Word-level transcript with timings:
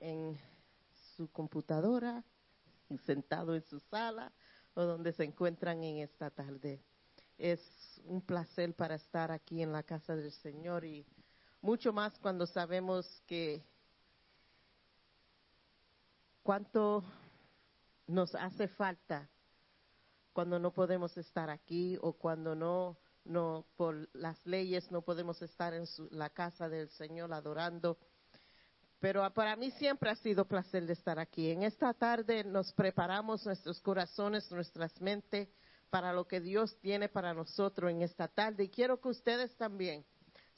en 0.00 0.38
su 1.16 1.30
computadora, 1.30 2.24
sentado 3.04 3.54
en 3.54 3.62
su 3.62 3.80
sala 3.80 4.32
o 4.74 4.82
donde 4.82 5.12
se 5.12 5.24
encuentran 5.24 5.82
en 5.84 5.98
esta 5.98 6.30
tarde. 6.30 6.82
Es 7.38 8.00
un 8.04 8.20
placer 8.20 8.74
para 8.74 8.94
estar 8.94 9.30
aquí 9.30 9.62
en 9.62 9.72
la 9.72 9.82
casa 9.82 10.16
del 10.16 10.32
Señor 10.32 10.84
y 10.84 11.06
mucho 11.62 11.92
más 11.92 12.18
cuando 12.18 12.46
sabemos 12.46 13.22
que 13.26 13.62
cuánto 16.42 17.04
nos 18.06 18.34
hace 18.34 18.68
falta 18.68 19.28
cuando 20.32 20.58
no 20.58 20.72
podemos 20.72 21.16
estar 21.16 21.50
aquí 21.50 21.98
o 22.00 22.12
cuando 22.12 22.54
no, 22.54 22.96
no 23.24 23.66
por 23.76 24.08
las 24.14 24.44
leyes 24.46 24.90
no 24.90 25.02
podemos 25.02 25.42
estar 25.42 25.74
en 25.74 25.86
su, 25.86 26.08
la 26.10 26.30
casa 26.30 26.68
del 26.68 26.88
Señor 26.88 27.32
adorando. 27.32 27.98
Pero 29.00 29.28
para 29.32 29.56
mí 29.56 29.70
siempre 29.72 30.10
ha 30.10 30.16
sido 30.16 30.44
placer 30.44 30.86
de 30.86 30.92
estar 30.92 31.18
aquí. 31.18 31.50
En 31.50 31.62
esta 31.62 31.94
tarde 31.94 32.44
nos 32.44 32.72
preparamos 32.74 33.46
nuestros 33.46 33.80
corazones, 33.80 34.50
nuestras 34.52 35.00
mentes 35.00 35.48
para 35.88 36.12
lo 36.12 36.26
que 36.26 36.40
Dios 36.40 36.78
tiene 36.80 37.08
para 37.08 37.32
nosotros 37.32 37.90
en 37.90 38.02
esta 38.02 38.28
tarde. 38.28 38.64
Y 38.64 38.68
quiero 38.68 39.00
que 39.00 39.08
ustedes 39.08 39.56
también 39.56 40.04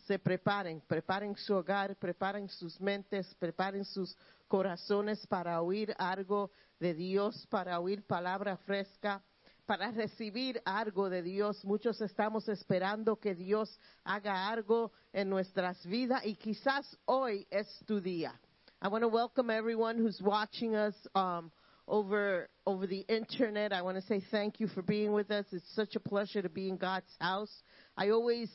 se 0.06 0.18
preparen, 0.18 0.80
preparen 0.80 1.36
su 1.36 1.54
hogar, 1.54 1.96
preparen 1.96 2.48
sus 2.48 2.80
mentes, 2.80 3.32
preparen 3.36 3.84
sus 3.84 4.16
corazones 4.48 5.24
para 5.28 5.62
oír 5.62 5.94
algo 5.96 6.50
de 6.80 6.94
Dios, 6.94 7.46
para 7.46 7.78
oír 7.78 8.04
palabra 8.04 8.56
fresca, 8.56 9.22
para 9.66 9.90
recibir 9.90 10.60
algo 10.64 11.08
de 11.08 11.22
Dios. 11.22 11.64
Muchos 11.64 12.00
estamos 12.00 12.48
esperando 12.48 13.16
que 13.16 13.34
Dios 13.34 13.78
haga 14.04 14.48
algo 14.48 14.92
en 15.12 15.28
nuestras 15.28 15.84
vidas 15.86 16.24
y 16.24 16.34
quizás 16.34 16.96
hoy 17.06 17.46
es 17.50 17.66
tu 17.86 18.00
día. 18.00 18.38
I 18.80 18.88
want 18.88 19.02
to 19.02 19.08
welcome 19.08 19.48
everyone 19.50 19.96
who's 19.96 20.20
watching 20.20 20.74
us 20.74 20.94
um, 21.14 21.52
over 21.86 22.48
over 22.66 22.86
the 22.86 23.04
internet. 23.08 23.72
I 23.72 23.82
want 23.82 23.96
to 23.96 24.02
say 24.02 24.24
thank 24.30 24.58
you 24.58 24.66
for 24.66 24.82
being 24.82 25.12
with 25.12 25.30
us. 25.30 25.46
It's 25.52 25.74
such 25.74 25.94
a 25.94 26.00
pleasure 26.00 26.42
to 26.42 26.48
be 26.48 26.68
in 26.68 26.76
God's 26.76 27.14
house. 27.20 27.62
I 27.96 28.10
always 28.10 28.50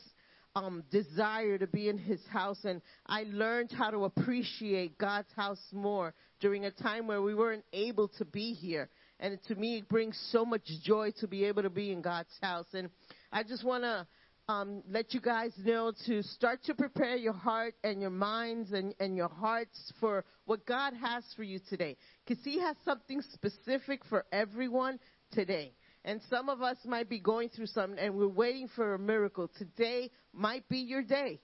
um, 0.54 0.84
desire 0.90 1.56
to 1.58 1.66
be 1.66 1.88
in 1.88 1.98
His 1.98 2.20
house, 2.30 2.64
and 2.64 2.82
I 3.06 3.24
learned 3.28 3.72
how 3.72 3.90
to 3.90 4.04
appreciate 4.04 4.98
God's 4.98 5.32
house 5.34 5.62
more 5.72 6.14
during 6.40 6.64
a 6.64 6.70
time 6.70 7.06
where 7.06 7.22
we 7.22 7.34
weren't 7.34 7.64
able 7.72 8.08
to 8.18 8.24
be 8.24 8.52
here. 8.52 8.90
And 9.20 9.38
to 9.48 9.54
me, 9.54 9.78
it 9.78 9.88
brings 9.88 10.18
so 10.30 10.44
much 10.44 10.62
joy 10.84 11.12
to 11.20 11.26
be 11.26 11.44
able 11.44 11.62
to 11.62 11.70
be 11.70 11.90
in 11.90 12.02
God's 12.02 12.32
house. 12.40 12.66
And 12.72 12.88
I 13.32 13.42
just 13.42 13.64
want 13.64 13.84
to 13.84 14.06
um, 14.48 14.82
let 14.88 15.12
you 15.12 15.20
guys 15.20 15.52
know 15.62 15.92
to 16.06 16.22
start 16.22 16.62
to 16.64 16.74
prepare 16.74 17.16
your 17.16 17.32
heart 17.32 17.74
and 17.84 18.00
your 18.00 18.10
minds 18.10 18.72
and, 18.72 18.94
and 18.98 19.16
your 19.16 19.28
hearts 19.28 19.92
for 20.00 20.24
what 20.46 20.64
God 20.64 20.94
has 20.94 21.24
for 21.36 21.42
you 21.42 21.60
today. 21.68 21.96
Because 22.26 22.42
He 22.44 22.60
has 22.60 22.76
something 22.84 23.22
specific 23.34 24.02
for 24.08 24.24
everyone 24.32 24.98
today. 25.32 25.72
And 26.04 26.20
some 26.30 26.48
of 26.48 26.62
us 26.62 26.78
might 26.86 27.10
be 27.10 27.18
going 27.18 27.50
through 27.50 27.66
something 27.66 27.98
and 27.98 28.14
we're 28.14 28.28
waiting 28.28 28.68
for 28.74 28.94
a 28.94 28.98
miracle. 28.98 29.50
Today 29.58 30.10
might 30.32 30.66
be 30.68 30.78
your 30.78 31.02
day. 31.02 31.40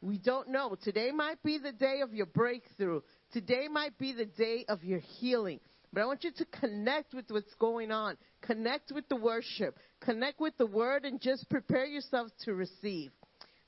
We 0.00 0.18
don't 0.18 0.48
know. 0.48 0.76
Today 0.82 1.10
might 1.10 1.42
be 1.42 1.58
the 1.58 1.72
day 1.72 2.00
of 2.02 2.14
your 2.14 2.26
breakthrough. 2.26 3.00
Today 3.32 3.66
might 3.70 3.98
be 3.98 4.12
the 4.12 4.26
day 4.26 4.64
of 4.68 4.84
your 4.84 5.00
healing. 5.00 5.60
But 5.96 6.02
I 6.02 6.06
want 6.08 6.24
you 6.24 6.30
to 6.30 6.44
connect 6.60 7.14
with 7.14 7.24
what's 7.30 7.54
going 7.54 7.90
on. 7.90 8.18
Connect 8.42 8.92
with 8.92 9.08
the 9.08 9.16
worship. 9.16 9.78
Connect 10.00 10.38
with 10.38 10.54
the 10.58 10.66
word 10.66 11.06
and 11.06 11.18
just 11.18 11.48
prepare 11.48 11.86
yourself 11.86 12.28
to 12.44 12.52
receive. 12.52 13.12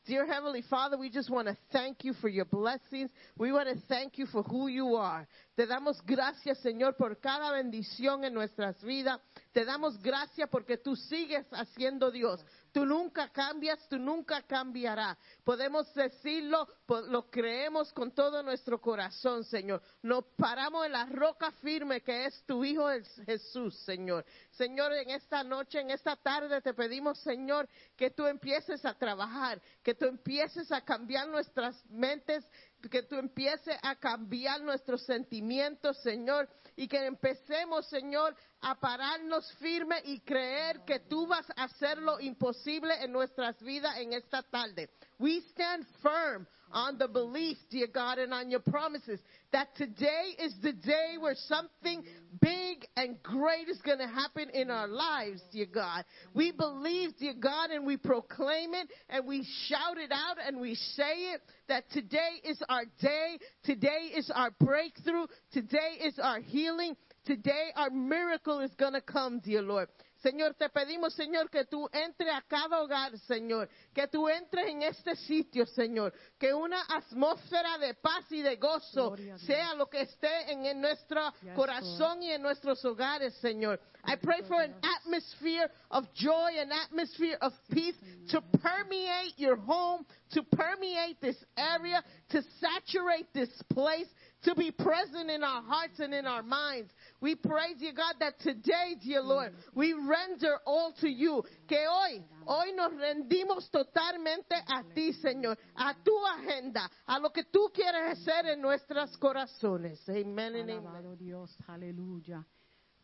Dear 0.05 0.27
Heavenly 0.27 0.63
Father, 0.69 0.99
we 0.99 1.09
just 1.09 1.31
want 1.31 1.49
to 1.49 1.57
thank 1.73 2.05
you 2.05 2.13
for 2.21 2.29
your 2.29 2.45
blessings. 2.45 3.11
We 3.39 3.51
want 3.51 3.71
to 3.71 3.83
thank 3.89 4.19
you 4.19 4.27
for 4.27 4.43
who 4.43 4.69
you 4.69 4.97
are. 4.97 5.27
Te 5.57 5.65
damos 5.65 6.03
gracias, 6.07 6.59
Señor, 6.63 6.99
por 6.99 7.15
cada 7.15 7.51
bendición 7.53 8.25
en 8.25 8.35
nuestras 8.35 8.77
vidas. 8.83 9.21
Te 9.55 9.65
damos 9.65 9.97
gracias 10.03 10.51
porque 10.51 10.77
tú 10.77 10.97
sigues 10.97 11.47
haciendo 11.51 12.11
Dios. 12.11 12.45
Tú 12.79 12.87
nunca 12.87 13.29
cambias, 13.31 13.89
tú 13.89 13.99
nunca 13.99 14.41
cambiarás. 14.43 15.19
Podemos 15.43 15.93
decirlo, 15.95 16.69
lo 17.09 17.29
creemos 17.29 17.93
con 17.93 18.13
todo 18.13 18.41
nuestro 18.41 18.81
corazón, 18.81 19.43
Señor. 19.43 19.83
Nos 20.01 20.25
paramos 20.37 20.87
en 20.87 20.93
la 20.93 21.07
roca 21.07 21.51
firme 21.51 22.03
que 22.03 22.27
es 22.27 22.41
tu 22.47 22.65
Hijo 22.65 22.87
Jesús, 23.27 23.77
Señor. 23.81 24.25
Señor, 24.53 24.93
en 24.93 25.11
esta 25.11 25.43
noche, 25.43 25.81
en 25.81 25.91
esta 25.91 26.15
tarde 26.15 26.63
te 26.63 26.73
pedimos, 26.73 27.19
Señor, 27.19 27.69
que 27.97 28.11
tú 28.11 28.29
empieces 28.29 28.85
a 28.85 28.95
trabajar, 28.95 29.61
que 29.83 29.97
tú 29.97 30.05
empieces 30.05 30.71
a 30.71 30.81
cambiar 30.81 31.27
nuestras 31.27 31.85
mentes, 31.87 32.49
que 32.91 33.03
tú 33.03 33.17
empieces 33.17 33.77
a 33.83 33.97
cambiar 33.97 34.61
nuestros 34.63 35.05
sentimientos, 35.05 36.01
Señor, 36.03 36.49
y 36.77 36.87
que 36.87 37.05
empecemos, 37.07 37.87
Señor, 37.89 38.37
a 38.61 38.79
pararnos 38.79 39.53
firme 39.55 40.01
y 40.05 40.21
creer 40.21 40.85
que 40.85 41.01
tú 41.01 41.27
vas 41.27 41.47
a 41.57 41.65
hacer 41.65 41.99
lo 41.99 42.21
imposible 42.21 42.95
en 43.03 43.13
nuestras 43.13 43.61
vidas 43.63 43.99
en 43.99 44.13
esta 44.13 44.43
tarde. 44.43 44.91
We 45.19 45.43
stand 45.53 45.85
firm 46.03 46.47
on 46.71 46.99
the 46.99 47.09
belief, 47.09 47.57
dear 47.71 47.89
God, 47.93 48.19
and 48.19 48.33
on 48.33 48.51
your 48.51 48.61
promises 48.61 49.19
that 49.53 49.75
today 49.77 50.35
is 50.39 50.55
the 50.63 50.73
day 50.73 51.17
where 51.19 51.35
something 51.35 52.05
big 52.41 52.87
and 52.97 53.21
great 53.23 53.69
is 53.69 53.81
going 53.81 53.99
to 53.99 54.07
happen 54.07 54.51
in 54.51 54.71
our 54.71 54.87
lives, 54.87 55.41
dear 55.53 55.67
God. 55.67 56.05
We 56.35 56.53
believe, 56.53 57.17
dear 57.19 57.35
God, 57.35 57.71
and 57.71 57.87
we 57.87 57.97
proclaim 57.97 58.75
it 58.75 58.89
and 59.09 59.27
we 59.27 59.47
shout 59.67 59.97
it 59.97 60.13
out 60.13 60.37
and 60.47 60.61
we 60.61 60.75
say 60.75 61.33
it 61.33 61.41
that 61.69 61.91
today 61.91 62.41
is 62.45 62.63
our 62.69 62.85
day. 63.01 63.39
Today 63.65 64.11
is 64.15 64.31
our 64.35 64.51
breakthrough. 64.61 65.27
Today 65.53 65.99
is 66.05 66.19
our 66.23 66.41
healing. 66.41 66.97
Today 67.25 67.69
our 67.77 67.91
miracle 67.91 68.61
is 68.61 68.71
going 68.79 68.95
to 68.95 69.01
come, 69.01 69.41
dear 69.41 69.63
Lord. 69.63 69.89
Señor, 70.19 70.55
te 70.55 70.69
pedimos, 70.69 71.15
Señor, 71.15 71.49
que 71.49 71.65
tú 71.65 71.89
entres 71.93 72.35
a 72.35 72.43
cada 72.43 72.81
hogar, 72.81 73.17
Señor, 73.21 73.69
que 73.95 74.09
tú 74.09 74.29
entres 74.29 74.69
en 74.69 74.83
este 74.83 75.15
sitio, 75.15 75.65
Señor, 75.65 76.13
que 76.39 76.53
una 76.53 76.83
atmósfera 76.89 77.79
de 77.79 77.95
paz 77.95 78.31
y 78.31 78.43
de 78.43 78.57
gozo 78.57 79.15
sea 79.37 79.75
lo 79.75 79.87
que 79.89 80.01
esté 80.03 80.51
en, 80.51 80.67
en 80.67 80.81
nuestro 80.81 81.33
yes, 81.41 81.55
corazón 81.55 82.19
Lord. 82.19 82.23
y 82.23 82.33
en 82.33 82.43
nuestros 82.43 82.85
hogares, 82.85 83.35
Señor. 83.35 83.81
I 84.05 84.17
pray 84.17 84.43
for 84.49 84.61
an 84.61 84.75
atmosphere 84.83 85.71
of 85.91 86.13
joy, 86.15 86.51
an 86.59 86.73
atmosphere 86.73 87.37
of 87.41 87.53
peace 87.71 87.97
to 88.31 88.41
permeate 88.63 89.35
your 89.37 89.57
home, 89.57 90.05
to 90.31 90.43
permeate 90.43 91.21
this 91.21 91.37
area, 91.57 92.03
to 92.31 92.43
saturate 92.61 93.33
this 93.35 93.51
place, 93.71 94.09
to 94.43 94.55
be 94.55 94.71
present 94.71 95.31
in 95.31 95.43
our 95.43 95.63
hearts 95.63 95.99
and 95.99 96.15
in 96.15 96.27
our 96.27 96.43
minds. 96.43 96.91
We 97.21 97.35
praise 97.35 97.77
you, 97.79 97.93
God, 97.93 98.15
that 98.21 98.39
today, 98.41 98.97
dear 99.03 99.21
Lord, 99.21 99.53
we 99.75 99.93
render 99.93 100.59
all 100.65 100.93
to 101.01 101.09
you. 101.09 101.43
Que 101.67 101.87
hoy, 101.89 102.23
hoy 102.47 102.73
nos 102.73 102.93
rendimos 102.93 103.71
totalmente 103.71 104.55
a 104.67 104.85
ti, 104.95 105.13
Señor, 105.13 105.57
a 105.77 105.95
tu 106.05 106.13
agenda, 106.27 106.89
a 107.07 107.19
lo 107.19 107.31
que 107.31 107.45
tú 107.45 107.71
quieres 107.75 108.19
hacer 108.19 108.47
en 108.47 108.61
nuestros 108.61 109.17
corazones. 109.17 110.09
And 110.09 110.39
Alabado 110.39 111.17
Dios, 111.17 111.57
aleluya. 111.67 112.45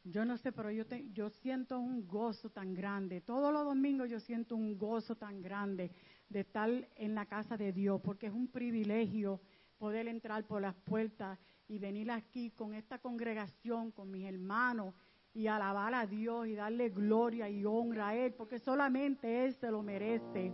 Yo 0.06 0.24
no 0.26 0.36
sé, 0.36 0.52
pero 0.52 0.70
yo, 0.70 0.86
te, 0.86 1.10
yo 1.12 1.30
siento 1.30 1.78
un 1.78 2.06
gozo 2.06 2.50
tan 2.50 2.74
grande. 2.74 3.22
Todos 3.22 3.50
los 3.50 3.64
domingos 3.64 4.10
yo 4.10 4.20
siento 4.20 4.54
un 4.54 4.76
gozo 4.76 5.16
tan 5.16 5.40
grande 5.40 5.90
de 6.28 6.40
estar 6.40 6.70
en 6.96 7.14
la 7.14 7.24
casa 7.24 7.56
de 7.56 7.72
Dios, 7.72 8.02
porque 8.02 8.26
es 8.26 8.32
un 8.32 8.48
privilegio 8.48 9.40
poder 9.84 10.08
entrar 10.08 10.46
por 10.46 10.62
las 10.62 10.74
puertas 10.76 11.38
y 11.68 11.78
venir 11.78 12.10
aquí 12.10 12.50
con 12.52 12.72
esta 12.72 12.98
congregación, 12.98 13.90
con 13.90 14.10
mis 14.10 14.24
hermanos, 14.24 14.94
y 15.34 15.46
alabar 15.46 15.92
a 15.92 16.06
Dios 16.06 16.46
y 16.46 16.54
darle 16.54 16.88
gloria 16.88 17.50
y 17.50 17.66
honra 17.66 18.08
a 18.08 18.16
Él, 18.16 18.32
porque 18.32 18.58
solamente 18.58 19.44
Él 19.44 19.52
se 19.52 19.70
lo 19.70 19.82
merece. 19.82 20.50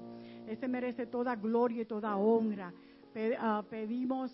Él 0.49 0.57
se 0.59 0.67
merece 0.67 1.07
toda 1.07 1.37
gloria 1.37 1.83
y 1.83 1.85
toda 1.85 2.17
honra. 2.17 2.75
Ah, 3.39 3.63
pedimos 3.71 4.33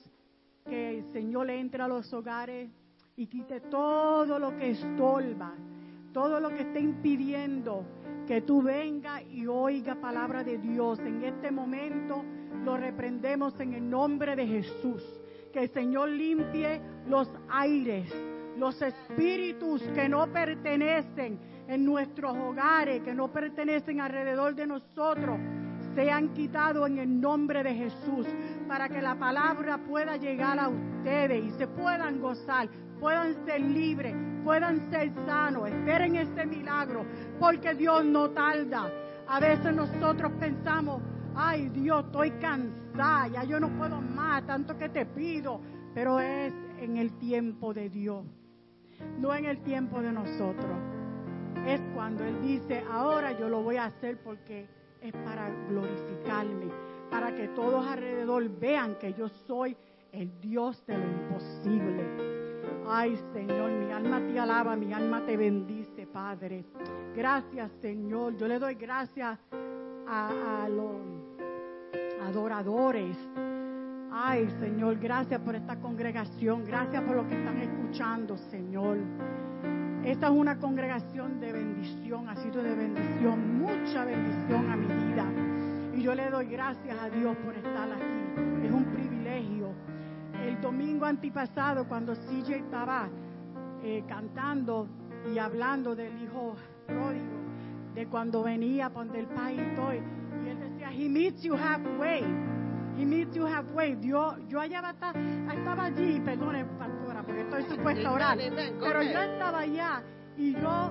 que 0.64 0.96
el 0.96 1.12
Señor 1.12 1.48
le 1.48 1.60
entre 1.60 1.82
a 1.82 1.88
los 1.88 2.10
hogares 2.14 2.70
y 3.16 3.26
quite 3.26 3.60
todo 3.60 4.38
lo 4.38 4.56
que 4.56 4.70
estorba, 4.70 5.52
todo 6.14 6.40
lo 6.40 6.48
que 6.48 6.62
esté 6.62 6.80
impidiendo 6.80 7.84
que 8.26 8.40
tú 8.40 8.62
venga 8.62 9.22
y 9.22 9.46
oiga 9.46 9.94
palabra 9.96 10.42
de 10.42 10.56
Dios. 10.56 10.98
En 11.00 11.22
este 11.22 11.50
momento 11.50 12.24
lo 12.64 12.76
reprendemos 12.76 13.58
en 13.60 13.74
el 13.74 13.88
nombre 13.88 14.36
de 14.36 14.46
Jesús 14.46 15.02
que 15.52 15.62
el 15.62 15.70
Señor 15.70 16.10
limpie 16.10 16.80
los 17.08 17.30
aires, 17.48 18.12
los 18.58 18.80
espíritus 18.82 19.80
que 19.94 20.08
no 20.08 20.30
pertenecen 20.30 21.38
en 21.68 21.84
nuestros 21.84 22.36
hogares, 22.36 23.02
que 23.02 23.14
no 23.14 23.32
pertenecen 23.32 24.00
alrededor 24.00 24.54
de 24.54 24.66
nosotros, 24.66 25.38
sean 25.94 26.34
quitados 26.34 26.86
en 26.88 26.98
el 26.98 27.20
nombre 27.20 27.62
de 27.62 27.74
Jesús, 27.74 28.26
para 28.68 28.88
que 28.88 29.00
la 29.00 29.14
palabra 29.14 29.78
pueda 29.78 30.16
llegar 30.16 30.58
a 30.58 30.68
ustedes 30.68 31.44
y 31.44 31.50
se 31.52 31.66
puedan 31.66 32.20
gozar, 32.20 32.68
puedan 33.00 33.34
ser 33.46 33.60
libres, 33.60 34.14
puedan 34.44 34.90
ser 34.90 35.10
sanos. 35.26 35.68
Esperen 35.68 36.16
este 36.16 36.44
milagro, 36.44 37.06
porque 37.40 37.74
Dios 37.74 38.04
no 38.04 38.30
tarda. 38.30 38.90
A 39.26 39.40
veces 39.40 39.74
nosotros 39.74 40.32
pensamos, 40.38 41.02
ay 41.36 41.68
Dios, 41.68 42.04
estoy 42.06 42.30
cansada, 42.32 43.28
ya 43.28 43.44
yo 43.44 43.60
no 43.60 43.68
puedo 43.76 44.00
más, 44.00 44.46
tanto 44.46 44.76
que 44.76 44.88
te 44.88 45.04
pido. 45.06 45.60
Pero 45.94 46.18
es 46.18 46.52
en 46.80 46.96
el 46.96 47.12
tiempo 47.18 47.72
de 47.72 47.88
Dios, 47.88 48.24
no 49.18 49.34
en 49.34 49.44
el 49.44 49.62
tiempo 49.62 50.00
de 50.00 50.12
nosotros. 50.12 50.78
Es 51.66 51.80
cuando 51.94 52.24
Él 52.24 52.40
dice, 52.42 52.82
ahora 52.90 53.32
yo 53.38 53.48
lo 53.48 53.62
voy 53.62 53.76
a 53.76 53.86
hacer 53.86 54.18
porque 54.22 54.68
es 55.00 55.12
para 55.12 55.48
glorificarme, 55.68 56.70
para 57.10 57.34
que 57.34 57.48
todos 57.48 57.86
alrededor 57.86 58.48
vean 58.58 58.96
que 58.98 59.12
yo 59.14 59.28
soy 59.28 59.76
el 60.12 60.40
Dios 60.40 60.84
de 60.86 60.98
lo 60.98 61.04
imposible. 61.04 62.36
Ay 62.88 63.18
Señor, 63.32 63.70
mi 63.70 63.90
alma 63.90 64.20
te 64.20 64.38
alaba, 64.38 64.76
mi 64.76 64.92
alma 64.92 65.24
te 65.26 65.36
bendice, 65.36 66.06
Padre. 66.06 66.64
Gracias 67.14 67.72
Señor, 67.80 68.36
yo 68.36 68.46
le 68.46 68.58
doy 68.58 68.74
gracias 68.74 69.38
a, 70.08 70.68
los 70.68 70.96
adoradores. 72.22 73.16
Ay 74.12 74.48
Señor, 74.60 74.98
gracias 74.98 75.40
por 75.40 75.54
esta 75.54 75.76
congregación, 75.76 76.64
gracias 76.64 77.02
por 77.02 77.16
lo 77.16 77.28
que 77.28 77.34
están 77.38 77.58
escuchando, 77.58 78.36
Señor. 78.36 78.98
Esta 80.04 80.26
es 80.28 80.32
una 80.32 80.58
congregación 80.58 81.40
de 81.40 81.52
bendición, 81.52 82.28
ha 82.28 82.36
sido 82.36 82.62
de 82.62 82.74
bendición, 82.74 83.58
mucha 83.58 84.04
bendición 84.04 84.70
a 84.70 84.76
mi 84.76 84.86
vida. 84.86 85.26
Y 85.96 86.02
yo 86.02 86.14
le 86.14 86.30
doy 86.30 86.46
gracias 86.46 86.96
a 86.98 87.10
Dios 87.10 87.36
por 87.38 87.54
estar 87.54 87.90
aquí. 87.92 88.66
Es 88.66 88.70
un 88.70 88.84
privilegio. 88.84 89.72
El 90.44 90.60
domingo 90.60 91.06
antipasado, 91.06 91.88
cuando 91.88 92.14
CJ 92.14 92.56
estaba 92.56 93.08
eh, 93.82 94.04
cantando 94.06 94.86
y 95.32 95.38
hablando 95.38 95.96
del 95.96 96.22
hijo 96.22 96.54
de 97.96 98.06
cuando 98.06 98.42
venía 98.42 98.90
por 98.90 99.06
el 99.16 99.26
país 99.26 99.58
y 99.58 99.74
todo, 99.74 99.94
y 99.94 100.48
él 100.48 100.60
decía, 100.60 100.92
He 100.92 101.08
meets 101.08 101.42
you 101.42 101.54
halfway. 101.54 102.22
He 102.98 103.06
meets 103.06 103.34
you 103.34 103.46
halfway. 103.46 103.98
Yo, 104.02 104.36
yo 104.48 104.60
allá 104.60 104.82
estaba 104.90 105.84
allí, 105.84 106.20
perdone, 106.20 106.66
pastora, 106.78 107.22
porque 107.22 107.40
estoy 107.40 107.62
supuesta 107.64 108.08
a 108.08 108.12
orar, 108.12 108.38
pero 108.38 109.02
yo 109.02 109.18
estaba 109.18 109.60
allá 109.60 110.02
y 110.36 110.52
yo 110.52 110.90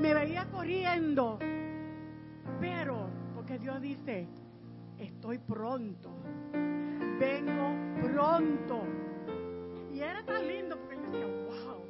me 0.00 0.12
veía 0.12 0.44
corriendo, 0.50 1.38
pero 2.60 3.08
porque 3.36 3.56
Dios 3.58 3.80
dice, 3.80 4.26
estoy 4.98 5.38
pronto, 5.38 6.10
vengo 7.20 7.76
pronto. 8.02 8.82
Y 9.92 10.00
era 10.00 10.24
tan 10.24 10.46
lindo 10.48 10.76
porque 10.78 10.96
yo 10.96 11.02
decía, 11.12 11.26
wow, 11.26 11.84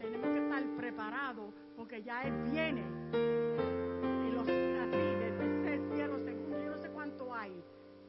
tenemos 0.00 0.28
que 0.30 0.38
estar 0.38 0.62
preparados 0.76 1.63
porque 1.94 2.06
ya 2.06 2.22
Él 2.22 2.34
viene. 2.50 2.82
En 3.12 4.34
los, 4.34 4.42
así, 4.42 4.50
desde 4.50 5.74
el 5.74 5.94
cielo 5.94 6.18
segundo, 6.24 6.58
yo 6.58 6.70
no 6.72 6.78
sé 6.78 6.88
cuánto 6.90 7.32
hay, 7.32 7.62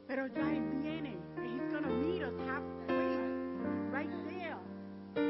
pero 0.08 0.26
ya 0.26 0.52
Él 0.52 0.64
viene. 0.82 1.16
He's 1.36 1.72
gonna 1.72 1.88
meet 1.88 2.22
us 2.22 2.34
halfway, 2.48 3.18
right 3.92 4.10
there. 4.26 4.56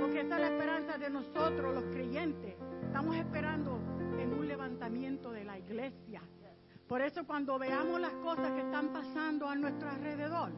Porque 0.01 0.21
esa 0.21 0.37
es 0.37 0.41
la 0.41 0.49
esperanza 0.49 0.97
de 0.97 1.11
nosotros, 1.11 1.75
los 1.75 1.85
creyentes. 1.93 2.55
Estamos 2.83 3.17
esperando 3.17 3.79
en 4.19 4.33
un 4.33 4.49
levantamiento 4.49 5.33
de 5.33 5.45
la 5.45 5.59
iglesia. 5.59 6.23
Por 6.89 7.03
eso 7.03 7.27
cuando 7.27 7.59
veamos 7.59 8.01
las 8.01 8.15
cosas 8.15 8.53
que 8.53 8.61
están 8.61 8.91
pasando 8.91 9.49
a 9.49 9.55
nuestro 9.55 9.91
alrededor, 9.91 10.53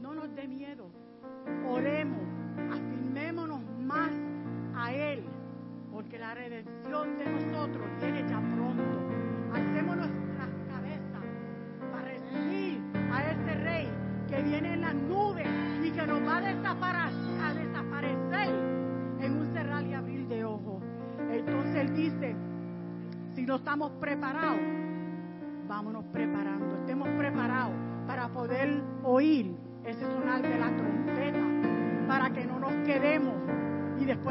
no 0.00 0.12
nos 0.12 0.34
dé 0.34 0.48
miedo. 0.48 0.90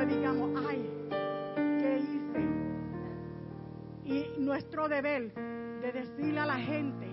Digamos, 0.08 0.64
ay, 0.70 0.90
¿qué 1.80 2.00
hice? 2.00 2.46
Y 4.06 4.40
nuestro 4.40 4.88
deber 4.88 5.34
de 5.82 5.92
decirle 5.92 6.40
a 6.40 6.46
la 6.46 6.58
gente 6.58 7.08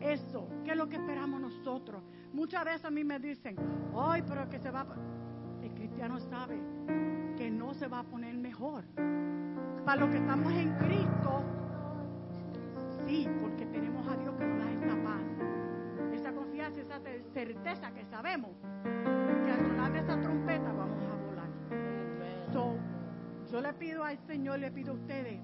eso, 0.00 0.48
¿qué 0.64 0.72
es 0.72 0.76
lo 0.76 0.88
que 0.88 0.96
esperamos 0.96 1.40
nosotros? 1.40 2.02
Muchas 2.32 2.64
veces 2.64 2.84
a 2.84 2.90
mí 2.90 3.04
me 3.04 3.18
dicen, 3.18 3.56
ay, 3.96 4.22
pero 4.26 4.48
que 4.48 4.58
se 4.58 4.70
va... 4.70 4.86
El 5.62 5.72
cristiano 5.72 6.20
sabe 6.20 6.60
que 7.36 7.50
no 7.50 7.72
se 7.74 7.88
va 7.88 8.00
a 8.00 8.04
poner 8.04 8.36
mejor. 8.36 8.84
Para 9.84 10.00
los 10.02 10.10
que 10.10 10.18
estamos 10.18 10.52
en 10.52 10.74
Cristo, 10.76 11.42
sí, 13.06 13.28
porque 13.40 13.66
tenemos 13.66 14.06
a 14.08 14.16
Dios 14.16 14.34
que 14.36 14.44
nos 14.44 14.58
da 14.58 14.72
esta 14.72 15.02
paz, 15.02 15.22
esa 16.12 16.32
confianza, 16.32 16.80
esa 16.80 17.00
certeza 17.32 17.92
que 17.92 18.04
sabemos 18.04 18.50
que 18.82 19.50
al 19.50 19.66
sonar 19.66 19.92
de 19.92 19.98
esa 20.00 20.20
trompeta 20.20 20.72
vamos 20.72 21.02
a 21.02 21.03
yo 23.54 23.60
le 23.60 23.72
pido 23.74 24.02
al 24.02 24.18
Señor, 24.26 24.58
le 24.58 24.72
pido 24.72 24.90
a 24.90 24.96
ustedes, 24.96 25.38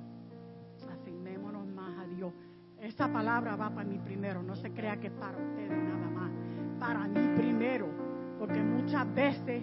asignémonos 0.90 1.64
más 1.68 1.96
a 1.96 2.08
Dios. 2.08 2.32
Esa 2.80 3.06
palabra 3.06 3.54
va 3.54 3.70
para 3.70 3.88
mí 3.88 4.00
primero, 4.00 4.42
no 4.42 4.56
se 4.56 4.72
crea 4.72 4.96
que 4.96 5.06
es 5.06 5.12
para 5.12 5.38
ustedes 5.38 5.70
nada 5.70 6.10
más, 6.10 6.32
para 6.80 7.06
mí 7.06 7.20
primero, 7.36 7.86
porque 8.36 8.58
muchas 8.64 9.14
veces 9.14 9.62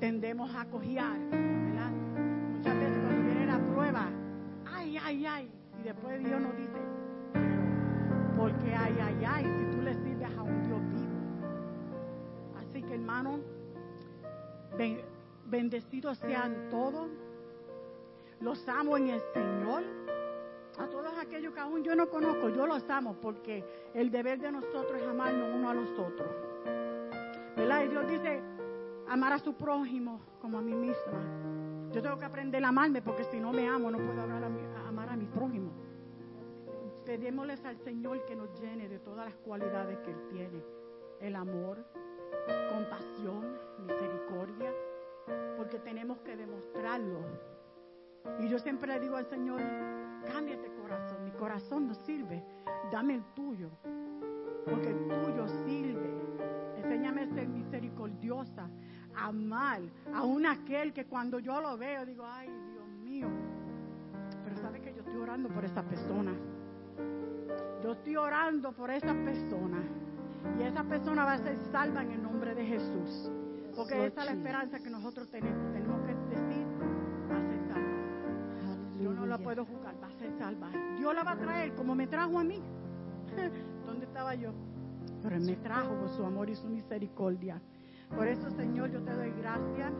tendemos 0.00 0.54
a 0.54 0.64
cojear. 0.70 1.18
Muchas 1.18 2.74
veces 2.74 2.98
cuando 3.04 3.22
viene 3.26 3.44
la 3.44 3.58
prueba, 3.58 4.08
ay, 4.64 4.96
ay, 4.96 5.26
ay, 5.26 5.50
y 5.80 5.82
después 5.82 6.24
Dios 6.24 6.40
nos 6.40 6.56
dice, 6.56 6.80
porque 8.38 8.74
ay, 8.74 8.96
ay, 9.02 9.24
ay, 9.26 9.44
si 9.44 9.76
tú 9.76 9.82
le 9.82 9.92
sirves 9.96 10.30
a 10.34 10.42
un 10.42 10.62
Dios 10.62 10.80
vivo. 10.94 11.12
Así 12.58 12.82
que 12.82 12.94
hermano, 12.94 13.38
bendecidos 15.48 16.18
sean 16.18 16.68
todos, 16.70 17.08
los 18.40 18.68
amo 18.68 18.96
en 18.96 19.08
el 19.10 19.20
Señor. 19.32 19.82
A 20.78 20.86
todos 20.86 21.12
aquellos 21.18 21.52
que 21.52 21.60
aún 21.60 21.82
yo 21.82 21.96
no 21.96 22.08
conozco, 22.08 22.50
yo 22.50 22.66
los 22.66 22.88
amo 22.88 23.16
porque 23.20 23.64
el 23.94 24.10
deber 24.10 24.38
de 24.38 24.52
nosotros 24.52 25.00
es 25.00 25.08
amarnos 25.08 25.48
uno 25.54 25.70
a 25.70 25.74
los 25.74 25.90
otros. 25.98 26.28
¿Verdad? 27.56 27.84
Y 27.84 27.88
Dios 27.88 28.08
dice, 28.08 28.40
amar 29.08 29.32
a 29.32 29.38
su 29.38 29.54
prójimo 29.54 30.20
como 30.40 30.58
a 30.58 30.62
mí 30.62 30.74
misma. 30.74 31.90
Yo 31.92 32.02
tengo 32.02 32.18
que 32.18 32.26
aprender 32.26 32.64
a 32.64 32.68
amarme 32.68 33.02
porque 33.02 33.24
si 33.24 33.40
no 33.40 33.52
me 33.52 33.66
amo 33.66 33.90
no 33.90 33.98
puedo 33.98 34.22
amar 34.22 34.44
a 34.44 34.48
mi, 34.48 34.60
amar 34.86 35.08
a 35.08 35.16
mi 35.16 35.26
prójimo. 35.26 35.72
Pedémosles 37.04 37.64
al 37.64 37.78
Señor 37.78 38.24
que 38.26 38.36
nos 38.36 38.60
llene 38.60 38.88
de 38.88 38.98
todas 38.98 39.24
las 39.24 39.34
cualidades 39.36 39.98
que 40.00 40.10
Él 40.10 40.28
tiene. 40.30 40.62
El 41.20 41.34
amor, 41.34 41.84
compasión, 42.70 43.58
misericordia, 43.86 44.72
porque 45.56 45.78
tenemos 45.78 46.18
que 46.20 46.36
demostrarlo. 46.36 47.20
Y 48.40 48.48
yo 48.48 48.58
siempre 48.58 48.92
le 48.94 49.00
digo 49.00 49.16
al 49.16 49.26
Señor, 49.26 49.60
cámbiate 50.26 50.68
corazón, 50.88 51.24
mi 51.24 51.30
corazón 51.32 51.86
no 51.88 51.94
sirve, 51.94 52.42
dame 52.90 53.14
el 53.16 53.24
tuyo, 53.34 53.70
porque 54.64 54.90
el 54.90 55.08
tuyo 55.08 55.46
sirve. 55.66 56.08
Enséñame 56.76 57.22
a 57.22 57.34
ser 57.34 57.48
misericordiosa, 57.48 58.70
amar, 59.14 59.82
aún 60.14 60.46
aquel 60.46 60.92
que 60.92 61.04
cuando 61.06 61.38
yo 61.38 61.60
lo 61.60 61.76
veo 61.76 62.06
digo, 62.06 62.24
ay 62.24 62.48
Dios 62.48 62.88
mío, 63.02 63.28
pero 64.44 64.56
sabe 64.56 64.80
que 64.80 64.94
yo 64.94 65.00
estoy 65.00 65.20
orando 65.20 65.48
por 65.50 65.64
esa 65.64 65.82
persona. 65.82 66.32
Yo 67.82 67.92
estoy 67.92 68.16
orando 68.16 68.72
por 68.72 68.90
esa 68.90 69.14
persona. 69.14 69.82
Y 70.58 70.62
esa 70.62 70.84
persona 70.84 71.24
va 71.24 71.32
a 71.34 71.38
ser 71.38 71.56
salva 71.70 72.02
en 72.02 72.12
el 72.12 72.22
nombre 72.22 72.54
de 72.54 72.64
Jesús. 72.64 73.30
Porque 73.78 74.06
esa 74.06 74.22
es 74.22 74.26
la 74.26 74.32
esperanza 74.32 74.80
que 74.80 74.90
nosotros 74.90 75.30
tenemos. 75.30 75.72
Tenemos 75.72 76.00
que 76.02 76.12
decir, 76.34 76.66
va 77.30 77.36
a 77.36 77.42
ser 77.42 77.60
salva. 77.68 79.00
Yo 79.00 79.12
no 79.12 79.24
la 79.24 79.38
puedo 79.38 79.64
juzgar, 79.64 79.94
va 80.02 80.08
a 80.08 80.18
ser 80.18 80.32
salva. 80.36 80.68
Dios 80.96 81.14
la 81.14 81.22
va 81.22 81.30
a 81.30 81.38
traer 81.38 81.74
como 81.76 81.94
me 81.94 82.08
trajo 82.08 82.40
a 82.40 82.42
mí. 82.42 82.60
¿Dónde 83.86 84.06
estaba 84.06 84.34
yo? 84.34 84.50
Pero 85.22 85.36
Él 85.36 85.42
me 85.42 85.54
trajo 85.54 85.94
por 85.94 86.08
su 86.08 86.24
amor 86.24 86.50
y 86.50 86.56
su 86.56 86.66
misericordia. 86.66 87.62
Por 88.16 88.26
eso, 88.26 88.50
Señor, 88.50 88.90
yo 88.90 89.00
te 89.00 89.12
doy 89.12 89.30
gracias. 89.38 89.92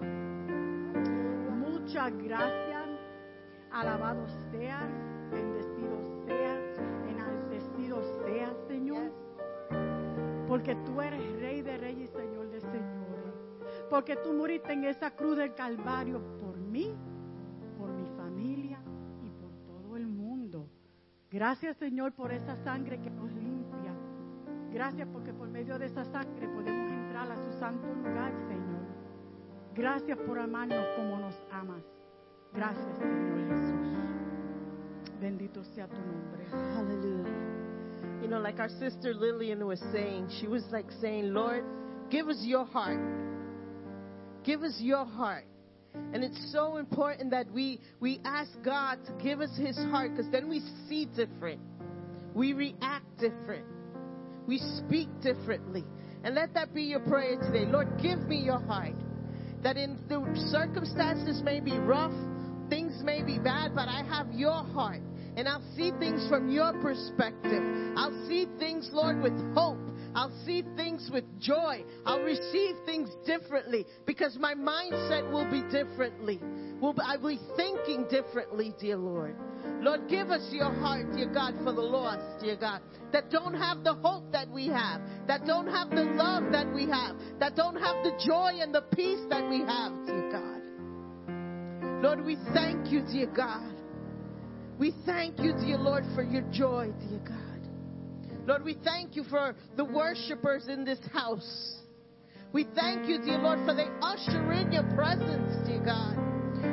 Muchas 1.56 2.12
gracias. 2.18 2.88
Alabado 3.70 4.26
seas, 4.50 4.90
bendecido 5.30 6.24
seas, 6.26 6.80
enaltecido 7.08 8.02
seas, 8.24 8.56
Señor. 8.66 9.12
Porque 10.48 10.74
tú 10.84 11.00
eres 11.00 11.37
Porque 13.90 14.16
tú 14.16 14.32
moriste 14.32 14.72
en 14.72 14.84
esa 14.84 15.10
cruz 15.10 15.36
del 15.36 15.54
Calvario 15.54 16.20
por 16.40 16.58
mí, 16.58 16.94
por 17.78 17.90
mi 17.90 18.06
familia 18.16 18.78
y 19.22 19.30
por 19.30 19.52
todo 19.66 19.96
el 19.96 20.06
mundo. 20.06 20.68
Gracias, 21.30 21.76
Señor, 21.76 22.12
por 22.12 22.32
esa 22.32 22.56
sangre 22.64 23.00
que 23.00 23.10
nos 23.10 23.32
limpia. 23.32 23.94
Gracias 24.72 25.08
porque 25.12 25.32
por 25.32 25.48
medio 25.48 25.78
de 25.78 25.86
esa 25.86 26.04
sangre 26.04 26.48
podemos 26.48 26.92
entrar 26.92 27.30
a 27.30 27.36
su 27.36 27.58
santo 27.58 27.86
lugar, 27.94 28.32
Señor. 28.48 28.86
Gracias 29.74 30.18
por 30.18 30.38
amarnos 30.38 30.84
como 30.96 31.18
nos 31.18 31.34
amas. 31.50 31.82
Gracias, 32.52 32.98
Señor 32.98 33.48
Jesús. 33.48 33.88
Bendito 35.20 35.64
sea 35.64 35.88
tu 35.88 35.96
nombre. 35.96 36.46
Hallelujah. 36.74 37.58
You 38.22 38.28
know, 38.28 38.40
like 38.40 38.60
our 38.60 38.68
sister 38.68 39.14
Lillian 39.14 39.64
was 39.66 39.80
saying, 39.92 40.28
she 40.40 40.46
was 40.46 40.64
like 40.72 40.90
saying, 41.00 41.32
Lord, 41.32 41.64
give 42.10 42.28
us 42.28 42.42
your 42.44 42.64
heart. 42.66 43.27
Give 44.48 44.62
us 44.62 44.78
your 44.80 45.04
heart. 45.04 45.44
And 46.14 46.24
it's 46.24 46.52
so 46.52 46.78
important 46.78 47.32
that 47.32 47.52
we, 47.52 47.82
we 48.00 48.18
ask 48.24 48.50
God 48.64 48.98
to 49.04 49.12
give 49.22 49.42
us 49.42 49.54
his 49.58 49.76
heart 49.76 50.12
because 50.16 50.32
then 50.32 50.48
we 50.48 50.62
see 50.88 51.04
different. 51.04 51.60
We 52.32 52.54
react 52.54 53.04
different. 53.20 53.66
We 54.46 54.56
speak 54.78 55.10
differently. 55.20 55.84
And 56.24 56.34
let 56.34 56.54
that 56.54 56.72
be 56.72 56.84
your 56.84 57.00
prayer 57.00 57.36
today. 57.36 57.66
Lord, 57.66 57.88
give 58.00 58.20
me 58.20 58.36
your 58.36 58.58
heart. 58.58 58.94
That 59.62 59.76
in 59.76 59.98
the 60.08 60.24
circumstances 60.50 61.42
may 61.44 61.60
be 61.60 61.76
rough, 61.76 62.14
things 62.70 63.02
may 63.04 63.22
be 63.22 63.38
bad, 63.38 63.74
but 63.74 63.88
I 63.88 64.02
have 64.04 64.32
your 64.32 64.64
heart. 64.64 65.02
And 65.36 65.46
I'll 65.46 65.62
see 65.76 65.90
things 66.00 66.26
from 66.30 66.50
your 66.50 66.72
perspective. 66.80 67.62
I'll 67.98 68.26
see 68.26 68.46
things, 68.58 68.88
Lord, 68.94 69.20
with 69.20 69.34
hope. 69.54 69.87
I'll 70.18 70.32
see 70.44 70.64
things 70.74 71.08
with 71.12 71.22
joy. 71.38 71.84
I'll 72.04 72.18
receive 72.22 72.74
things 72.84 73.08
differently 73.24 73.86
because 74.04 74.36
my 74.36 74.52
mindset 74.52 75.30
will 75.30 75.48
be 75.48 75.62
differently. 75.70 76.40
Will 76.80 76.92
be, 76.92 77.02
I'll 77.04 77.24
be 77.24 77.38
thinking 77.56 78.04
differently, 78.10 78.74
dear 78.80 78.96
Lord. 78.96 79.36
Lord, 79.80 80.08
give 80.08 80.30
us 80.30 80.44
your 80.50 80.74
heart, 80.74 81.12
dear 81.14 81.32
God, 81.32 81.54
for 81.62 81.72
the 81.72 81.80
lost, 81.80 82.42
dear 82.42 82.56
God, 82.56 82.80
that 83.12 83.30
don't 83.30 83.54
have 83.54 83.84
the 83.84 83.94
hope 83.94 84.32
that 84.32 84.50
we 84.50 84.66
have, 84.66 85.00
that 85.28 85.46
don't 85.46 85.68
have 85.68 85.90
the 85.90 86.02
love 86.02 86.50
that 86.50 86.66
we 86.74 86.86
have, 86.86 87.14
that 87.38 87.54
don't 87.54 87.76
have 87.76 88.02
the 88.02 88.10
joy 88.26 88.58
and 88.60 88.74
the 88.74 88.82
peace 88.96 89.20
that 89.30 89.48
we 89.48 89.60
have, 89.60 90.04
dear 90.04 90.32
God. 90.32 92.02
Lord, 92.02 92.24
we 92.24 92.36
thank 92.52 92.90
you, 92.90 93.02
dear 93.02 93.26
God. 93.26 93.72
We 94.80 94.94
thank 95.06 95.38
you, 95.38 95.52
dear 95.52 95.78
Lord, 95.78 96.02
for 96.16 96.24
your 96.24 96.42
joy, 96.50 96.90
dear 97.08 97.20
God. 97.24 97.47
Lord, 98.48 98.64
we 98.64 98.78
thank 98.82 99.14
you 99.14 99.24
for 99.24 99.54
the 99.76 99.84
worshipers 99.84 100.68
in 100.68 100.82
this 100.82 100.98
house. 101.12 101.74
We 102.50 102.66
thank 102.74 103.06
you, 103.06 103.18
dear 103.18 103.36
Lord, 103.36 103.58
for 103.66 103.74
they 103.74 103.88
usher 104.00 104.52
in 104.52 104.72
your 104.72 104.84
presence, 104.96 105.68
dear 105.68 105.84
God. 105.84 106.16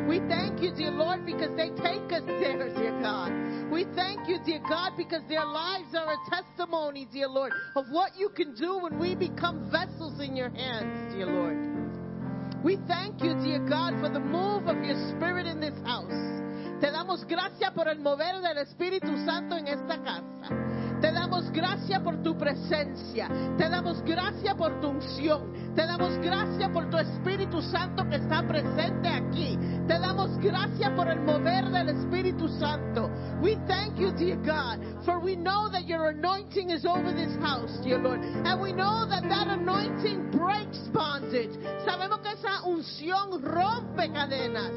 We 0.07 0.19
thank 0.19 0.61
you, 0.61 0.73
dear 0.73 0.91
Lord, 0.91 1.25
because 1.25 1.51
they 1.57 1.67
take 1.83 2.07
us 2.15 2.23
there, 2.39 2.73
dear 2.73 2.97
God. 3.01 3.69
We 3.69 3.83
thank 3.93 4.25
you, 4.29 4.39
dear 4.45 4.61
God, 4.69 4.93
because 4.95 5.21
their 5.27 5.43
lives 5.43 5.93
are 5.93 6.13
a 6.13 6.29
testimony, 6.29 7.09
dear 7.11 7.27
Lord, 7.27 7.51
of 7.75 7.87
what 7.91 8.15
you 8.15 8.29
can 8.29 8.55
do 8.55 8.79
when 8.79 8.97
we 8.97 9.13
become 9.13 9.69
vessels 9.69 10.21
in 10.21 10.33
your 10.33 10.51
hands, 10.51 11.13
dear 11.13 11.25
Lord. 11.25 12.63
We 12.63 12.77
thank 12.87 13.21
you, 13.21 13.35
dear 13.43 13.59
God, 13.67 13.99
for 13.99 14.07
the 14.07 14.21
move 14.21 14.67
of 14.67 14.81
your 14.81 14.95
spirit 15.11 15.45
in 15.45 15.59
this 15.59 15.75
house. 15.83 16.35
Te 16.79 16.87
damos 16.87 17.25
gracias 17.27 17.71
por 17.73 17.89
el 17.89 17.99
mover 17.99 18.41
del 18.41 18.63
Espíritu 18.63 19.25
Santo 19.25 19.57
en 19.57 19.67
esta 19.67 19.97
casa. 20.03 20.65
Te 21.05 21.11
damos 21.11 21.51
gracias 21.51 22.01
por 22.01 22.23
tu 22.23 22.35
presencia. 22.35 23.29
Te 23.59 23.69
damos 23.69 24.01
gracias 24.01 24.55
por 24.55 24.81
tu 24.81 24.87
unción. 24.89 25.53
Te 25.75 25.85
damos 25.85 26.17
gracias 26.17 26.67
por 26.71 26.89
tu 26.89 26.97
Espíritu 26.97 27.61
Santo 27.61 28.09
que 28.09 28.15
está 28.15 28.41
presente 28.47 29.07
aquí. 29.07 29.55
Te 29.87 29.99
damos 29.99 30.35
gracias 30.39 30.89
por 30.95 31.07
el 31.07 31.21
mover 31.21 31.65
del 31.65 31.89
Espíritu 31.89 32.47
Santo. 32.57 33.11
We 33.39 33.55
thank 33.67 33.99
you, 33.99 34.13
dear 34.13 34.37
God, 34.37 35.05
for 35.05 35.19
we 35.19 35.35
know 35.35 35.69
that 35.69 35.85
your 35.85 36.09
anointing 36.09 36.71
is 36.71 36.87
over 36.87 37.13
this 37.13 37.37
house, 37.39 37.79
dear 37.83 37.99
Lord. 37.99 38.21
And 38.43 38.59
we 38.59 38.73
know 38.73 39.05
that 39.07 39.29
that 39.29 39.47
anointing 39.47 40.31
breaks 40.31 40.79
bondage. 40.91 41.53
Sabemos 41.85 42.17
que 42.21 42.31
esa 42.31 42.63
unción 42.63 43.43
rompe 43.43 44.11
cadenas. 44.11 44.71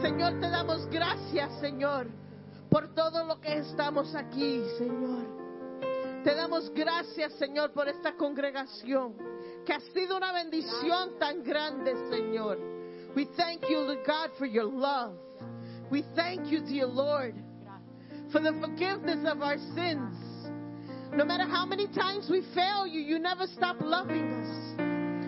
Señor, 0.00 0.38
te 0.38 0.50
damos 0.50 0.86
gracias, 0.86 1.50
Señor, 1.60 2.06
por 2.74 2.92
todo 2.92 3.24
lo 3.24 3.40
que 3.40 3.58
estamos 3.58 4.12
aquí, 4.16 4.60
Señor. 4.76 5.22
Te 6.24 6.34
damos 6.34 6.72
gracias, 6.74 7.32
Señor, 7.34 7.72
por 7.72 7.86
esta 7.86 8.16
congregación, 8.16 9.14
que 9.64 9.72
ha 9.72 9.78
sido 9.78 10.16
una 10.16 10.32
bendición 10.32 11.16
tan 11.20 11.44
grande, 11.44 11.94
Señor. 12.10 12.58
We 13.14 13.26
thank 13.36 13.60
you, 13.68 13.78
Lord 13.78 14.04
God, 14.04 14.36
for 14.36 14.46
your 14.46 14.64
love. 14.64 15.14
We 15.88 16.02
thank 16.16 16.50
you, 16.50 16.62
dear 16.62 16.88
Lord, 16.88 17.36
for 18.32 18.40
the 18.40 18.52
forgiveness 18.54 19.24
of 19.24 19.40
our 19.40 19.58
sins. 19.76 20.16
No 21.12 21.24
matter 21.24 21.44
how 21.44 21.64
many 21.64 21.86
times 21.86 22.28
we 22.28 22.42
fail 22.56 22.88
you, 22.88 23.00
you 23.00 23.20
never 23.20 23.46
stop 23.46 23.76
loving 23.80 24.32
us. 24.32 24.73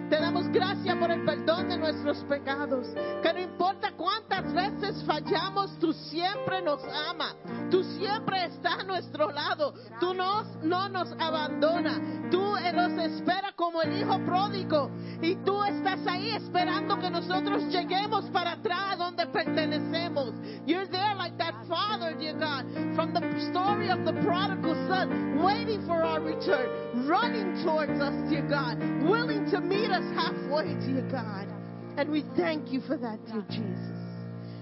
Te 0.08 0.20
damos 0.20 0.48
gracias 0.48 0.96
por 0.96 1.10
el 1.10 1.24
perdón 1.24 1.68
de 1.68 1.78
nuestros 1.78 2.18
pecados. 2.24 2.86
Que 3.22 3.32
no 3.32 3.40
importa 3.40 3.92
cuántas 3.96 4.52
veces 4.52 5.02
fallamos, 5.04 5.78
tú 5.78 5.92
siempre 5.92 6.62
nos 6.62 6.82
amas. 6.84 7.34
Tú 7.70 7.82
siempre 7.98 8.44
estás 8.44 8.80
a 8.80 8.84
nuestro 8.84 9.30
lado. 9.30 9.74
Tú 9.98 10.14
nos, 10.14 10.46
no 10.62 10.88
nos 10.88 11.10
abandonas. 11.18 12.00
Tú 12.30 12.56
nos 12.72 12.92
esperas 13.02 13.54
como 13.54 13.82
el 13.82 13.98
hijo 13.98 14.18
pródigo. 14.24 14.90
Y 15.22 15.34
tú 15.36 15.64
estás 15.64 16.06
ahí 16.06 16.30
esperando 16.30 16.98
que 16.98 17.10
nosotros 17.10 17.64
lleguemos 17.64 18.26
para 18.26 18.52
atrás 18.52 18.98
donde 18.98 19.26
pertenecemos. 19.26 20.34
You're 20.66 20.86
there 20.88 21.14
like 21.14 21.36
that 21.38 21.54
father, 21.68 22.14
dear 22.18 22.34
God, 22.34 22.66
from 22.94 23.12
the 23.12 23.20
story 23.48 23.90
of 23.90 24.04
the 24.04 24.12
prodigal 24.22 24.74
son, 24.88 25.42
waiting 25.42 25.84
for 25.86 26.02
our 26.02 26.20
return, 26.20 26.68
running 27.04 27.62
towards 27.64 28.00
us, 28.00 28.14
dear 28.30 28.46
God, 28.48 28.78
willing 29.02 29.50
to 29.50 29.60
meet 29.60 29.90
us 29.90 30.04
halfway, 30.14 30.74
dear 30.86 31.06
God. 31.10 31.48
And 31.96 32.10
we 32.10 32.24
thank 32.36 32.72
you 32.72 32.80
for 32.80 32.96
that, 32.96 33.18
dear 33.26 33.44
Jesus. 33.50 33.96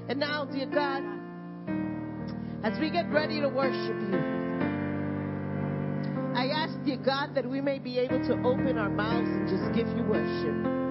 And 0.08 0.18
now, 0.18 0.44
dear 0.44 0.66
God, 0.66 1.02
as 2.64 2.78
we 2.80 2.90
get 2.90 3.10
ready 3.10 3.40
to 3.40 3.48
worship 3.48 3.96
you, 4.10 4.44
I 6.34 6.48
ask, 6.48 6.74
dear 6.84 6.98
God, 6.98 7.34
that 7.34 7.48
we 7.48 7.60
may 7.60 7.78
be 7.78 7.98
able 7.98 8.18
to 8.26 8.34
open 8.42 8.76
our 8.76 8.90
mouths 8.90 9.28
and 9.28 9.48
just 9.48 9.72
give 9.74 9.86
you 9.96 10.02
worship. 10.04 10.84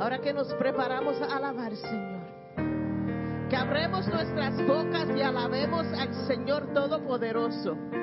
Ahora 0.00 0.18
que 0.18 0.32
nos 0.32 0.52
preparamos 0.54 1.20
a 1.22 1.36
alabar, 1.36 1.72
Señor, 1.76 3.48
que 3.48 3.56
abremos 3.56 4.06
nuestras 4.08 4.56
bocas 4.66 5.08
y 5.16 5.22
alabemos 5.22 5.86
al 5.94 6.12
Señor 6.26 6.72
Todopoderoso. 6.74 8.01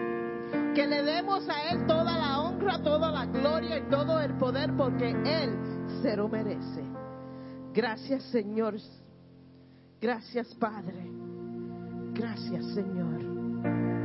Que 0.80 0.88
le 0.88 1.04
demos 1.04 1.44
a 1.50 1.74
Él 1.74 1.86
toda 1.88 2.18
la 2.18 2.40
honra, 2.40 2.82
toda 2.82 3.12
la 3.12 3.26
gloria 3.26 3.80
y 3.80 3.90
todo 3.90 4.18
el 4.22 4.38
poder 4.38 4.74
porque 4.78 5.10
Él 5.10 5.60
se 6.02 6.16
lo 6.16 6.30
merece. 6.30 6.82
Gracias 7.74 8.24
Señor. 8.32 8.76
Gracias 10.00 10.56
Padre. 10.56 11.06
Gracias 12.14 12.66
Señor. 12.74 13.99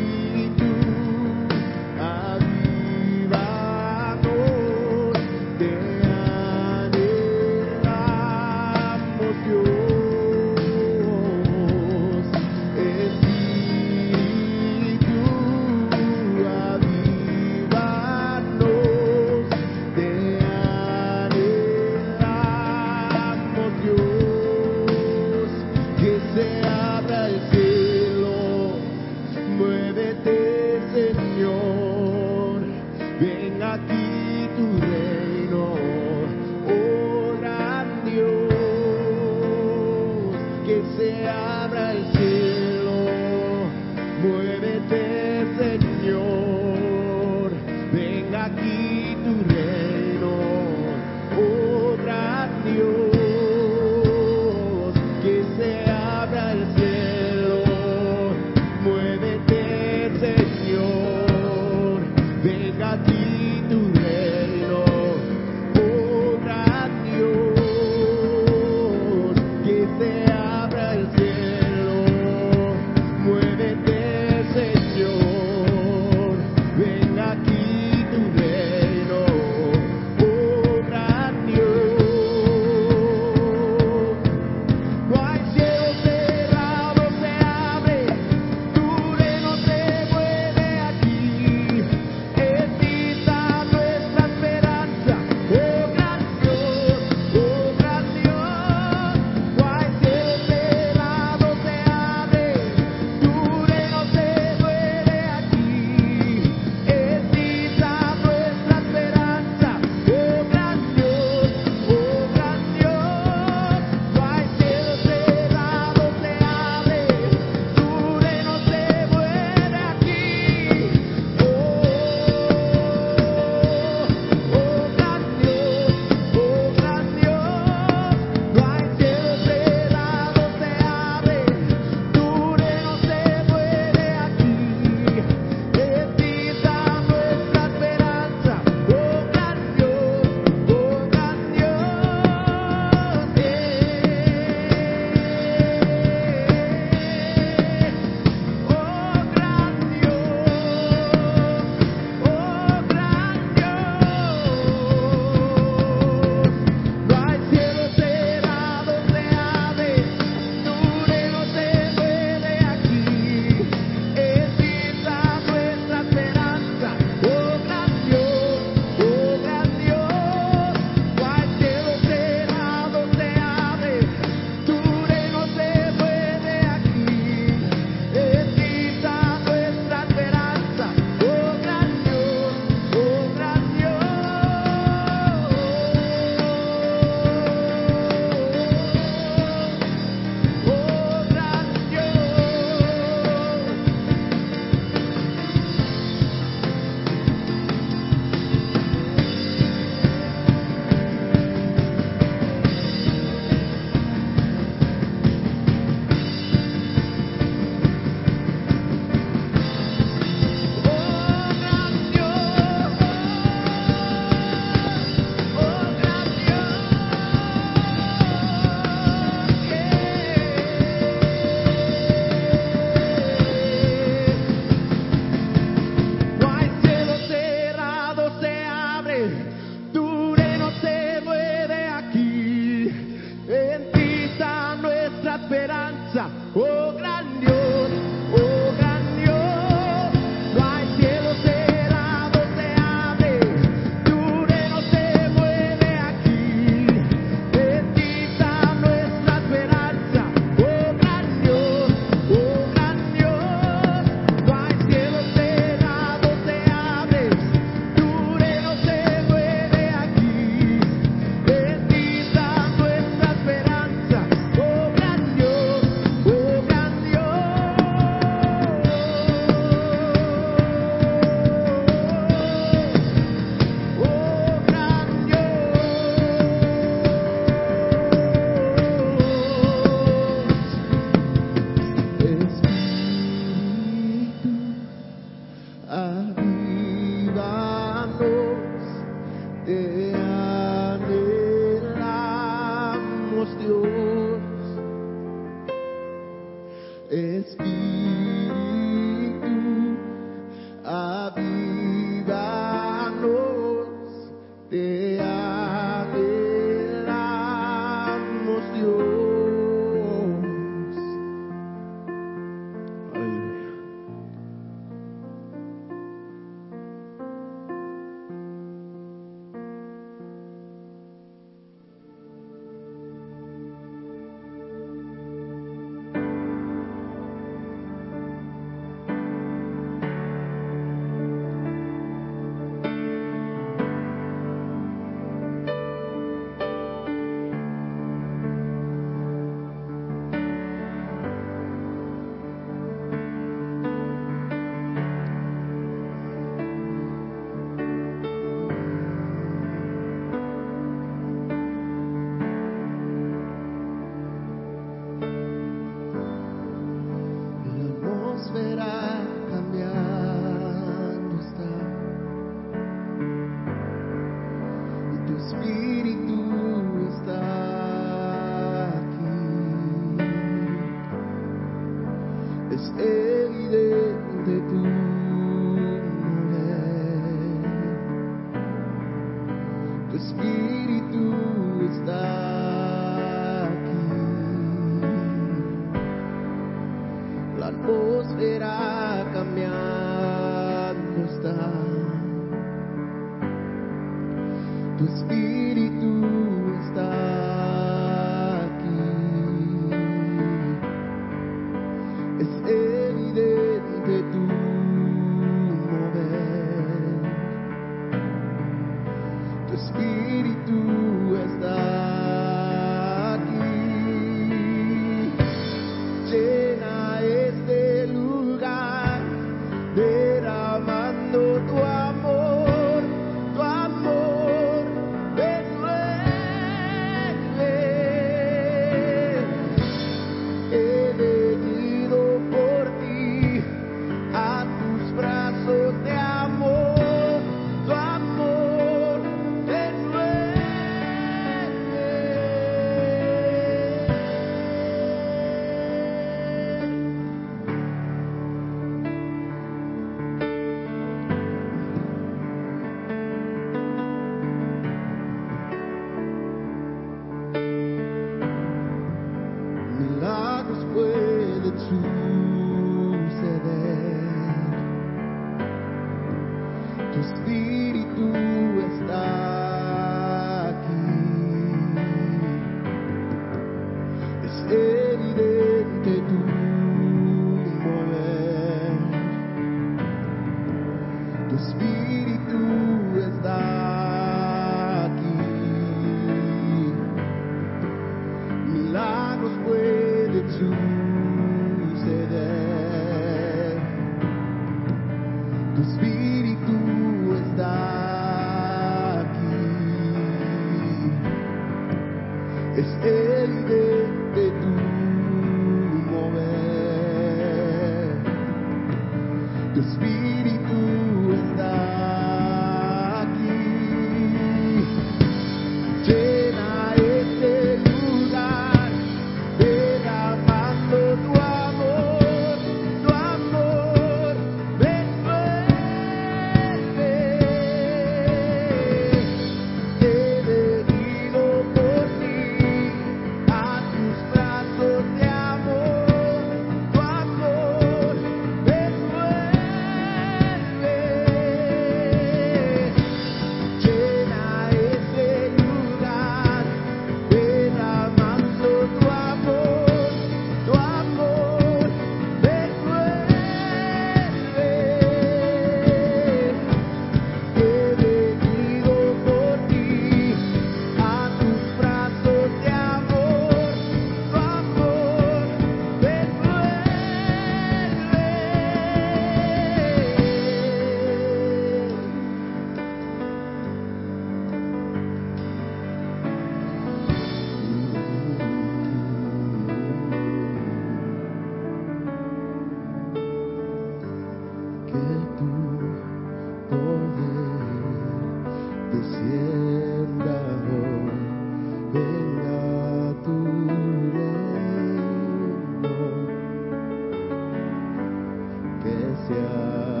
想 599.27 600.00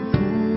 y 0.00 0.49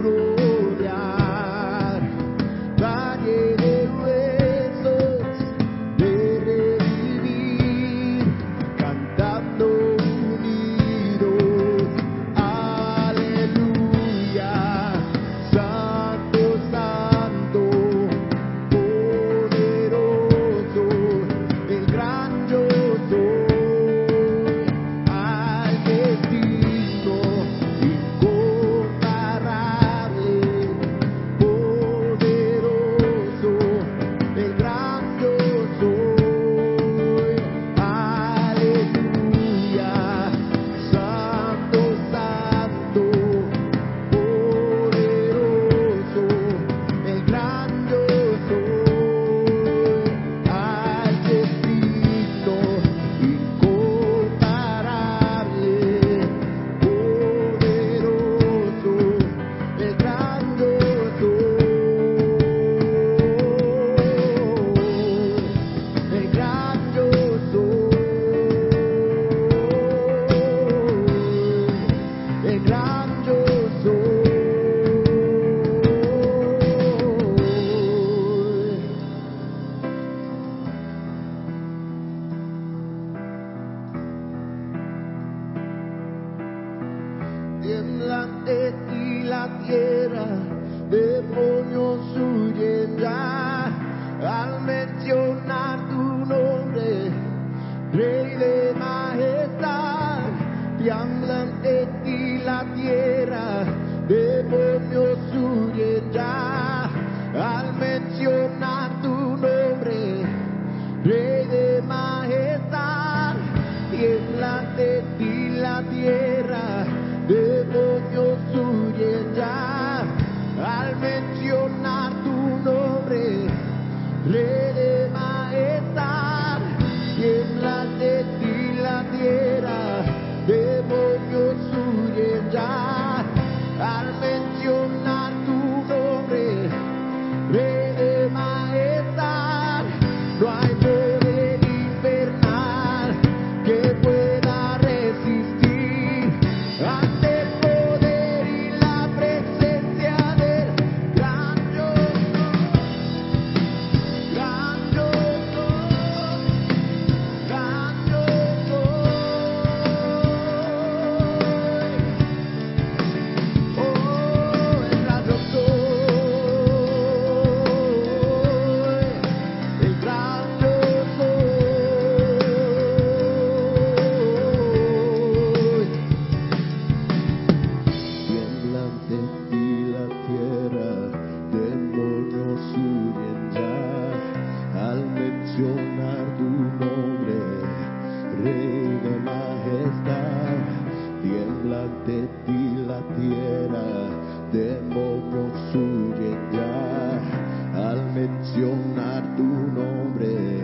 tu 199.37 199.43
nombre, 199.43 200.63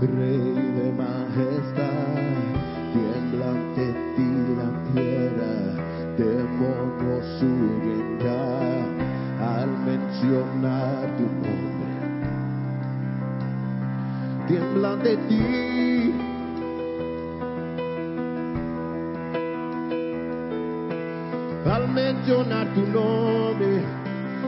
Rey 0.00 0.54
de 0.76 0.92
majestad. 0.92 2.18
Tiembla 2.92 3.50
ante 3.50 3.86
ti 4.14 4.30
la 4.58 4.68
tierra, 4.92 5.54
demonio 6.16 7.16
subirá 7.38 8.46
al 9.40 9.70
mencionar 9.86 11.06
tu 11.16 11.26
nombre. 11.42 11.92
Tiembla 14.46 14.92
ante 14.92 15.16
ti. 15.28 16.14
Al 21.66 21.88
mencionar 21.88 22.66
tu 22.74 22.80
nombre, 22.80 23.82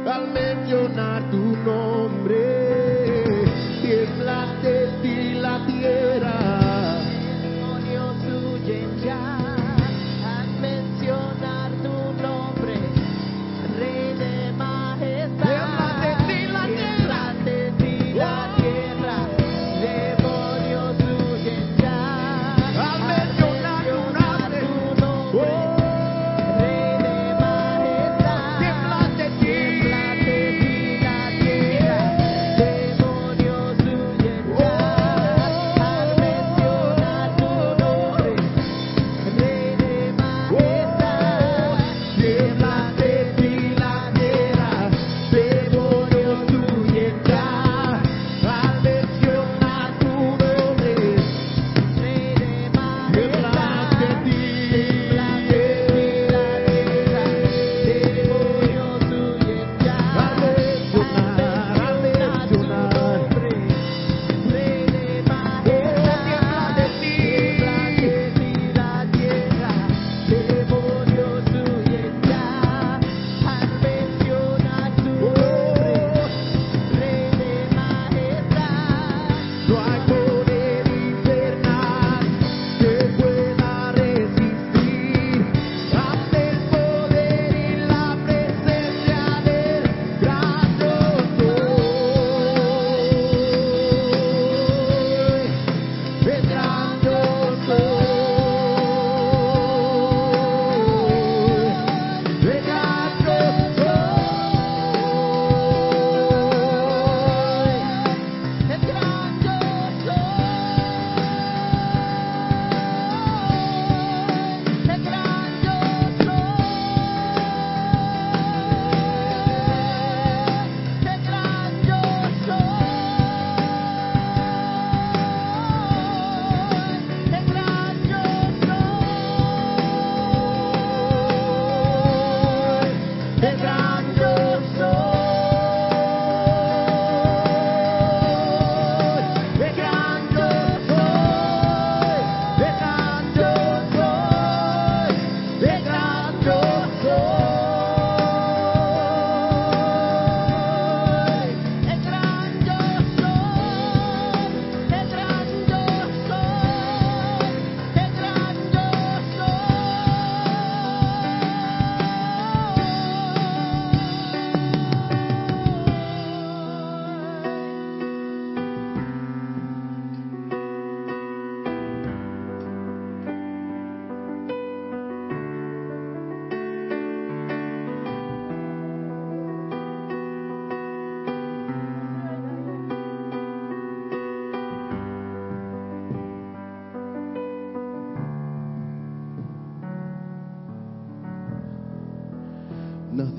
al 0.07 0.33
mencionar 0.33 1.23
tu 1.31 1.57
nombre. 1.69 2.90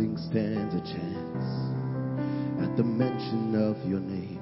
nothing 0.02 0.18
stands 0.32 0.74
a 0.74 0.82
chance 0.82 1.46
at 2.64 2.76
the 2.76 2.84
mention 2.84 3.54
of 3.54 3.78
your 3.88 4.00
name. 4.00 4.42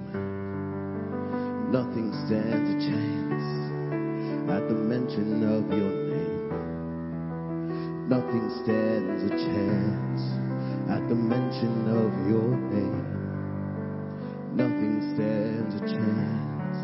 Nothing 1.69 2.13
stands 2.25 2.69
a 2.69 2.79
chance 2.79 3.43
at 4.49 4.69
the 4.69 4.75
mention 4.75 5.43
of 5.43 5.69
your 5.69 5.91
name. 6.15 6.49
Nothing 8.07 8.49
stands 8.63 9.23
a 9.23 9.35
chance 9.35 10.21
at 10.89 11.09
the 11.09 11.15
mention 11.15 11.89
of 11.91 12.13
your 12.29 12.55
name. 12.71 13.03
Nothing 14.55 15.01
stands 15.13 15.75
a 15.75 15.79
chance 15.81 16.79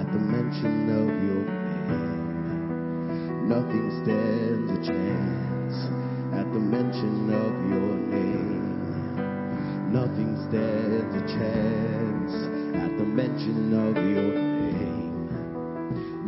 at 0.00 0.10
the 0.14 0.18
mention 0.18 0.88
of 0.96 1.08
your 1.28 1.44
name. 1.92 3.48
Nothing 3.50 3.90
stands 4.02 4.72
a 4.72 4.80
chance 4.90 6.07
at 6.38 6.52
the 6.52 6.60
mention 6.60 7.34
of 7.34 7.52
your 7.66 7.96
name. 8.14 9.90
Nothing 9.92 10.38
stands 10.46 11.16
a 11.16 11.22
chance 11.26 12.32
at 12.78 12.96
the 12.96 13.04
mention 13.04 13.74
of 13.74 13.96
your 13.96 14.38
name. 14.38 15.26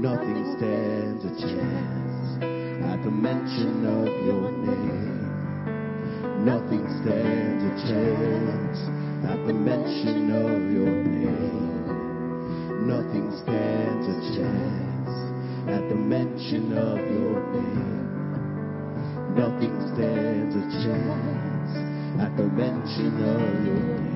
Nothing 0.02 0.42
stands 0.58 1.24
a 1.24 1.30
chance 1.38 2.42
at 2.90 3.04
the 3.04 3.10
mention 3.10 3.86
of 3.86 4.08
your 4.26 4.50
name. 4.50 5.30
Nothing 6.44 6.84
stands 7.02 7.62
a 7.62 7.72
chance 7.86 8.78
at 9.30 9.46
the 9.46 9.54
mention 9.54 10.34
of 10.34 10.58
your 10.74 10.90
name. 11.06 11.86
Nothing 12.88 13.30
stands 13.44 14.08
a 14.08 14.18
chance 14.34 15.14
at 15.70 15.88
the 15.88 15.94
mention 15.94 16.76
of 16.76 16.98
your 16.98 17.38
name 17.54 18.09
at 20.72 22.36
the 22.36 22.44
mention 22.44 23.24
of 23.24 23.66
your 23.66 23.74
name. 23.74 24.09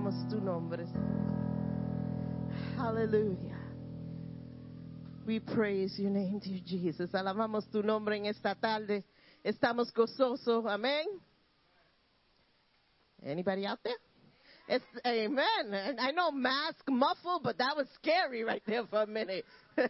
Tu 0.00 0.40
nombre. 0.40 0.86
Aleluya. 2.78 3.54
We 5.26 5.40
praise 5.40 5.98
your 5.98 6.10
name, 6.10 6.40
dear 6.42 6.60
Jesus. 6.64 7.10
Alabamos 7.12 7.70
tu 7.70 7.82
nombre 7.82 8.16
en 8.16 8.24
esta 8.24 8.54
tarde. 8.54 9.04
Estamos 9.44 9.92
gozosos. 9.92 10.64
Amén. 10.64 11.04
Anybody 13.22 13.66
out 13.66 13.78
there? 13.84 13.92
It's, 14.68 14.84
amen. 15.06 15.98
I 15.98 16.12
know 16.12 16.30
mask, 16.30 16.88
muffle, 16.88 17.40
but 17.44 17.58
that 17.58 17.76
was 17.76 17.86
scary 17.96 18.42
right 18.42 18.62
there 18.66 18.86
for 18.86 19.02
a 19.02 19.06
minute. 19.06 19.44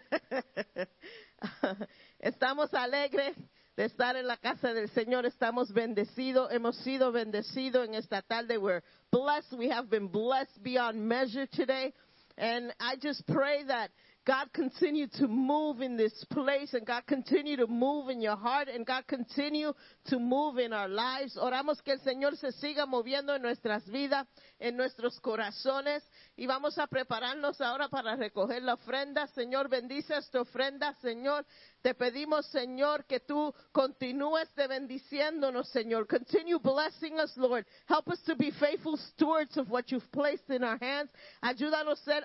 Estamos 2.20 2.72
alegres 2.72 3.36
de 3.81 3.87
estar 3.87 4.14
en 4.14 4.26
la 4.26 4.37
casa 4.37 4.74
del 4.74 4.91
Señor. 4.91 5.24
Estamos 5.24 5.72
bendecidos. 5.72 6.53
Hemos 6.53 6.76
sido 6.85 7.12
bendecidos 7.12 7.89
en 7.89 7.95
esta 7.95 8.20
tarde. 8.20 8.59
We're 8.59 8.83
blessed. 9.11 9.55
We 9.55 9.70
have 9.70 9.89
been 9.89 10.07
blessed 10.07 10.62
beyond 10.62 11.09
measure 11.09 11.47
today. 11.47 11.95
And 12.37 12.74
I 12.78 12.97
just 13.01 13.26
pray 13.26 13.64
that 13.68 13.91
God 14.31 14.53
continue 14.53 15.09
to 15.18 15.26
move 15.26 15.81
in 15.81 15.97
this 15.97 16.24
place 16.31 16.72
and 16.74 16.87
God 16.87 17.05
continue 17.09 17.57
to 17.57 17.66
move 17.66 18.11
in 18.11 18.20
your 18.20 18.37
heart 18.37 18.68
and 18.68 18.87
God 18.87 19.05
continue 19.09 19.72
to 20.05 20.18
move 20.20 20.59
in 20.59 20.72
our 20.72 20.87
lives. 20.87 21.37
Oramos 21.37 21.83
que 21.83 21.95
el 21.95 21.99
Señor 21.99 22.37
se 22.37 22.53
siga 22.53 22.87
moviendo 22.87 23.35
en 23.35 23.43
nuestras 23.43 23.85
vidas, 23.91 24.28
en 24.61 24.76
nuestros 24.76 25.18
corazones 25.18 26.05
y 26.37 26.47
vamos 26.47 26.78
a 26.78 26.87
prepararnos 26.87 27.61
ahora 27.61 27.89
para 27.89 28.14
recoger 28.14 28.62
la 28.62 28.74
ofrenda. 28.74 29.26
Señor, 29.35 29.68
bendice 29.68 30.16
esta 30.16 30.43
ofrenda, 30.43 30.95
Señor. 31.03 31.45
Te 31.83 31.95
pedimos, 31.95 32.47
Señor, 32.53 33.07
que 33.07 33.18
tú 33.18 33.53
continúes 33.72 34.55
de 34.55 34.68
bendiciéndonos, 34.68 35.68
Señor. 35.70 36.07
Continue 36.07 36.61
blessing 36.61 37.18
us, 37.18 37.37
Lord. 37.37 37.66
Help 37.89 38.07
us 38.07 38.22
to 38.22 38.37
be 38.37 38.53
faithful 38.53 38.97
stewards 38.97 39.57
of 39.57 39.68
what 39.68 39.91
you've 39.91 40.09
placed 40.12 40.49
in 40.51 40.62
our 40.62 40.78
hands. 40.81 41.11
Ayúdanos 41.43 42.01
a 42.03 42.05
ser 42.05 42.24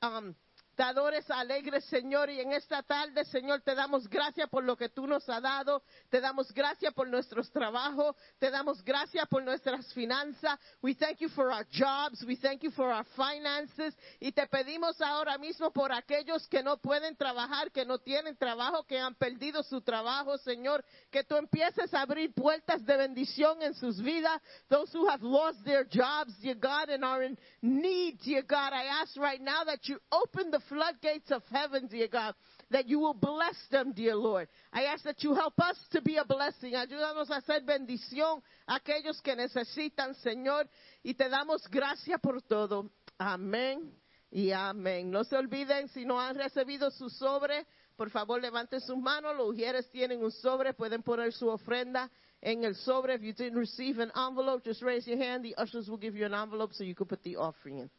um, 0.00 0.34
dadores 0.76 1.28
alegres, 1.30 1.84
Señor, 1.86 2.30
y 2.30 2.40
en 2.40 2.52
esta 2.52 2.82
tarde, 2.82 3.24
Señor, 3.26 3.60
te 3.62 3.74
damos 3.74 4.08
gracias 4.08 4.48
por 4.48 4.64
lo 4.64 4.76
que 4.76 4.88
tú 4.88 5.06
nos 5.06 5.28
has 5.28 5.42
dado, 5.42 5.82
te 6.08 6.20
damos 6.20 6.52
gracias 6.52 6.92
por 6.94 7.08
nuestros 7.08 7.50
trabajos, 7.50 8.16
te 8.38 8.50
damos 8.50 8.82
gracias 8.82 9.26
por 9.28 9.42
nuestras 9.42 9.92
finanzas. 9.92 10.58
We 10.82 10.94
thank 10.94 11.18
you 11.18 11.28
for 11.28 11.52
our 11.52 11.66
jobs, 11.70 12.24
we 12.24 12.36
thank 12.36 12.62
you 12.62 12.70
for 12.70 12.90
our 12.90 13.04
finances, 13.16 13.96
y 14.20 14.32
te 14.32 14.46
pedimos 14.46 15.00
ahora 15.00 15.38
mismo 15.38 15.70
por 15.72 15.92
aquellos 15.92 16.48
que 16.48 16.62
no 16.62 16.78
pueden 16.78 17.16
trabajar, 17.16 17.70
que 17.70 17.84
no 17.84 17.98
tienen 17.98 18.36
trabajo, 18.36 18.84
que 18.84 18.98
han 18.98 19.14
perdido 19.14 19.62
su 19.62 19.80
trabajo, 19.82 20.38
Señor, 20.38 20.84
que 21.10 21.24
tú 21.24 21.36
empieces 21.36 21.92
a 21.94 22.02
abrir 22.02 22.32
puertas 22.34 22.84
de 22.84 22.96
bendición 22.96 23.62
en 23.62 23.74
sus 23.74 24.00
vidas. 24.00 24.40
Those 24.68 24.96
who 24.96 25.08
have 25.08 25.22
lost 25.22 25.62
their 25.64 25.84
jobs, 25.84 26.34
dear 26.40 26.54
God, 26.54 26.90
and 26.90 27.04
are 27.04 27.24
in 27.24 27.38
need, 27.60 28.18
dear 28.24 28.42
God, 28.42 28.72
I 28.72 28.86
ask 29.02 29.16
right 29.16 29.40
now 29.40 29.64
that 29.64 29.86
you 29.88 29.98
open 30.10 30.50
the 30.50 30.61
floodgates 30.68 31.30
of 31.30 31.42
heaven, 31.50 31.86
dear 31.86 32.08
God, 32.08 32.34
that 32.70 32.88
you 32.88 32.98
will 32.98 33.14
bless 33.14 33.56
them, 33.70 33.92
dear 33.92 34.16
Lord. 34.16 34.48
I 34.72 34.84
ask 34.84 35.04
that 35.04 35.22
you 35.22 35.34
help 35.34 35.58
us 35.58 35.76
to 35.92 36.02
be 36.02 36.16
a 36.16 36.24
blessing. 36.24 36.74
Ayúdanos 36.74 37.30
a 37.30 37.40
hacer 37.40 37.64
bendición 37.64 38.42
a 38.66 38.76
aquellos 38.76 39.20
que 39.22 39.34
necesitan, 39.36 40.14
Señor, 40.22 40.68
y 41.02 41.14
te 41.14 41.28
damos 41.28 41.66
gracias 41.70 42.20
por 42.20 42.40
todo. 42.42 42.90
Amén 43.18 43.92
y 44.30 44.50
amén. 44.50 45.10
No 45.10 45.24
se 45.24 45.36
olviden, 45.36 45.88
si 45.88 46.04
no 46.04 46.20
han 46.20 46.36
recibido 46.36 46.90
su 46.90 47.10
sobre, 47.10 47.66
por 47.96 48.10
favor 48.10 48.40
levanten 48.40 48.80
sus 48.80 48.96
manos. 48.96 49.36
Los 49.36 49.50
ujieres 49.50 49.88
tienen 49.90 50.24
un 50.24 50.32
sobre, 50.32 50.72
pueden 50.72 51.02
poner 51.02 51.32
su 51.32 51.48
ofrenda 51.48 52.10
en 52.40 52.64
el 52.64 52.74
sobre. 52.74 53.14
If 53.14 53.22
you 53.22 53.32
didn't 53.32 53.58
receive 53.58 54.02
an 54.02 54.10
envelope, 54.16 54.64
just 54.64 54.82
raise 54.82 55.06
your 55.06 55.18
hand. 55.18 55.44
The 55.44 55.54
ushers 55.56 55.88
will 55.88 55.98
give 55.98 56.16
you 56.16 56.24
an 56.26 56.34
envelope 56.34 56.72
so 56.72 56.84
you 56.84 56.94
can 56.94 57.06
put 57.06 57.22
the 57.22 57.36
offering 57.36 57.78
in. 57.78 57.90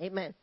Amen. 0.00 0.34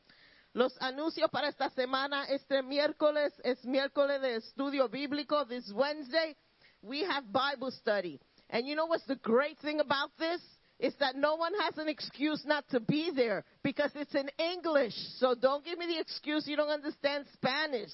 Los 0.56 0.74
anuncios 0.80 1.30
para 1.32 1.50
esta 1.50 1.70
semana, 1.72 2.24
este 2.30 2.64
miércoles 2.64 3.34
es 3.44 3.66
miércoles 3.66 4.22
de 4.22 4.38
estudio 4.38 4.88
bíblico. 4.88 5.46
This 5.46 5.70
Wednesday, 5.74 6.34
we 6.82 7.04
have 7.04 7.26
Bible 7.30 7.72
study. 7.72 8.22
And 8.50 8.66
you 8.66 8.74
know 8.74 8.86
what's 8.86 9.06
the 9.06 9.18
great 9.18 9.60
thing 9.60 9.82
about 9.82 10.12
this? 10.18 10.42
Is 10.80 10.96
that 11.00 11.18
no 11.18 11.36
one 11.36 11.52
has 11.60 11.78
an 11.78 11.90
excuse 11.90 12.46
not 12.46 12.64
to 12.70 12.80
be 12.80 13.12
there 13.14 13.44
because 13.64 13.92
it's 13.96 14.16
in 14.16 14.30
English. 14.40 14.94
So 15.20 15.36
don't 15.36 15.64
give 15.66 15.78
me 15.78 15.88
the 15.88 16.00
excuse 16.00 16.48
you 16.48 16.56
don't 16.56 16.70
understand 16.70 17.26
Spanish. 17.34 17.92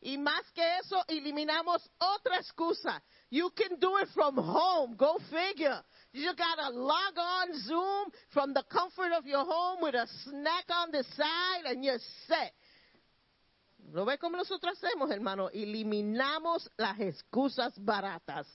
Y 0.00 0.16
más 0.16 0.44
que 0.54 0.62
eso, 0.78 1.02
eliminamos 1.08 1.82
otra 2.00 2.38
excusa. 2.38 3.00
You 3.30 3.50
can 3.56 3.80
do 3.80 3.96
it 3.98 4.08
from 4.14 4.36
home. 4.36 4.94
Go 4.96 5.18
figure. 5.32 5.82
You 6.14 6.32
got 6.36 6.62
to 6.62 6.70
log 6.70 7.18
on 7.18 7.60
Zoom 7.66 8.08
from 8.30 8.54
the 8.54 8.62
comfort 8.70 9.10
of 9.18 9.26
your 9.26 9.44
home 9.44 9.78
with 9.82 9.96
a 9.96 10.06
snack 10.22 10.64
on 10.70 10.92
the 10.92 11.02
side 11.16 11.64
and 11.66 11.84
you're 11.84 11.98
set. 12.28 12.52
¿Lo 13.92 14.04
ve 14.04 14.16
como 14.18 14.36
nosotros 14.36 14.78
hacemos, 14.78 15.10
hermano? 15.10 15.50
Eliminamos 15.52 16.70
las 16.78 17.00
excusas 17.00 17.74
baratas. 17.84 18.46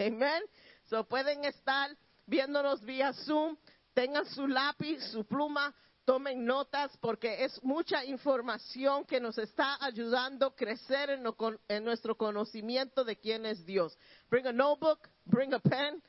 Amen. 0.00 0.42
So 0.88 1.02
pueden 1.02 1.44
estar 1.44 1.90
viéndonos 2.26 2.80
vía 2.82 3.12
Zoom, 3.12 3.56
tengan 3.92 4.24
su 4.26 4.46
lápiz, 4.46 5.00
su 5.10 5.24
pluma, 5.24 5.74
tomen 6.04 6.44
notas 6.44 6.96
porque 7.00 7.44
es 7.44 7.60
mucha 7.64 8.04
información 8.04 9.04
que 9.04 9.18
nos 9.18 9.36
está 9.38 9.78
ayudando 9.84 10.46
a 10.46 10.54
crecer 10.54 11.10
en, 11.10 11.24
en 11.66 11.84
nuestro 11.84 12.16
conocimiento 12.16 13.02
de 13.02 13.16
quién 13.16 13.46
es 13.46 13.66
Dios. 13.66 13.98
Bring 14.30 14.46
a 14.46 14.52
notebook, 14.52 15.08
bring 15.24 15.52
a 15.54 15.58
pen. 15.58 16.00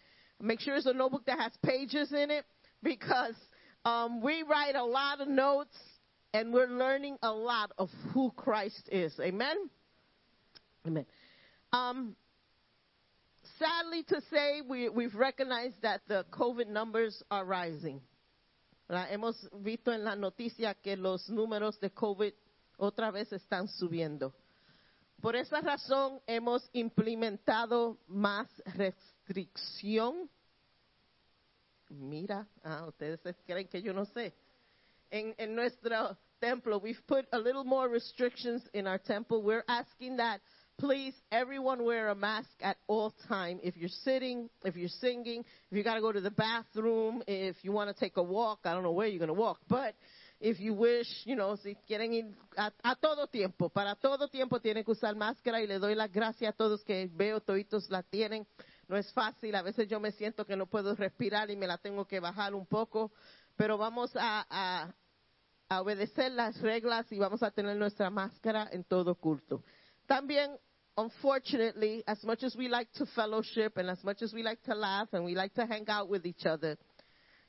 Make 0.42 0.60
sure 0.60 0.76
it's 0.76 0.86
a 0.86 0.94
notebook 0.94 1.26
that 1.26 1.40
has 1.40 1.52
pages 1.64 2.12
in 2.12 2.30
it 2.30 2.46
because 2.84 3.36
um, 3.86 4.22
we 4.22 4.44
write 4.44 4.76
a 4.76 4.84
lot 4.84 5.22
of 5.22 5.28
notes 5.28 5.76
and 6.34 6.54
we're 6.54 6.68
learning 6.68 7.18
a 7.24 7.32
lot 7.32 7.72
of 7.78 7.90
who 8.14 8.32
Christ 8.36 8.90
is. 8.92 9.14
Amen? 9.22 9.56
Amen. 10.86 11.06
Um, 11.72 12.16
sadly 13.58 14.04
to 14.10 14.22
say, 14.32 14.62
we, 14.68 14.90
we've 14.90 15.16
recognized 15.16 15.82
that 15.82 16.02
the 16.08 16.26
COVID 16.32 16.68
numbers 16.68 17.24
are 17.32 17.46
rising. 17.46 18.02
Hemos 18.90 19.36
visto 19.64 19.92
en 19.92 20.04
la 20.04 20.16
noticia 20.16 20.76
que 20.84 20.96
los 20.96 21.28
números 21.30 21.80
de 21.80 21.90
COVID 21.90 22.34
otra 22.78 23.12
vez 23.12 23.32
están 23.32 23.68
subiendo. 23.68 24.34
Por 25.22 25.36
esa 25.36 25.62
razón 25.62 26.20
hemos 26.28 26.70
implementado 26.74 27.98
más 28.08 28.48
restricción. 29.26 30.30
Mira, 31.90 32.48
ah, 32.64 32.86
ustedes 32.88 33.20
creen 33.46 33.68
que 33.68 33.82
yo 33.82 33.94
no 33.94 34.06
sé. 34.06 34.34
En, 35.12 35.36
en 35.38 35.56
nuestro 35.56 36.18
templo, 36.40 36.80
we've 36.80 37.02
put 37.08 37.26
a 37.32 37.38
little 37.38 37.64
more 37.64 37.88
restrictions 37.88 38.64
in 38.74 38.88
our 38.88 38.98
temple. 38.98 39.44
We're 39.44 39.64
asking 39.68 40.18
that 40.18 40.42
please 40.78 41.14
everyone 41.32 41.84
wear 41.86 42.10
a 42.10 42.16
mask 42.16 42.50
at 42.62 42.78
all 42.88 43.14
time 43.30 43.60
if 43.64 43.78
you're 43.78 43.88
sitting 44.04 44.50
if 44.66 44.76
you're 44.76 44.90
singing 44.90 45.40
if 45.72 45.78
you 45.78 45.86
got 45.86 45.96
to 45.96 46.02
go 46.02 46.12
to 46.12 46.20
the 46.20 46.32
bathroom 46.32 47.24
if 47.28 47.56
you 47.62 47.72
want 47.72 47.90
to 47.90 47.98
take 47.98 48.18
a 48.18 48.22
walk 48.22 48.60
i 48.66 48.74
don't 48.74 48.84
know 48.84 48.92
where 48.92 49.08
you're 49.08 49.18
going 49.18 49.30
to 49.30 49.34
walk 49.34 49.58
but 49.70 49.96
if 50.42 50.60
you 50.60 50.74
wish 50.74 51.08
you 51.24 51.34
know 51.34 51.56
si 51.64 51.78
quieren 51.90 52.14
ir 52.14 52.26
a, 52.58 52.96
todo 52.98 53.26
tiempo 53.28 53.70
para 53.70 53.96
todo 53.96 54.28
tiempo 54.28 54.60
tienen 54.60 54.84
que 54.84 54.92
usar 54.92 55.16
máscara 55.16 55.62
y 55.62 55.66
le 55.66 55.80
doy 55.80 55.96
las 55.96 56.12
gracias 56.12 56.54
a 56.54 56.58
todos 56.58 56.84
que 56.84 57.10
veo 57.16 57.40
toditos 57.40 57.90
la 57.90 58.04
tienen 58.04 58.46
no 58.88 58.98
es 58.98 59.12
fácil 59.14 59.56
a 59.56 59.62
veces 59.62 59.88
yo 59.88 60.00
me 60.00 60.12
siento 60.12 60.46
que 60.46 60.56
no 60.56 60.68
puedo 60.68 60.96
respirar 60.96 61.50
y 61.50 61.56
me 61.56 61.68
la 61.68 61.78
tengo 61.78 62.06
que 62.06 62.20
bajar 62.20 62.54
un 62.54 62.66
poco 62.66 63.12
pero 63.56 63.78
vamos 63.78 64.12
a, 64.16 64.94
obedecer 65.70 66.32
las 66.32 66.62
reglas 66.62 67.12
y 67.12 67.18
vamos 67.18 67.42
a 67.42 67.52
tener 67.52 67.76
nuestra 67.76 68.10
máscara 68.10 68.70
en 68.72 68.84
todo 68.84 69.16
culto 69.16 69.64
también, 70.06 70.58
unfortunately, 70.98 72.04
as 72.06 72.24
much 72.24 72.44
as 72.44 72.56
we 72.56 72.68
like 72.68 72.92
to 72.94 73.06
fellowship 73.08 73.78
and 73.78 73.90
as 73.90 74.04
much 74.04 74.22
as 74.22 74.34
we 74.34 74.44
like 74.44 74.62
to 74.64 74.76
laugh 74.76 75.10
and 75.14 75.26
we 75.26 75.36
like 75.36 75.54
to 75.56 75.66
hang 75.66 75.86
out 75.90 76.10
with 76.10 76.26
each 76.26 76.46
other, 76.46 76.78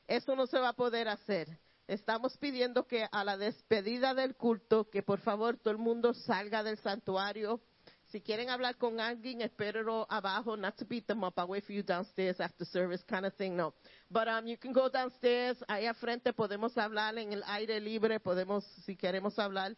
eso 0.08 0.34
no 0.34 0.46
se 0.46 0.58
va 0.58 0.70
a 0.70 0.72
poder 0.72 1.08
hacer. 1.08 1.46
Estamos 1.88 2.36
pidiendo 2.38 2.86
que 2.86 3.06
a 3.10 3.24
la 3.24 3.36
despedida 3.36 4.14
del 4.14 4.34
culto, 4.34 4.88
que 4.90 5.02
por 5.02 5.20
favor 5.20 5.56
todo 5.56 5.70
el 5.70 5.78
mundo 5.78 6.14
salga 6.14 6.62
del 6.64 6.78
santuario. 6.78 7.60
Si 8.16 8.22
quieren 8.22 8.48
hablar 8.48 8.78
con 8.78 8.98
alguien, 8.98 9.42
espérenlo 9.42 10.06
abajo, 10.08 10.56
not 10.56 10.74
to 10.78 10.86
beat 10.86 11.06
them 11.06 11.22
up. 11.22 11.38
I'll 11.38 11.48
wait 11.48 11.64
for 11.64 11.74
you 11.74 11.82
downstairs 11.82 12.40
after 12.40 12.64
service 12.64 13.04
kind 13.06 13.26
of 13.26 13.34
thing, 13.34 13.54
no. 13.54 13.74
But 14.10 14.26
um, 14.26 14.46
you 14.46 14.56
can 14.56 14.72
go 14.72 14.88
downstairs, 14.88 15.62
ahí 15.68 15.86
a 15.86 15.92
frente 15.92 16.32
podemos 16.32 16.74
hablar 16.78 17.18
en 17.18 17.34
el 17.34 17.42
aire 17.42 17.78
libre, 17.78 18.18
podemos, 18.18 18.64
si 18.86 18.96
queremos 18.96 19.38
hablar, 19.38 19.76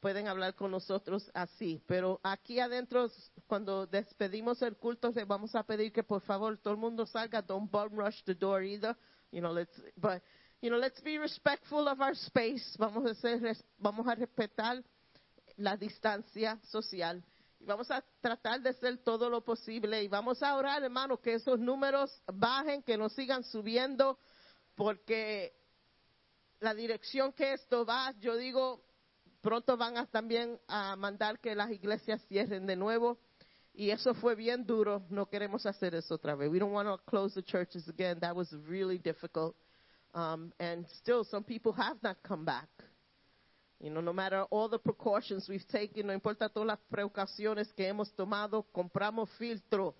pueden 0.00 0.26
hablar 0.26 0.56
con 0.56 0.72
nosotros 0.72 1.30
así. 1.32 1.80
Pero 1.86 2.18
aquí 2.24 2.58
adentro, 2.58 3.08
cuando 3.46 3.86
despedimos 3.86 4.60
el 4.62 4.76
culto, 4.78 5.12
le 5.14 5.24
vamos 5.24 5.54
a 5.54 5.62
pedir 5.62 5.92
que 5.92 6.02
por 6.02 6.22
favor 6.22 6.58
todo 6.58 6.74
el 6.74 6.80
mundo 6.80 7.06
salga. 7.06 7.40
Don't 7.40 7.70
bum 7.70 7.90
rush 7.92 8.20
the 8.24 8.34
door 8.34 8.64
either. 8.64 8.96
You 9.30 9.42
know, 9.42 9.52
let's, 9.52 9.80
but, 9.96 10.22
you 10.60 10.70
know, 10.70 10.78
let's 10.78 11.00
be 11.02 11.18
respectful 11.18 11.86
of 11.86 12.00
our 12.00 12.16
space. 12.16 12.76
Vamos 12.80 13.08
a 13.08 13.14
ser, 13.14 13.56
vamos 13.78 14.08
a 14.08 14.16
respetar 14.16 14.82
la 15.56 15.76
distancia 15.76 16.58
social. 16.64 17.22
Vamos 17.66 17.90
a 17.90 18.00
tratar 18.20 18.60
de 18.60 18.70
hacer 18.70 18.98
todo 18.98 19.28
lo 19.28 19.42
posible 19.42 20.00
y 20.00 20.06
vamos 20.06 20.40
a 20.40 20.54
orar, 20.54 20.84
hermano, 20.84 21.20
que 21.20 21.34
esos 21.34 21.58
números 21.58 22.22
bajen, 22.32 22.80
que 22.80 22.96
no 22.96 23.08
sigan 23.08 23.42
subiendo, 23.42 24.20
porque 24.76 25.52
la 26.60 26.74
dirección 26.74 27.32
que 27.32 27.54
esto 27.54 27.84
va, 27.84 28.12
yo 28.20 28.36
digo, 28.36 28.84
pronto 29.40 29.76
van 29.76 29.96
a 29.96 30.06
también 30.06 30.60
a 30.68 30.94
mandar 30.94 31.40
que 31.40 31.56
las 31.56 31.72
iglesias 31.72 32.22
cierren 32.28 32.66
de 32.66 32.76
nuevo. 32.76 33.18
Y 33.74 33.90
eso 33.90 34.14
fue 34.14 34.36
bien 34.36 34.64
duro. 34.64 35.02
No 35.10 35.26
queremos 35.26 35.66
hacer 35.66 35.96
eso 35.96 36.14
otra 36.14 36.36
vez. 36.36 36.48
We 36.48 36.60
don't 36.60 36.72
want 36.72 36.88
to 36.88 36.98
close 37.10 37.34
the 37.34 37.42
churches 37.42 37.88
again. 37.88 38.20
That 38.20 38.34
was 38.34 38.50
really 38.68 38.98
difficult. 38.98 39.56
Um, 40.14 40.52
and 40.60 40.86
still, 41.00 41.24
some 41.24 41.42
people 41.42 41.72
have 41.72 42.00
not 42.00 42.16
come 42.22 42.44
back. 42.44 42.68
You 43.78 43.90
know, 43.90 44.00
no 44.00 44.12
matter 44.12 44.42
all 44.50 44.68
the 44.68 44.78
precautions 44.78 45.48
we've 45.48 45.66
taken, 45.68 46.06
no 46.06 46.12
importa 46.12 46.48
todas 46.48 46.66
las 46.66 46.78
precauciones 46.90 47.72
que 47.74 47.86
hemos 47.86 48.12
tomado, 48.14 48.64
compramos 48.72 49.28
filtro. 49.38 49.94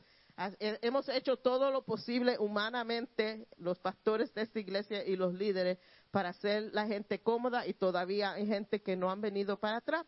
Hemos 0.82 1.08
hecho 1.08 1.36
todo 1.36 1.70
lo 1.70 1.82
posible 1.82 2.36
humanamente, 2.38 3.46
los 3.58 3.78
pastores 3.78 4.32
de 4.34 4.42
esta 4.42 4.58
iglesia 4.60 5.04
y 5.04 5.16
los 5.16 5.32
líderes, 5.34 5.78
para 6.10 6.30
hacer 6.30 6.70
la 6.72 6.86
gente 6.86 7.20
cómoda 7.20 7.66
y 7.66 7.74
todavía 7.74 8.32
hay 8.32 8.46
gente 8.46 8.80
que 8.80 8.96
no 8.96 9.10
han 9.10 9.20
venido 9.20 9.58
para 9.58 9.76
atrás. 9.78 10.04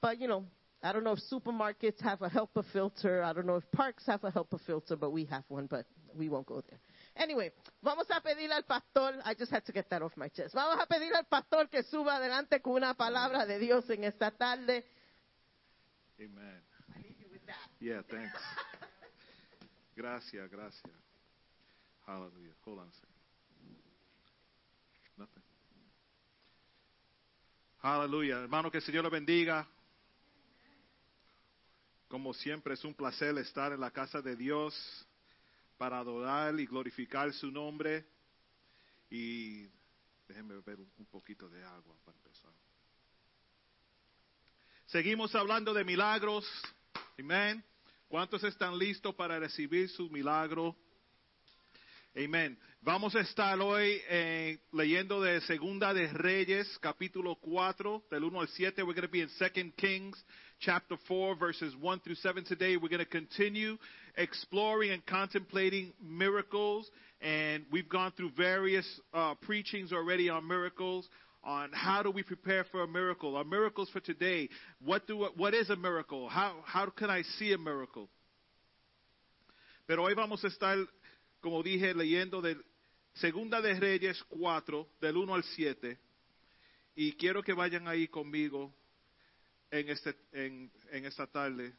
But, 0.00 0.18
you 0.18 0.26
know, 0.26 0.44
I 0.82 0.92
don't 0.92 1.04
know 1.04 1.14
if 1.14 1.20
supermarkets 1.20 2.00
have 2.02 2.22
a 2.22 2.28
HEPA 2.28 2.62
filter. 2.72 3.22
I 3.22 3.32
don't 3.32 3.46
know 3.46 3.56
if 3.56 3.64
parks 3.70 4.06
have 4.06 4.24
a 4.24 4.30
HEPA 4.30 4.58
filter, 4.66 4.96
but 4.96 5.10
we 5.10 5.24
have 5.30 5.44
one, 5.48 5.66
but 5.66 5.86
we 6.14 6.28
won't 6.28 6.46
go 6.46 6.60
there. 6.60 6.80
Anyway, 7.16 7.52
vamos 7.80 8.10
a 8.10 8.20
pedirle 8.20 8.54
al 8.54 8.64
pastor, 8.64 9.14
I 9.24 9.34
just 9.38 9.52
had 9.52 9.64
to 9.64 9.72
get 9.72 9.88
that 9.88 10.02
off 10.02 10.16
my 10.16 10.28
chest. 10.30 10.54
Vamos 10.54 10.82
a 10.82 10.86
pedirle 10.86 11.16
al 11.16 11.26
pastor 11.26 11.68
que 11.68 11.82
suba 11.84 12.16
adelante 12.16 12.60
con 12.60 12.72
una 12.74 12.94
palabra 12.94 13.46
de 13.46 13.58
Dios 13.58 13.88
en 13.90 14.04
esta 14.04 14.32
tarde. 14.32 14.84
Amen. 16.18 16.62
Yeah, 17.78 18.02
thanks. 18.02 18.40
Gracias, 19.94 20.50
gracias. 20.50 20.92
Hallelujah. 22.06 22.54
Hold 22.64 22.78
on 22.80 22.88
a 22.88 22.92
second. 22.92 23.14
Nothing. 25.18 25.42
Hallelujah. 27.82 28.38
Hermano, 28.42 28.70
que 28.70 28.78
el 28.78 28.84
Señor 28.84 29.04
lo 29.04 29.10
bendiga. 29.10 29.66
Como 32.08 32.32
siempre, 32.34 32.74
es 32.74 32.84
un 32.84 32.94
placer 32.94 33.36
estar 33.38 33.72
en 33.72 33.80
la 33.80 33.90
casa 33.90 34.20
de 34.20 34.34
Dios 34.34 34.74
para 35.84 35.98
adorar 35.98 36.58
y 36.58 36.64
glorificar 36.64 37.30
su 37.34 37.50
nombre. 37.50 38.06
Y 39.10 39.68
déjenme 40.26 40.54
beber 40.54 40.80
un, 40.80 41.04
poquito 41.04 41.46
de 41.50 41.62
agua 41.62 41.94
para 42.06 42.16
empezar. 42.16 42.50
Seguimos 44.86 45.34
hablando 45.34 45.74
de 45.74 45.84
milagros. 45.84 46.50
Amén. 47.18 47.62
¿Cuántos 48.08 48.42
están 48.44 48.78
listos 48.78 49.14
para 49.14 49.38
recibir 49.38 49.90
su 49.90 50.08
milagro? 50.08 50.74
Amén. 52.16 52.58
Vamos 52.80 53.14
a 53.14 53.20
estar 53.20 53.60
hoy 53.60 54.00
eh, 54.08 54.60
leyendo 54.72 55.20
de 55.20 55.42
Segunda 55.42 55.92
de 55.92 56.10
Reyes, 56.14 56.78
capítulo 56.78 57.36
4, 57.36 58.06
del 58.10 58.24
1 58.24 58.40
al 58.40 58.48
7. 58.48 58.82
We're 58.84 58.98
going 58.98 59.06
to 59.06 59.12
be 59.12 59.20
in 59.20 59.28
2 59.28 59.74
Kings, 59.76 60.24
chapter 60.64 60.96
4, 61.08 61.36
verses 61.36 61.74
1 61.80 62.00
through 62.00 62.14
7 62.16 62.44
today. 62.44 62.76
We're 62.76 62.88
going 62.88 62.98
to 63.00 63.04
continue 63.04 63.76
exploring 64.16 64.92
and 64.92 65.04
contemplating 65.04 65.92
miracles. 66.02 66.90
And 67.20 67.64
we've 67.70 67.88
gone 67.88 68.12
through 68.16 68.30
various 68.36 68.86
uh, 69.12 69.34
preachings 69.42 69.92
already 69.92 70.28
on 70.28 70.46
miracles 70.46 71.08
on 71.42 71.70
how 71.72 72.02
do 72.02 72.10
we 72.10 72.22
prepare 72.22 72.64
for 72.70 72.82
a 72.82 72.88
miracle, 72.88 73.36
our 73.36 73.44
miracles 73.44 73.90
for 73.90 74.00
today. 74.00 74.48
What 74.82 75.06
do 75.06 75.28
what 75.36 75.52
is 75.52 75.68
a 75.68 75.76
miracle? 75.76 76.28
How 76.28 76.56
how 76.64 76.86
can 76.86 77.10
I 77.10 77.22
see 77.38 77.52
a 77.52 77.58
miracle? 77.58 78.08
Pero 79.86 80.04
hoy 80.04 80.14
vamos 80.14 80.42
a 80.42 80.48
estar, 80.48 80.78
como 81.42 81.62
dije, 81.62 81.92
leyendo 81.94 82.40
de 82.40 82.56
Segunda 83.14 83.60
de 83.60 83.74
Reyes 83.78 84.22
4 84.30 84.86
del 85.02 85.16
1 85.18 85.34
al 85.34 85.44
7 85.44 85.98
y 86.96 87.12
quiero 87.12 87.42
que 87.42 87.52
vayan 87.52 87.86
ahí 87.88 88.08
conmigo 88.08 88.72
en 89.70 89.88
este 89.88 90.14
en, 90.32 90.70
en 90.90 91.04
esta 91.06 91.26
tarde. 91.26 91.72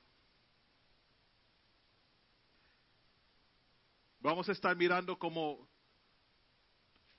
Vamos 4.19 4.49
a 4.49 4.51
estar 4.53 4.75
mirando 4.75 5.17
como 5.17 5.67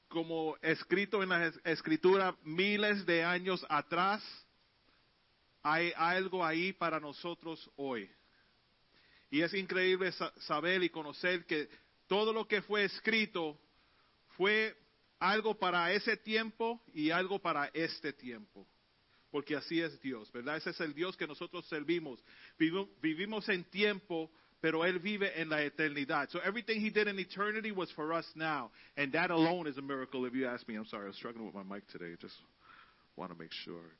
como 0.08 0.56
escrito 0.62 1.22
en 1.22 1.28
la 1.28 1.46
es- 1.46 1.60
escritura 1.64 2.36
miles 2.42 3.04
de 3.06 3.24
años 3.24 3.64
atrás, 3.68 4.22
hay 5.62 5.92
algo 5.96 6.44
ahí 6.44 6.72
para 6.72 7.00
nosotros 7.00 7.68
hoy. 7.76 8.08
Y 9.30 9.42
es 9.42 9.52
increíble 9.54 10.12
sa- 10.12 10.32
saber 10.42 10.82
y 10.84 10.90
conocer 10.90 11.44
que 11.44 11.68
todo 12.06 12.32
lo 12.32 12.46
que 12.46 12.62
fue 12.62 12.84
escrito 12.84 13.58
fue 14.36 14.76
algo 15.18 15.58
para 15.58 15.92
ese 15.92 16.16
tiempo 16.16 16.80
y 16.94 17.10
algo 17.10 17.40
para 17.40 17.66
este 17.74 18.12
tiempo. 18.12 18.66
Porque 19.31 19.57
así 19.57 19.81
es 19.81 20.01
Dios, 20.01 20.31
¿verdad? 20.33 20.57
Ese 20.57 20.70
es 20.70 20.81
el 20.81 20.95
Dios 20.95 21.16
que 21.16 21.27
nosotros 21.27 21.66
servimos. 21.66 22.22
Vivimos 22.59 23.49
en 23.49 23.64
tiempo, 23.64 24.31
pero 24.61 24.85
Él 24.85 24.99
vive 24.99 25.41
en 25.41 25.49
la 25.49 25.62
eternidad. 25.62 26.31
So 26.31 26.41
everything 26.41 26.81
He 26.81 26.91
did 26.91 27.09
in 27.09 27.18
eternity 27.18 27.72
was 27.72 27.91
for 27.93 28.12
us 28.12 28.27
now. 28.35 28.70
And 28.97 29.12
that 29.12 29.31
alone 29.31 29.68
is 29.68 29.77
a 29.79 29.83
miracle 29.83 30.24
if 30.27 30.35
you 30.35 30.47
ask 30.47 30.66
me. 30.68 30.77
I'm 30.77 30.87
sorry, 30.87 31.05
I 31.05 31.09
was 31.09 31.16
struggling 31.16 31.47
with 31.47 31.55
my 31.55 31.62
mic 31.62 31.87
today. 31.89 32.16
Just 32.20 32.37
want 33.16 33.33
to 33.33 33.39
make 33.39 33.53
sure. 33.64 33.93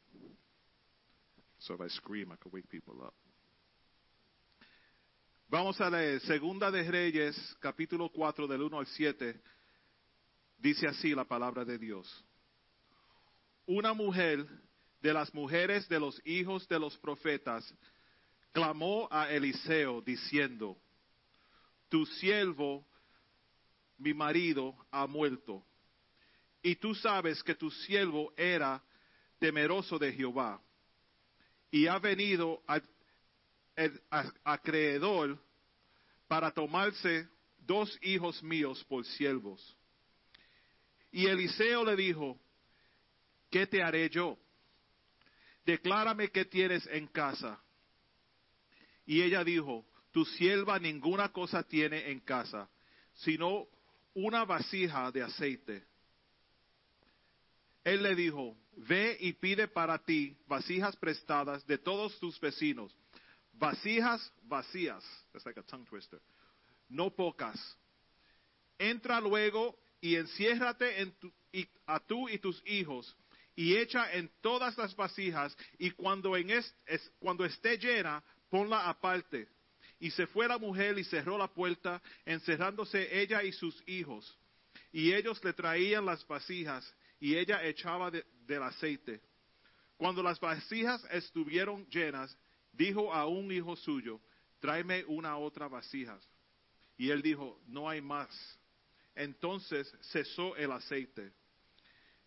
So 1.59 1.75
if 1.75 1.81
I 1.81 1.89
scream, 1.89 2.31
I 2.33 2.37
can 2.37 2.53
wake 2.53 2.69
people 2.71 2.95
up. 3.03 3.15
Vamos 5.49 5.81
a 5.81 5.89
leer 5.89 6.21
Segunda 6.21 6.73
de 6.73 6.83
Reyes, 6.83 7.57
capítulo 7.61 8.11
4, 8.13 8.49
del 8.49 8.63
1 8.63 8.79
al 8.79 8.87
7. 8.87 9.41
Dice 10.59 10.87
así 10.89 11.15
la 11.15 11.25
palabra 11.25 11.65
de 11.65 11.79
Dios. 11.79 12.25
Una 13.67 13.95
mujer 13.95 14.45
de 15.01 15.13
las 15.13 15.33
mujeres 15.35 15.89
de 15.89 16.01
los 16.01 16.21
hijos 16.27 16.67
de 16.69 16.79
los 16.79 16.97
profetas 16.99 17.73
clamó 18.53 19.09
a 19.11 19.31
Eliseo 19.31 20.01
diciendo, 20.01 20.77
Tu 21.89 22.05
siervo, 22.07 22.85
mi 23.99 24.15
marido, 24.15 24.75
ha 24.91 25.07
muerto. 25.07 25.65
Y 26.63 26.75
tú 26.77 26.95
sabes 26.95 27.43
que 27.43 27.55
tu 27.55 27.71
siervo 27.71 28.33
era 28.37 28.83
temeroso 29.39 29.99
de 29.99 30.13
Jehová. 30.13 30.61
Y 31.71 31.87
ha 31.87 31.99
venido 31.99 32.63
a- 32.67 32.81
acreedor 34.45 35.39
para 36.27 36.51
tomarse 36.51 37.29
dos 37.59 37.97
hijos 38.03 38.43
míos 38.43 38.83
por 38.89 39.05
siervos. 39.05 39.77
Y 41.13 41.27
Eliseo 41.27 41.85
le 41.85 41.95
dijo, 41.97 42.39
¿qué 43.51 43.67
te 43.67 43.83
haré 43.83 44.09
yo? 44.11 44.39
Declárame 45.67 46.31
qué 46.31 46.45
tienes 46.45 46.87
en 46.87 47.09
casa. 47.09 47.61
Y 49.05 49.21
ella 49.21 49.43
dijo, 49.43 49.85
tu 50.13 50.25
sierva 50.25 50.79
ninguna 50.79 51.33
cosa 51.33 51.65
tiene 51.65 52.09
en 52.11 52.21
casa, 52.21 52.71
sino 53.15 53.67
una 54.15 54.45
vasija 54.45 55.11
de 55.11 55.23
aceite. 55.25 55.85
Él 57.83 58.03
le 58.05 58.15
dijo, 58.15 58.57
ve 58.77 59.17
y 59.21 59.33
pide 59.33 59.67
para 59.67 59.99
ti 59.99 60.37
vasijas 60.47 60.97
prestadas 60.97 61.67
de 61.67 61.79
todos 61.79 62.19
tus 62.21 62.39
vecinos, 62.41 62.97
vasijas 63.53 64.33
vacías, 64.43 65.05
that's 65.33 65.45
like 65.45 65.59
a 65.59 65.63
tongue 65.65 65.87
twister, 65.87 66.21
no 66.89 67.11
pocas. 67.11 67.77
Entra 68.79 69.21
luego 69.21 69.77
y 70.01 70.15
enciérrate 70.15 71.13
a 71.87 72.01
tú 72.01 72.29
y 72.29 72.39
tus 72.39 72.63
hijos 72.67 73.17
y 73.57 73.75
echa 73.77 74.13
en 74.13 74.31
todas 74.43 74.77
las 74.77 74.95
vasijas 74.95 75.57
y 75.79 75.91
cuando, 75.91 76.37
en 76.37 76.51
es- 76.51 76.75
es- 76.87 77.11
cuando 77.19 77.45
esté 77.45 77.79
llena, 77.79 78.23
ponla 78.51 78.89
aparte. 78.89 79.49
Y 79.99 80.11
se 80.11 80.27
fue 80.27 80.47
la 80.47 80.59
mujer 80.59 80.99
y 80.99 81.05
cerró 81.05 81.39
la 81.39 81.49
puerta, 81.49 82.03
encerrándose 82.27 83.19
ella 83.21 83.43
y 83.43 83.51
sus 83.53 83.83
hijos. 83.89 84.39
Y 84.93 85.13
ellos 85.15 85.43
le 85.43 85.55
traían 85.55 86.05
las 86.05 86.27
vasijas 86.27 86.95
y 87.19 87.35
ella 87.35 87.65
echaba 87.65 88.11
de- 88.11 88.25
del 88.47 88.63
aceite. 88.63 89.23
Cuando 89.97 90.23
las 90.23 90.39
vasijas 90.39 91.03
estuvieron 91.11 91.87
llenas, 91.89 92.37
dijo 92.73 93.13
a 93.13 93.27
un 93.27 93.51
hijo 93.51 93.75
suyo, 93.75 94.21
tráeme 94.61 95.03
una 95.07 95.39
otra 95.39 95.67
vasija. 95.67 96.21
Y 96.99 97.09
él 97.09 97.23
dijo, 97.23 97.59
no 97.67 97.89
hay 97.89 98.03
más. 98.03 98.29
Entonces 99.15 99.91
cesó 100.13 100.55
el 100.57 100.73
aceite. 100.73 101.33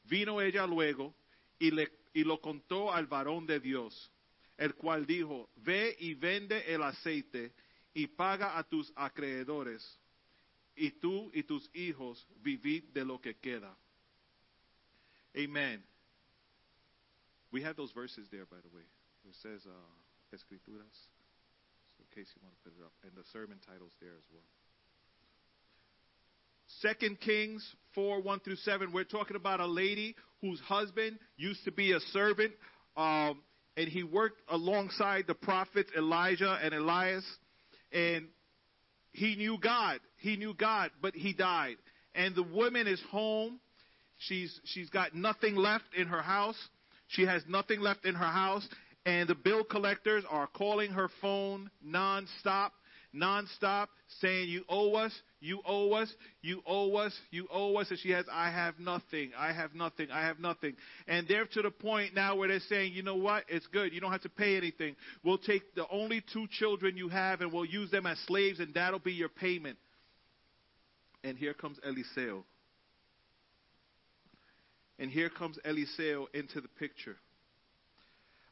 Vino 0.09 0.41
ella 0.41 0.65
luego 0.65 1.13
y, 1.59 1.71
le, 1.71 1.91
y 2.13 2.23
lo 2.23 2.41
contó 2.41 2.91
al 2.91 3.07
varón 3.07 3.45
de 3.45 3.59
Dios, 3.59 4.11
el 4.57 4.75
cual 4.75 5.05
dijo, 5.05 5.49
ve 5.57 5.95
y 5.99 6.15
vende 6.15 6.73
el 6.73 6.83
aceite 6.83 7.53
y 7.93 8.07
paga 8.07 8.57
a 8.57 8.63
tus 8.63 8.91
acreedores, 8.95 9.99
y 10.75 10.91
tú 10.91 11.29
y 11.33 11.43
tus 11.43 11.69
hijos 11.75 12.27
vivid 12.41 12.85
de 12.93 13.05
lo 13.05 13.21
que 13.21 13.35
queda. 13.35 13.75
Amen. 15.35 15.83
We 17.51 17.61
have 17.63 17.75
those 17.75 17.93
verses 17.93 18.29
there, 18.29 18.45
by 18.45 18.61
the 18.61 18.69
way. 18.69 18.83
It 19.25 19.35
says, 19.35 19.65
uh, 19.65 19.71
Escrituras. 20.31 21.09
case 22.13 22.33
you 22.35 22.41
want 22.41 22.53
to 22.57 22.61
put 22.65 22.73
it 22.73 22.81
up. 22.81 22.93
And 23.05 23.13
the 23.13 23.25
sermon 23.31 23.61
title's 23.61 23.93
there 24.01 24.17
as 24.17 24.27
well. 24.33 24.58
Second 26.81 27.19
Kings 27.19 27.67
4, 27.95 28.21
1 28.21 28.39
through 28.41 28.55
7, 28.57 28.91
we're 28.93 29.03
talking 29.03 29.35
about 29.35 29.59
a 29.59 29.65
lady 29.65 30.15
whose 30.41 30.59
husband 30.61 31.17
used 31.35 31.63
to 31.65 31.71
be 31.71 31.93
a 31.93 31.99
servant, 32.11 32.53
um, 32.95 33.41
and 33.75 33.89
he 33.89 34.03
worked 34.03 34.39
alongside 34.49 35.25
the 35.27 35.33
prophets 35.33 35.89
Elijah 35.97 36.57
and 36.61 36.73
Elias, 36.73 37.25
and 37.91 38.27
he 39.11 39.35
knew 39.35 39.57
God. 39.57 39.99
He 40.17 40.37
knew 40.37 40.53
God, 40.53 40.91
but 41.01 41.15
he 41.15 41.33
died. 41.33 41.77
And 42.13 42.35
the 42.35 42.43
woman 42.43 42.87
is 42.87 43.01
home. 43.11 43.59
She's 44.17 44.59
she's 44.65 44.89
got 44.89 45.15
nothing 45.15 45.55
left 45.55 45.85
in 45.97 46.07
her 46.07 46.21
house. 46.21 46.57
She 47.07 47.25
has 47.25 47.41
nothing 47.47 47.79
left 47.79 48.05
in 48.05 48.15
her 48.15 48.25
house, 48.25 48.67
and 49.05 49.27
the 49.27 49.35
bill 49.35 49.63
collectors 49.63 50.23
are 50.29 50.47
calling 50.47 50.91
her 50.91 51.09
phone 51.21 51.71
nonstop, 51.85 52.71
nonstop, 53.13 53.87
saying, 54.19 54.49
"You 54.49 54.63
owe 54.69 54.95
us, 54.95 55.13
you 55.39 55.61
owe 55.65 55.93
us, 55.93 56.13
you 56.41 56.61
owe 56.65 56.95
us, 56.97 57.19
you 57.31 57.47
owe 57.51 57.77
us." 57.77 57.89
And 57.89 57.99
she 57.99 58.11
has, 58.11 58.25
"I 58.31 58.49
have 58.49 58.79
nothing, 58.79 59.33
I 59.35 59.51
have 59.51 59.73
nothing, 59.73 60.11
I 60.11 60.21
have 60.21 60.39
nothing." 60.39 60.75
And 61.07 61.27
they're 61.27 61.45
to 61.45 61.61
the 61.61 61.71
point 61.71 62.13
now 62.13 62.35
where 62.35 62.47
they're 62.47 62.59
saying, 62.59 62.93
"You 62.93 63.03
know 63.03 63.15
what? 63.15 63.45
It's 63.47 63.67
good. 63.67 63.93
You 63.93 64.01
don't 64.01 64.11
have 64.11 64.21
to 64.21 64.29
pay 64.29 64.57
anything. 64.57 64.95
We'll 65.23 65.37
take 65.37 65.75
the 65.75 65.87
only 65.89 66.21
two 66.21 66.47
children 66.47 66.97
you 66.97 67.09
have, 67.09 67.41
and 67.41 67.51
we'll 67.51 67.65
use 67.65 67.91
them 67.91 68.05
as 68.05 68.19
slaves, 68.19 68.59
and 68.59 68.73
that'll 68.73 68.99
be 68.99 69.13
your 69.13 69.29
payment." 69.29 69.77
And 71.23 71.37
here 71.37 71.53
comes 71.53 71.79
Eliseo. 71.79 72.43
And 74.97 75.09
here 75.09 75.29
comes 75.29 75.57
Eliseo 75.65 76.27
into 76.33 76.61
the 76.61 76.67
picture. 76.67 77.17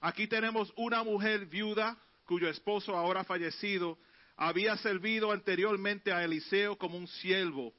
Aquí 0.01 0.28
tenemos 0.30 0.72
una 0.78 1.03
mujer 1.03 1.45
viuda 1.45 1.97
cuyo 2.28 2.47
esposo 2.47 2.89
ahora 2.95 3.24
fallecido 3.24 3.97
había 4.38 4.77
servido 4.77 5.31
anteriormente 5.31 6.13
a 6.13 6.23
Eliseo 6.23 6.77
como 6.77 6.97
un 6.97 7.07
siervo. 7.07 7.73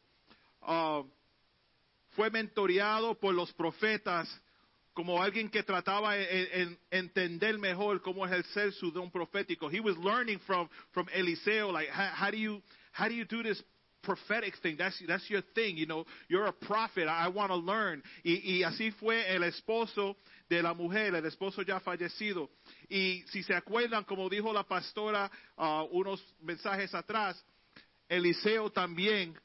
Ah, 0.60 1.02
fue 2.10 2.30
mentoreado 2.30 3.14
por 3.14 3.32
los 3.32 3.52
profetas 3.52 4.28
como 4.92 5.22
alguien 5.22 5.48
que 5.48 5.62
trataba 5.62 6.18
en 6.18 6.76
entender 6.90 7.56
mejor 7.56 8.02
cómo 8.02 8.26
ejercer 8.26 8.72
su 8.72 8.90
don 8.90 9.08
profético. 9.12 9.70
He 9.70 9.78
was 9.78 9.96
learning 9.98 10.40
from 10.40 10.68
Eliseo, 11.12 11.70
like 11.70 11.88
how 11.88 12.32
do 12.32 12.36
you 12.36 12.60
how 12.92 13.06
do 13.06 13.14
you 13.14 13.24
do 13.24 13.44
this 13.44 13.64
prophetic 14.02 14.54
thing. 14.62 14.76
That's, 14.78 15.00
that's 15.06 15.28
your 15.28 15.42
thing, 15.54 15.76
you 15.76 15.86
know. 15.86 16.04
You're 16.28 16.46
a 16.46 16.52
prophet. 16.52 17.08
I, 17.08 17.26
I 17.26 17.28
want 17.28 17.50
to 17.50 17.56
learn. 17.56 18.02
Y, 18.24 18.58
y 18.58 18.62
así 18.62 18.90
fue 18.98 19.24
el 19.28 19.42
esposo 19.42 20.16
de 20.48 20.62
la 20.62 20.74
mujer, 20.74 21.14
el 21.14 21.24
esposo 21.26 21.62
ya 21.62 21.80
fallecido. 21.80 22.50
Y 22.88 23.24
si 23.30 23.42
se 23.42 23.54
acuerdan, 23.54 24.04
como 24.04 24.28
dijo 24.28 24.52
la 24.52 24.64
pastora 24.64 25.30
uh, 25.56 25.86
unos 25.92 26.22
mensajes 26.40 26.94
atrás, 26.94 27.42
Eliseo 28.08 28.70
también 28.70 29.38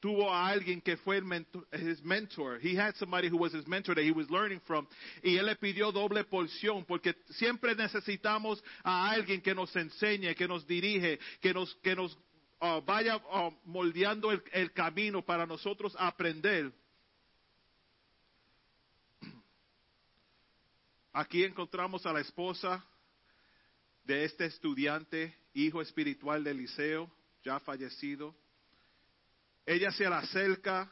tuvo 0.00 0.32
a 0.32 0.48
alguien 0.48 0.80
que 0.80 0.96
fue 0.96 1.16
el 1.16 1.24
mentor, 1.24 1.66
his 1.72 2.02
mentor. 2.04 2.58
He 2.60 2.76
had 2.76 2.94
somebody 2.96 3.28
who 3.28 3.36
was 3.36 3.52
his 3.52 3.66
mentor 3.66 3.94
that 3.96 4.04
he 4.04 4.12
was 4.12 4.30
learning 4.30 4.60
from. 4.66 4.86
Y 5.22 5.36
él 5.36 5.46
le 5.46 5.56
pidió 5.56 5.92
doble 5.92 6.24
porción 6.24 6.84
porque 6.86 7.14
siempre 7.30 7.74
necesitamos 7.74 8.62
a 8.84 9.10
alguien 9.10 9.40
que 9.40 9.54
nos 9.54 9.74
enseñe, 9.74 10.34
que 10.34 10.46
nos 10.46 10.66
dirige, 10.66 11.18
que 11.40 11.52
nos, 11.52 11.74
que 11.82 11.94
nos 11.94 12.16
uh, 12.60 12.80
vaya 12.84 13.16
uh, 13.16 13.52
moldeando 13.64 14.30
el, 14.30 14.72
camino 14.72 15.22
para 15.22 15.46
nosotros 15.46 15.94
aprender. 15.98 16.72
Aquí 21.12 21.44
encontramos 21.44 22.06
a 22.06 22.12
la 22.12 22.20
esposa 22.20 22.84
de 24.04 24.24
este 24.24 24.46
estudiante, 24.46 25.34
hijo 25.54 25.82
espiritual 25.82 26.44
de 26.44 26.52
Eliseo, 26.52 27.10
ya 27.44 27.58
fallecido. 27.60 28.34
Ella 29.66 29.90
se 29.90 30.08
le 30.08 30.14
acerca 30.14 30.90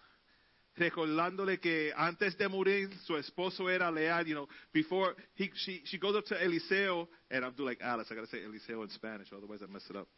recordándole 0.75 1.59
que 1.59 1.93
antes 1.97 2.37
de 2.37 2.49
morir 2.49 2.95
su 3.05 3.17
esposo 3.17 3.71
era 3.71 3.91
leal, 3.91 4.27
you 4.27 4.35
know, 4.35 4.49
before 4.73 5.15
he, 5.35 5.51
she, 5.55 5.83
she 5.87 5.99
goes 5.99 6.15
up 6.15 6.25
to 6.27 6.35
Eliseo, 6.35 7.09
and 7.31 7.45
I'm 7.45 7.55
doing 7.55 7.69
like 7.69 7.83
Alice, 7.83 8.09
I 8.11 8.15
gotta 8.15 8.27
say 8.27 8.39
Eliseo 8.39 8.83
in 8.83 8.91
Spanish, 8.91 9.33
otherwise 9.33 9.63
I 9.63 9.73
mess 9.73 9.89
it 9.89 9.97
up. 9.97 10.09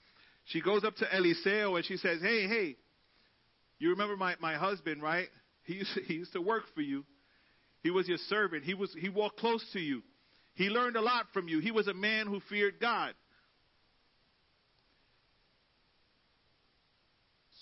She 0.48 0.60
goes 0.60 0.84
up 0.84 0.96
to 0.96 1.04
Eliseo 1.04 1.76
and 1.76 1.84
she 1.84 1.96
says, 1.98 2.20
hey, 2.22 2.46
hey, 2.46 2.76
you 3.78 3.90
remember 3.90 4.16
my, 4.16 4.34
my 4.40 4.54
husband, 4.54 5.02
right? 5.02 5.28
He 5.64 5.74
used, 5.74 5.94
to, 5.94 6.00
he 6.02 6.14
used 6.14 6.32
to 6.32 6.40
work 6.40 6.64
for 6.74 6.80
you. 6.80 7.04
He 7.82 7.90
was 7.90 8.08
your 8.08 8.18
servant. 8.28 8.64
He 8.64 8.74
was 8.74 8.94
he 8.98 9.08
walked 9.08 9.38
close 9.38 9.64
to 9.72 9.78
you. 9.78 10.02
He 10.54 10.68
learned 10.68 10.96
a 10.96 11.00
lot 11.00 11.26
from 11.32 11.48
you. 11.48 11.60
He 11.60 11.70
was 11.70 11.86
a 11.86 11.94
man 11.94 12.26
who 12.26 12.40
feared 12.48 12.80
God. 12.80 13.14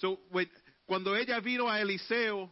So 0.01 0.18
when, 0.30 0.47
cuando 0.87 1.14
ella 1.14 1.41
vino 1.41 1.66
a 1.66 1.80
Eliseo, 1.80 2.49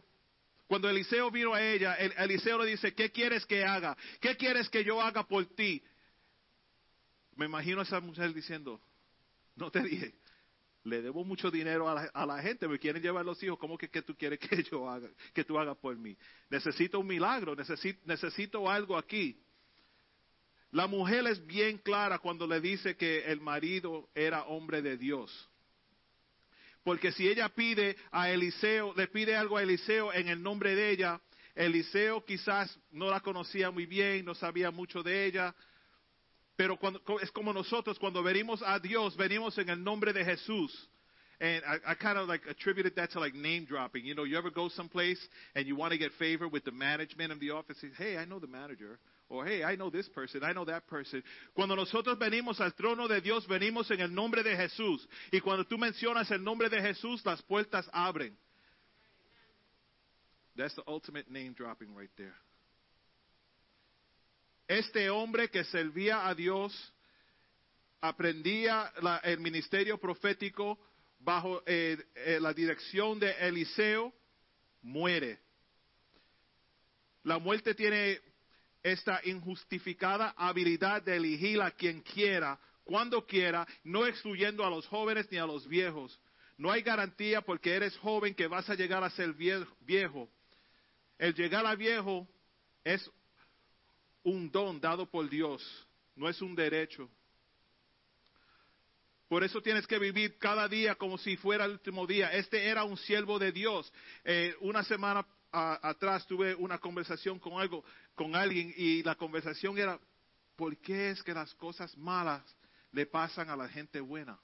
cuando 0.67 0.89
Eliseo 0.89 1.31
vino 1.31 1.53
a 1.53 1.61
ella, 1.61 1.95
el, 1.97 2.11
Eliseo 2.17 2.57
le 2.59 2.67
dice, 2.67 2.93
¿qué 2.93 3.11
quieres 3.11 3.45
que 3.45 3.63
haga? 3.63 3.95
¿Qué 4.21 4.35
quieres 4.35 4.67
que 4.69 4.83
yo 4.83 5.01
haga 5.01 5.23
por 5.23 5.45
ti? 5.45 5.81
Me 7.35 7.45
imagino 7.45 7.79
a 7.79 7.83
esa 7.83 7.99
mujer 7.99 8.33
diciendo, 8.33 8.79
no 9.55 9.71
te 9.71 9.81
dije, 9.81 10.13
le 10.85 11.01
debo 11.01 11.25
mucho 11.25 11.49
dinero 11.49 11.89
a 11.89 11.95
la, 11.95 12.01
a 12.13 12.25
la, 12.25 12.41
gente, 12.41 12.67
me 12.67 12.79
quieren 12.79 13.01
llevar 13.01 13.25
los 13.25 13.41
hijos, 13.41 13.57
¿cómo 13.57 13.77
que, 13.77 13.89
que 13.89 14.03
tú 14.03 14.15
quieres 14.15 14.39
que 14.39 14.63
yo 14.63 14.87
haga, 14.89 15.09
que 15.33 15.43
tú 15.43 15.57
hagas 15.57 15.75
por 15.77 15.95
mí? 15.97 16.15
Necesito 16.49 16.99
un 16.99 17.07
milagro, 17.07 17.55
necesito, 17.55 17.99
necesito 18.05 18.69
algo 18.69 18.95
aquí. 18.95 19.37
La 20.71 20.87
mujer 20.87 21.25
es 21.27 21.45
bien 21.45 21.79
clara 21.79 22.19
cuando 22.19 22.45
le 22.45 22.61
dice 22.61 22.95
que 22.95 23.25
el 23.25 23.41
marido 23.41 24.09
era 24.13 24.43
hombre 24.43 24.81
de 24.81 24.97
Dios. 24.97 25.49
Porque 26.83 27.11
si 27.11 27.27
ella 27.27 27.49
pide 27.49 27.95
a 28.11 28.29
Eliseo, 28.29 28.93
le 28.95 29.07
pide 29.07 29.35
algo 29.35 29.57
a 29.57 29.63
Eliseo 29.63 30.13
en 30.13 30.27
el 30.27 30.43
nombre 30.43 30.75
de 30.75 30.91
ella, 30.91 31.19
Eliseo 31.55 32.23
quizás 32.25 32.77
no 32.91 33.09
la 33.09 33.21
conocía 33.21 33.71
muy 33.71 33.87
bien, 33.87 34.23
no 34.23 34.35
sabía 34.35 34.69
mucho 34.69 35.01
de 35.01 35.25
ella, 35.25 35.55
pero 36.57 36.77
cuando, 36.77 37.01
es 37.21 37.31
como 37.31 37.53
nosotros 37.53 37.99
cuando 37.99 38.23
venimos 38.23 38.61
a 38.61 38.79
Dios, 38.79 39.15
venimos 39.17 39.57
en 39.57 39.69
el 39.69 39.83
nombre 39.83 40.13
de 40.13 40.23
Jesús. 40.23 40.71
And 41.41 41.63
I, 41.65 41.91
I 41.91 41.95
kind 41.95 42.17
of 42.17 42.29
like 42.29 42.41
attributed 42.49 42.95
that 42.95 43.11
to 43.11 43.19
like 43.19 43.35
name 43.35 43.65
dropping. 43.65 44.05
You 44.05 44.15
know, 44.15 44.23
you 44.23 44.37
ever 44.37 44.49
go 44.49 44.69
someplace 44.69 45.19
and 45.53 45.67
you 45.67 45.75
want 45.75 45.91
to 45.91 45.97
get 45.97 46.11
favor 46.17 46.47
with 46.47 46.63
the 46.63 46.71
management 46.71 47.33
of 47.33 47.41
the 47.41 47.51
office? 47.51 47.77
Hey, 47.97 48.15
I 48.15 48.23
know 48.23 48.39
the 48.39 48.47
manager. 48.47 48.99
Or 49.27 49.45
hey, 49.45 49.63
I 49.63 49.75
know 49.75 49.89
this 49.89 50.07
person, 50.09 50.43
I 50.43 50.53
know 50.53 50.65
that 50.65 50.87
person. 50.87 51.23
Cuando 51.55 51.75
nosotros 51.75 52.17
venimos 52.19 52.61
al 52.61 52.71
trono 52.71 53.07
de 53.07 53.21
Dios, 53.21 53.45
venimos 53.47 53.89
en 53.91 53.99
el 53.99 54.13
nombre 54.13 54.43
de 54.43 54.55
Jesús. 54.55 55.05
Y 55.31 55.39
cuando 55.39 55.65
tú 55.65 55.77
mencionas 55.77 56.29
el 56.31 56.43
nombre 56.43 56.69
de 56.69 56.79
Jesús, 56.79 57.25
las 57.25 57.41
puertas 57.41 57.89
abren. 57.91 58.37
That's 60.55 60.75
the 60.75 60.83
ultimate 60.87 61.29
name 61.29 61.53
dropping 61.53 61.93
right 61.95 62.11
there. 62.17 62.35
Este 64.67 65.09
hombre 65.09 65.49
que 65.49 65.63
servía 65.65 66.27
a 66.27 66.33
Dios 66.33 66.93
aprendía 68.01 68.91
el 69.23 69.39
ministerio 69.39 69.99
profético 69.99 70.79
bajo 71.19 71.61
eh, 71.65 71.97
eh, 72.15 72.39
la 72.39 72.53
dirección 72.53 73.19
de 73.19 73.31
Eliseo, 73.31 74.13
muere. 74.81 75.39
La 77.23 77.39
muerte 77.39 77.73
tiene 77.73 78.19
esta 78.83 79.19
injustificada 79.23 80.33
habilidad 80.37 81.01
de 81.01 81.15
elegir 81.15 81.61
a 81.61 81.71
quien 81.71 82.01
quiera, 82.01 82.59
cuando 82.83 83.25
quiera, 83.25 83.67
no 83.83 84.05
excluyendo 84.05 84.63
a 84.63 84.69
los 84.69 84.85
jóvenes 84.87 85.27
ni 85.31 85.37
a 85.37 85.45
los 85.45 85.67
viejos. 85.67 86.19
No 86.57 86.71
hay 86.71 86.83
garantía 86.83 87.41
porque 87.41 87.73
eres 87.73 87.97
joven 87.97 88.35
que 88.35 88.47
vas 88.47 88.69
a 88.69 88.75
llegar 88.75 89.03
a 89.03 89.09
ser 89.09 89.33
viejo. 89.33 90.29
El 91.17 91.33
llegar 91.33 91.65
a 91.65 91.75
viejo 91.75 92.27
es 92.83 93.09
un 94.25 94.51
don 94.51 94.81
dado 94.81 95.09
por 95.09 95.29
Dios, 95.29 95.63
no 96.15 96.27
es 96.27 96.41
un 96.41 96.55
derecho. 96.55 97.09
Por 99.27 99.43
eso 99.43 99.61
tienes 99.61 99.87
que 99.87 99.97
vivir 99.97 100.37
cada 100.37 100.67
día 100.67 100.95
como 100.95 101.17
si 101.17 101.37
fuera 101.37 101.65
el 101.65 101.71
último 101.71 102.05
día. 102.05 102.31
Este 102.31 102.67
era 102.67 102.83
un 102.83 102.97
siervo 102.97 103.39
de 103.39 103.51
Dios. 103.51 103.91
Eh, 104.23 104.53
una 104.61 104.83
semana 104.83 105.25
atrás 105.51 106.27
tuve 106.27 106.53
una 106.55 106.77
conversación 106.77 107.39
con 107.39 107.59
algo, 107.59 107.83
con 108.13 108.35
alguien 108.35 108.73
y 108.75 109.01
la 109.03 109.15
conversación 109.15 109.77
era, 109.77 109.99
¿por 110.55 110.77
qué 110.77 111.11
es 111.11 111.23
que 111.23 111.33
las 111.33 111.53
cosas 111.55 111.95
malas 111.97 112.43
le 112.91 113.05
pasan 113.05 113.49
a 113.49 113.55
la 113.55 113.67
gente 113.67 113.99
buena? 113.99 114.37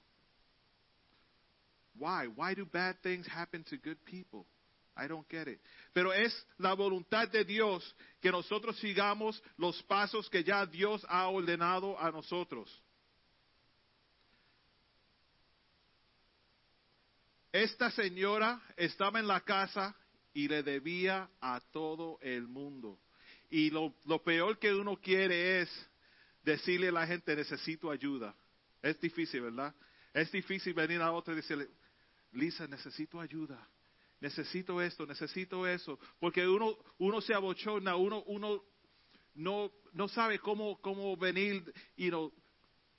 Why? 1.94 2.28
Why 2.28 2.54
do 2.54 2.66
bad 2.66 2.96
things 3.02 3.26
happen 3.28 3.62
to 3.64 3.76
good 3.76 3.98
people? 4.04 4.46
I 4.96 5.08
don't 5.08 5.26
get 5.28 5.48
it. 5.48 5.60
Pero 5.92 6.12
es 6.12 6.46
la 6.58 6.74
voluntad 6.74 7.28
de 7.28 7.44
Dios 7.44 7.94
que 8.20 8.30
nosotros 8.30 8.78
sigamos 8.78 9.42
los 9.56 9.82
pasos 9.84 10.28
que 10.28 10.44
ya 10.44 10.66
Dios 10.66 11.04
ha 11.08 11.28
ordenado 11.28 11.98
a 11.98 12.10
nosotros. 12.10 12.82
Esta 17.50 17.90
señora 17.90 18.62
estaba 18.76 19.18
en 19.20 19.26
la 19.26 19.40
casa 19.40 19.94
y 20.32 20.48
le 20.48 20.62
debía 20.62 21.28
a 21.40 21.60
todo 21.70 22.18
el 22.22 22.48
mundo. 22.48 22.98
Y 23.50 23.70
lo, 23.70 23.94
lo, 24.06 24.22
peor 24.22 24.58
que 24.58 24.72
uno 24.72 24.96
quiere 24.96 25.60
es 25.60 25.90
decirle 26.42 26.88
a 26.88 26.92
la 26.92 27.06
gente, 27.06 27.36
necesito 27.36 27.90
ayuda. 27.90 28.34
Es 28.80 28.98
difícil, 28.98 29.42
¿verdad? 29.42 29.74
Es 30.14 30.32
difícil 30.32 30.72
venir 30.72 31.02
a 31.02 31.12
otro 31.12 31.34
y 31.34 31.36
decirle, 31.36 31.68
Lisa, 32.32 32.66
necesito 32.66 33.20
ayuda. 33.20 33.68
Necesito 34.22 34.80
esto, 34.80 35.04
necesito 35.04 35.66
eso. 35.66 35.98
Porque 36.20 36.46
uno, 36.46 36.78
uno 36.98 37.20
se 37.20 37.34
abochona, 37.34 37.96
uno, 37.96 38.22
uno 38.28 38.62
no, 39.34 39.72
no 39.94 40.06
sabe 40.06 40.38
cómo, 40.38 40.80
cómo 40.80 41.16
venir, 41.16 41.74
you 41.96 42.08
know, 42.08 42.32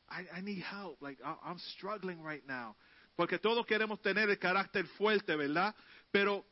I, 0.09 0.41
need 0.41 0.61
help. 0.61 1.01
Like, 1.01 1.17
I'm 1.23 1.59
struggling 1.59 2.21
right 2.21 2.45
now. 2.45 2.75
Porque 3.15 3.39
todos 3.39 3.65
queremos 3.65 4.01
tener 4.01 4.29
el 4.29 4.37
carácter 4.37 4.85
fuerte, 4.97 5.37
¿verdad? 5.37 5.73
Pero 6.11 6.45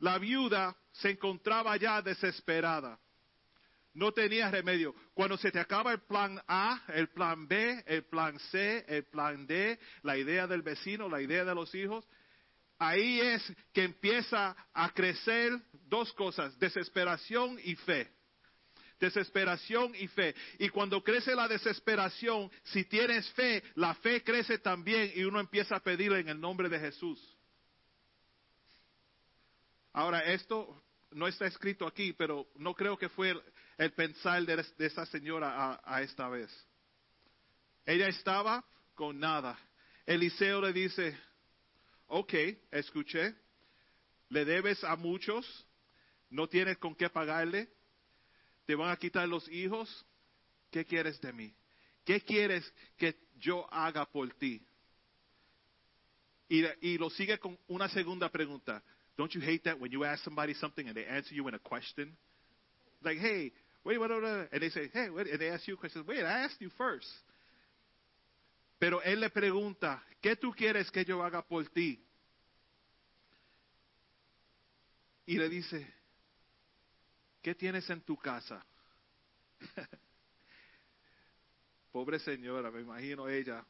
la 0.00 0.18
viuda 0.18 0.76
se 0.92 1.12
encontraba 1.12 1.74
ya 1.78 2.02
desesperada. 2.02 3.00
No 3.94 4.12
tenía 4.12 4.50
remedio. 4.50 4.94
Cuando 5.14 5.38
se 5.38 5.50
te 5.50 5.60
acaba 5.60 5.92
el 5.92 6.00
plan 6.00 6.38
A, 6.46 6.82
el 6.88 7.08
plan 7.08 7.48
B, 7.48 7.82
el 7.86 8.04
plan 8.04 8.38
C, 8.50 8.84
el 8.86 9.04
plan 9.04 9.46
D, 9.46 9.80
la 10.02 10.18
idea 10.18 10.46
del 10.46 10.60
vecino, 10.60 11.08
la 11.08 11.22
idea 11.22 11.46
de 11.46 11.54
los 11.54 11.74
hijos, 11.74 12.06
ahí 12.78 13.20
es 13.20 13.52
que 13.72 13.84
empieza 13.84 14.56
a 14.72 14.90
crecer 14.90 15.52
dos 15.88 16.12
cosas, 16.12 16.58
desesperación 16.58 17.58
y 17.62 17.74
fe. 17.76 18.10
Desesperación 19.00 19.94
y 19.94 20.08
fe. 20.08 20.34
Y 20.58 20.68
cuando 20.70 21.02
crece 21.04 21.34
la 21.34 21.46
desesperación, 21.46 22.50
si 22.64 22.84
tienes 22.84 23.30
fe, 23.32 23.62
la 23.76 23.94
fe 23.94 24.24
crece 24.24 24.58
también 24.58 25.12
y 25.14 25.22
uno 25.24 25.38
empieza 25.38 25.76
a 25.76 25.80
pedirle 25.80 26.20
en 26.20 26.28
el 26.28 26.40
nombre 26.40 26.68
de 26.68 26.80
Jesús. 26.80 27.36
Ahora, 29.92 30.20
esto 30.24 30.82
no 31.12 31.26
está 31.28 31.46
escrito 31.46 31.86
aquí, 31.86 32.12
pero 32.12 32.48
no 32.56 32.74
creo 32.74 32.98
que 32.98 33.08
fue 33.08 33.30
el, 33.30 33.42
el 33.78 33.92
pensar 33.92 34.44
de, 34.44 34.56
de 34.56 34.86
esa 34.86 35.06
señora 35.06 35.80
a 35.82 36.02
esta 36.02 36.28
vez. 36.28 36.50
Ella 37.86 38.08
estaba 38.08 38.64
con 38.94 39.18
nada. 39.18 39.58
Eliseo 40.04 40.60
le 40.60 40.72
dice, 40.72 41.18
ok, 42.08 42.34
escuché, 42.70 43.34
le 44.30 44.44
debes 44.44 44.82
a 44.84 44.96
muchos, 44.96 45.66
no 46.30 46.48
tienes 46.48 46.76
con 46.78 46.94
qué 46.94 47.08
pagarle, 47.08 47.68
te 48.66 48.74
van 48.74 48.90
a 48.90 48.96
quitar 48.96 49.28
los 49.28 49.48
hijos, 49.48 50.04
¿qué 50.70 50.84
quieres 50.84 51.20
de 51.20 51.32
mí? 51.32 51.54
¿Qué 52.04 52.20
quieres 52.20 52.70
que 52.96 53.16
yo 53.38 53.66
haga 53.72 54.06
por 54.06 54.28
ti? 54.34 54.62
Y, 56.48 56.96
lo 56.96 57.10
sigue 57.10 57.38
con 57.38 57.58
una 57.68 57.88
segunda 57.90 58.30
pregunta. 58.30 58.82
Don't 59.16 59.32
you 59.34 59.42
hate 59.42 59.64
that 59.64 59.78
when 59.78 59.90
you 59.90 60.04
ask 60.04 60.24
somebody 60.24 60.54
something 60.54 60.86
and 60.86 60.96
they 60.96 61.04
answer 61.04 61.34
you 61.34 61.46
in 61.48 61.54
a 61.54 61.58
question? 61.58 62.16
Like, 63.02 63.18
hey, 63.18 63.52
wait, 63.84 63.98
what, 63.98 64.08
what, 64.08 64.22
what? 64.22 64.48
And 64.52 64.62
they 64.62 64.70
say, 64.70 64.88
hey, 64.92 65.10
wait, 65.10 65.26
and 65.26 65.38
they 65.38 65.50
ask 65.50 65.68
you 65.68 65.74
a 65.74 65.76
question. 65.76 66.04
Wait, 66.06 66.24
I 66.24 66.44
asked 66.44 66.60
you 66.60 66.70
first. 66.78 67.06
Pero 68.78 69.02
él 69.02 69.20
le 69.20 69.30
pregunta, 69.30 70.04
¿qué 70.20 70.36
tú 70.36 70.52
quieres 70.52 70.90
que 70.90 71.04
yo 71.04 71.22
haga 71.22 71.42
por 71.42 71.68
ti? 71.68 72.04
Y 75.26 75.36
le 75.36 75.48
dice, 75.48 75.94
¿qué 77.42 77.54
tienes 77.54 77.90
en 77.90 78.00
tu 78.02 78.16
casa? 78.16 78.64
Pobre 81.92 82.18
señora, 82.20 82.70
me 82.70 82.80
imagino 82.80 83.28
ella. 83.28 83.64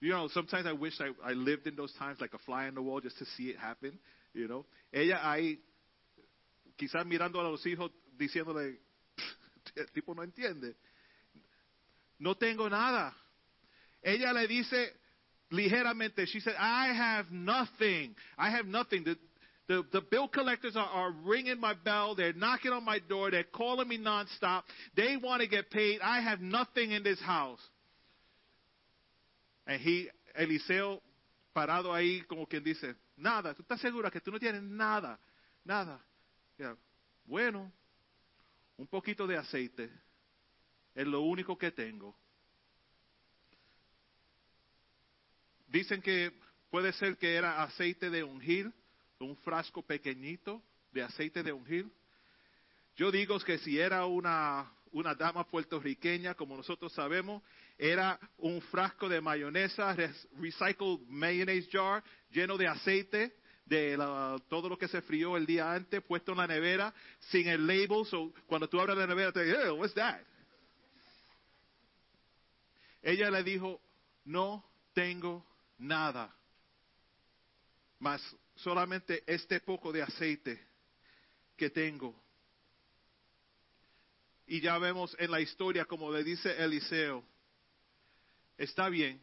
You 0.00 0.10
know, 0.10 0.28
sometimes 0.28 0.66
I 0.66 0.72
wish 0.72 1.00
I, 1.00 1.32
lived 1.32 1.66
in 1.66 1.76
those 1.76 1.92
times 1.94 2.20
like 2.20 2.34
a 2.34 2.38
fly 2.38 2.66
on 2.66 2.74
the 2.74 2.82
wall 2.82 3.00
just 3.00 3.18
to 3.18 3.24
see 3.24 3.50
it 3.50 3.56
happen. 3.56 3.98
You 4.34 4.48
know, 4.48 4.66
ella 4.92 5.20
ahí, 5.22 5.62
quizás 6.76 7.06
mirando 7.06 7.40
a 7.40 7.44
los 7.44 7.64
hijos, 7.64 7.92
diciéndole, 8.18 8.80
el 9.76 9.90
tipo 9.92 10.14
no 10.14 10.22
entiende. 10.22 10.76
No 12.18 12.36
tengo 12.36 12.68
nada. 12.68 13.16
Ella 14.02 14.32
le 14.32 14.46
dice 14.46 14.92
ligeramente, 15.52 16.26
she 16.26 16.40
said, 16.40 16.54
I 16.58 16.92
have 16.92 17.30
nothing. 17.30 18.14
I 18.36 18.50
have 18.50 18.66
nothing. 18.66 19.04
The, 19.04 19.16
the, 19.68 19.84
the 19.92 20.00
bill 20.00 20.28
collectors 20.28 20.76
are, 20.76 20.88
are 20.88 21.12
ringing 21.24 21.60
my 21.60 21.74
bell. 21.74 22.14
They're 22.14 22.32
knocking 22.32 22.72
on 22.72 22.84
my 22.84 22.98
door. 22.98 23.30
They're 23.30 23.44
calling 23.44 23.88
me 23.88 23.98
nonstop. 23.98 24.62
They 24.96 25.16
want 25.16 25.42
to 25.42 25.48
get 25.48 25.70
paid. 25.70 26.00
I 26.02 26.20
have 26.20 26.40
nothing 26.40 26.90
in 26.90 27.02
this 27.02 27.20
house. 27.20 27.60
And 29.66 29.80
he, 29.80 30.08
Eliseo, 30.38 31.00
parado 31.54 31.92
ahí 31.92 32.26
como 32.26 32.46
quien 32.46 32.64
dice, 32.64 32.94
nada. 33.16 33.54
¿Tú 33.54 33.62
estás 33.62 33.80
segura 33.80 34.10
que 34.10 34.20
tú 34.20 34.32
no 34.32 34.38
tienes 34.38 34.62
nada? 34.62 35.18
Nada. 35.64 36.00
Yeah. 36.58 36.74
Bueno, 37.24 37.70
un 38.76 38.86
poquito 38.86 39.26
de 39.26 39.36
aceite. 39.36 39.88
Es 40.94 41.06
lo 41.06 41.20
único 41.20 41.56
que 41.56 41.70
tengo. 41.70 42.16
Dicen 45.72 46.02
que 46.02 46.30
puede 46.70 46.92
ser 46.92 47.16
que 47.16 47.34
era 47.34 47.62
aceite 47.62 48.10
de 48.10 48.22
ungir, 48.22 48.70
un 49.18 49.34
frasco 49.38 49.80
pequeñito 49.82 50.62
de 50.92 51.02
aceite 51.02 51.42
de 51.42 51.50
ungir. 51.50 51.90
Yo 52.94 53.10
digo 53.10 53.38
que 53.40 53.56
si 53.56 53.78
era 53.78 54.04
una, 54.04 54.70
una 54.90 55.14
dama 55.14 55.44
puertorriqueña, 55.48 56.34
como 56.34 56.58
nosotros 56.58 56.92
sabemos, 56.92 57.42
era 57.78 58.20
un 58.36 58.60
frasco 58.60 59.08
de 59.08 59.22
mayonesa, 59.22 59.96
recycled 60.38 61.06
mayonnaise 61.08 61.70
jar, 61.72 62.04
lleno 62.30 62.58
de 62.58 62.68
aceite, 62.68 63.34
de 63.64 63.96
la- 63.96 64.36
todo 64.50 64.68
lo 64.68 64.76
que 64.76 64.88
se 64.88 65.00
frió 65.00 65.38
el 65.38 65.46
día 65.46 65.72
antes, 65.72 66.02
puesto 66.02 66.32
en 66.32 66.38
la 66.38 66.46
nevera, 66.46 66.92
sin 67.30 67.48
el 67.48 67.66
label. 67.66 68.04
So, 68.04 68.30
cuando 68.46 68.68
tú 68.68 68.78
abres 68.78 68.94
la 68.98 69.06
nevera, 69.06 69.32
te 69.32 69.42
dices, 69.42 69.64
"Eh, 69.64 69.70
what's 69.70 69.94
that? 69.94 70.20
Ella 73.00 73.30
le 73.30 73.42
dijo, 73.42 73.80
no 74.26 74.62
tengo 74.92 75.46
nada, 75.78 76.34
más 77.98 78.20
solamente 78.56 79.22
este 79.26 79.60
poco 79.60 79.92
de 79.92 80.02
aceite 80.02 80.60
que 81.56 81.70
tengo. 81.70 82.14
Y 84.46 84.60
ya 84.60 84.76
vemos 84.78 85.16
en 85.18 85.30
la 85.30 85.40
historia, 85.40 85.84
como 85.84 86.10
le 86.10 86.24
dice 86.24 86.62
Eliseo, 86.62 87.24
está 88.58 88.88
bien, 88.88 89.22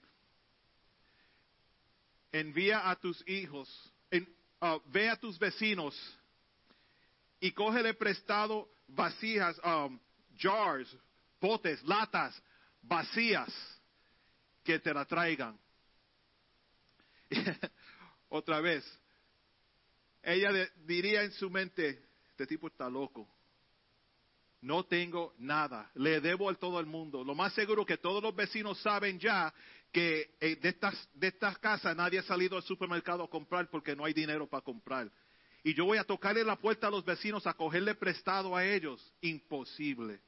envía 2.32 2.90
a 2.90 2.96
tus 2.96 3.28
hijos, 3.28 3.70
en- 4.12 4.34
ah, 4.62 4.80
ve 4.86 5.10
a 5.10 5.16
tus 5.20 5.38
vecinos 5.38 5.96
y 7.40 7.52
cógele 7.52 7.94
prestado 7.94 8.70
vasijas, 8.88 9.60
um, 9.64 10.00
jars, 10.38 10.96
potes, 11.40 11.82
latas 11.84 12.42
vacías 12.82 13.54
que 14.64 14.80
te 14.80 14.94
la 14.94 15.06
traigan. 15.06 15.58
Otra 18.30 18.60
vez, 18.60 18.84
ella 20.24 20.70
diría 20.86 21.24
en 21.24 21.32
su 21.32 21.50
mente, 21.50 22.04
este 22.32 22.48
tipo 22.48 22.68
está 22.68 22.90
loco. 22.90 23.28
No 24.62 24.84
tengo 24.84 25.34
nada, 25.38 25.90
le 25.96 26.20
debo 26.20 26.50
a 26.50 26.56
todo 26.56 26.80
el 26.80 26.86
mundo. 26.86 27.24
Lo 27.24 27.34
más 27.34 27.54
seguro 27.54 27.86
que 27.86 27.98
todos 27.98 28.22
los 28.22 28.36
vecinos 28.36 28.78
saben 28.82 29.18
ya 29.18 29.54
que 29.92 30.36
eh, 30.40 30.58
de 30.58 30.70
estas, 30.70 31.10
de 31.14 31.28
estas 31.28 31.58
casas 31.60 31.96
nadie 31.96 32.20
ha 32.20 32.24
salido 32.24 32.58
al 32.58 32.64
supermercado 32.64 33.24
a 33.24 33.30
comprar 33.30 33.70
porque 33.70 33.96
no 33.96 34.04
hay 34.04 34.14
dinero 34.14 34.48
para 34.48 34.62
comprar. 34.62 35.10
Y 35.64 35.74
yo 35.74 35.86
voy 35.86 35.98
a 35.98 36.04
tocarle 36.04 36.44
la 36.44 36.58
puerta 36.58 36.88
a 36.88 36.92
los 36.92 37.06
vecinos 37.06 37.48
a 37.48 37.54
cogerle 37.54 37.96
prestado 37.96 38.56
a 38.56 38.66
ellos. 38.66 39.02
Imposible. 39.22 40.20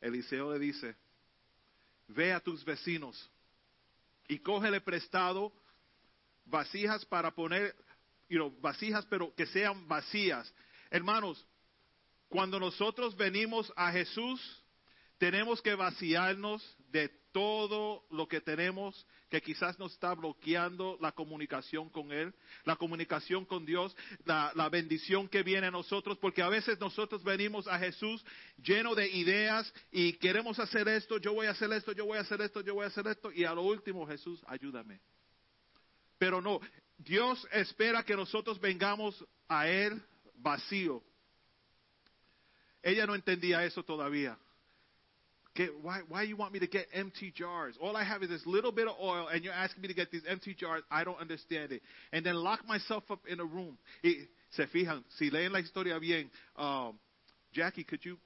Eliseo 0.00 0.52
le 0.52 0.58
dice, 0.58 0.96
ve 2.08 2.32
a 2.32 2.40
tus 2.40 2.64
vecinos 2.64 3.30
y 4.28 4.38
cógele 4.38 4.80
prestado 4.80 5.52
vasijas 6.44 7.04
para 7.06 7.34
poner, 7.34 7.74
vasijas 8.60 9.06
pero 9.06 9.34
que 9.34 9.46
sean 9.46 9.88
vacías. 9.88 10.52
Hermanos, 10.90 11.46
cuando 12.28 12.60
nosotros 12.60 13.16
venimos 13.16 13.72
a 13.74 13.90
Jesús, 13.90 14.64
tenemos 15.18 15.60
que 15.60 15.74
vaciarnos 15.74 16.76
de 16.90 17.08
todo 17.32 18.04
lo 18.10 18.26
que 18.26 18.40
tenemos 18.40 19.06
que 19.28 19.42
quizás 19.42 19.78
nos 19.78 19.92
está 19.92 20.14
bloqueando 20.14 20.96
la 21.00 21.12
comunicación 21.12 21.90
con 21.90 22.10
Él, 22.12 22.34
la 22.64 22.76
comunicación 22.76 23.44
con 23.44 23.66
Dios, 23.66 23.94
la, 24.24 24.68
bendición 24.70 25.28
que 25.28 25.42
viene 25.42 25.66
a 25.66 25.70
nosotros, 25.70 26.16
porque 26.18 26.42
a 26.42 26.48
veces 26.48 26.80
nosotros 26.80 27.22
venimos 27.22 27.68
a 27.68 27.78
Jesús 27.78 28.24
lleno 28.62 28.94
de 28.94 29.08
ideas 29.08 29.72
y 29.92 30.14
queremos 30.14 30.58
hacer 30.58 30.88
esto, 30.88 31.18
yo 31.18 31.34
voy 31.34 31.46
a 31.46 31.50
hacer 31.50 31.70
esto, 31.72 31.92
yo 31.92 32.06
voy 32.06 32.18
a 32.18 32.22
hacer 32.22 32.40
esto, 32.40 32.60
yo 32.62 32.74
voy 32.74 32.84
a 32.84 32.88
hacer 32.88 33.06
esto, 33.06 33.30
y 33.30 33.44
a 33.44 33.54
lo 33.54 33.62
último 33.62 34.06
Jesús, 34.06 34.42
ayúdame. 34.46 35.00
Pero 36.18 36.40
no, 36.40 36.60
Dios 36.96 37.46
espera 37.52 38.02
que 38.02 38.16
nosotros 38.16 38.58
vengamos 38.58 39.24
a 39.46 39.68
Él 39.68 40.02
vacío. 40.36 41.02
Ella 42.82 43.06
no 43.06 43.14
entendía 43.14 43.64
eso 43.64 43.84
todavía. 43.84 44.38
Que, 45.58 45.66
why, 45.82 46.00
why 46.08 46.22
you 46.22 46.36
want 46.36 46.52
me 46.52 46.60
to 46.60 46.68
get 46.68 46.86
empty 46.94 47.32
jars? 47.34 47.76
All 47.80 47.96
I 47.96 48.04
have 48.04 48.22
is 48.22 48.28
this 48.28 48.46
little 48.46 48.70
bit 48.70 48.86
of 48.86 48.94
oil, 49.02 49.26
and 49.26 49.42
you're 49.42 49.52
asking 49.52 49.82
me 49.82 49.88
to 49.88 49.94
get 49.94 50.12
these 50.12 50.22
empty 50.28 50.54
jars. 50.54 50.82
I 50.88 51.02
don't 51.02 51.18
understand 51.20 51.72
it. 51.72 51.82
And 52.12 52.24
then 52.24 52.36
lock 52.36 52.66
myself 52.66 53.02
up 53.10 53.20
in 53.28 53.40
a 53.40 53.44
room. 53.44 53.76
Se 54.04 54.66
fijan, 54.74 55.02
si 55.18 55.30
leen 55.30 55.50
la 55.52 55.60
historia 55.60 55.98
bien, 55.98 56.30
um, 56.56 56.98
Jackie, 57.52 57.82
could 57.82 58.04
you 58.04 58.18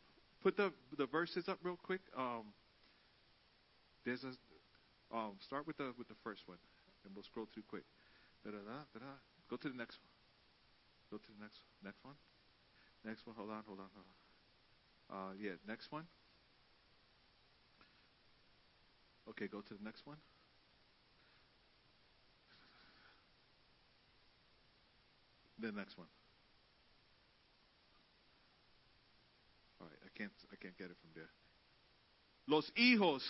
put 0.42 0.58
the, 0.58 0.72
the 0.98 1.06
verses 1.06 1.48
up 1.48 1.58
real 1.64 1.78
quick? 1.82 2.02
Um, 2.16 2.44
there's 4.04 4.22
a, 4.24 4.32
Um, 5.12 5.36
start 5.44 5.66
with 5.66 5.76
the 5.76 5.92
with 5.98 6.08
the 6.08 6.16
first 6.24 6.40
one, 6.48 6.56
and 7.04 7.14
we'll 7.14 7.24
scroll 7.24 7.46
through 7.52 7.64
quick. 7.68 7.84
Da-da-da, 8.44 8.78
da-da. 8.94 9.12
Go 9.50 9.56
to 9.56 9.68
the 9.68 9.76
next 9.76 10.00
one. 10.00 10.12
Go 11.10 11.16
to 11.18 11.30
the 11.36 11.42
next 11.44 11.60
next 11.84 12.02
one. 12.02 12.16
Next 13.04 13.26
one. 13.26 13.36
Hold 13.36 13.50
on. 13.50 13.62
Hold 13.68 13.80
on. 13.80 13.90
Hold 13.92 14.06
on. 14.08 14.16
Uh, 15.12 15.32
yeah. 15.38 15.52
Next 15.68 15.92
one. 15.92 16.06
Okay. 19.30 19.48
Go 19.48 19.60
to 19.60 19.74
the 19.74 19.84
next 19.84 20.06
one. 20.06 20.18
The 25.58 25.72
next 25.72 25.96
one. 25.96 26.08
All 29.80 29.86
right. 29.86 29.98
I 30.04 30.18
can't. 30.18 30.32
I 30.52 30.56
can't 30.56 30.76
get 30.76 30.90
it 30.90 30.96
from 31.00 31.10
there. 31.14 31.30
Los 32.46 32.70
hijos 32.76 33.22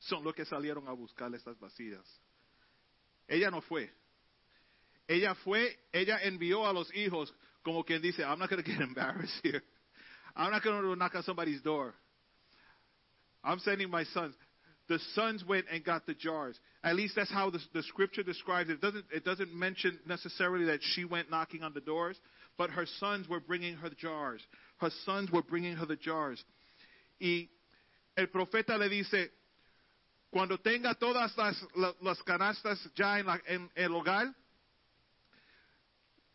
son 0.00 0.22
los 0.24 0.34
que 0.34 0.44
salieron 0.44 0.86
a 0.88 0.92
buscar 0.92 1.34
estas 1.34 1.58
vacías. 1.58 2.04
Ella 3.26 3.50
no 3.50 3.60
fue. 3.62 3.90
Ella 5.06 5.34
fue, 5.36 5.78
ella 5.92 6.18
envió 6.22 6.66
a 6.66 6.72
los 6.72 6.94
hijos 6.94 7.34
como 7.62 7.82
quien 7.82 8.02
dice, 8.02 8.22
I'm 8.22 8.38
not 8.38 8.50
going 8.50 8.62
to 8.62 8.70
get 8.70 8.80
embarrassed 8.88 9.40
here. 9.42 9.62
I'm 10.36 10.50
not 10.50 10.62
going 10.62 10.80
to 10.80 10.96
knock 10.96 11.14
on 11.14 11.22
somebody's 11.22 11.62
door. 11.62 11.94
I'm 13.42 13.58
sending 13.60 13.90
my 13.90 14.04
sons. 14.04 14.34
The 14.88 14.98
sons 15.14 15.44
went 15.44 15.66
and 15.70 15.84
got 15.84 16.06
the 16.06 16.14
jars. 16.14 16.58
At 16.82 16.96
least 16.96 17.14
that's 17.16 17.30
how 17.30 17.50
the, 17.50 17.60
the 17.74 17.82
scripture 17.82 18.22
describes 18.22 18.70
it. 18.70 18.74
It 18.74 18.80
doesn't, 18.80 19.04
it 19.12 19.24
doesn't 19.24 19.54
mention 19.54 19.98
necessarily 20.06 20.64
that 20.66 20.80
she 20.94 21.04
went 21.04 21.30
knocking 21.30 21.62
on 21.62 21.74
the 21.74 21.80
doors, 21.82 22.16
but 22.56 22.70
her 22.70 22.86
sons 22.98 23.28
were 23.28 23.40
bringing 23.40 23.76
her 23.76 23.90
the 23.90 23.94
jars. 23.96 24.40
Her 24.78 24.90
sons 25.04 25.30
were 25.30 25.42
bringing 25.42 25.76
her 25.76 25.84
the 25.86 25.96
jars. 25.96 26.42
Y 27.20 27.48
el 28.16 28.28
profeta 28.28 28.78
le 28.78 28.88
dice, 28.88 29.30
cuando 30.30 30.56
tenga 30.56 30.94
todas 30.94 31.36
las, 31.36 31.56
la- 31.76 31.94
las 32.00 32.22
canastas 32.22 32.78
ya 32.96 33.18
en, 33.18 33.26
la- 33.26 33.40
en 33.46 33.70
el 33.76 33.92
hogar, 33.94 34.34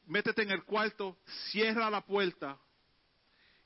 métete 0.07 0.43
en 0.43 0.51
el 0.51 0.63
cuarto, 0.63 1.17
cierra 1.51 1.89
la 1.89 2.01
puerta 2.01 2.57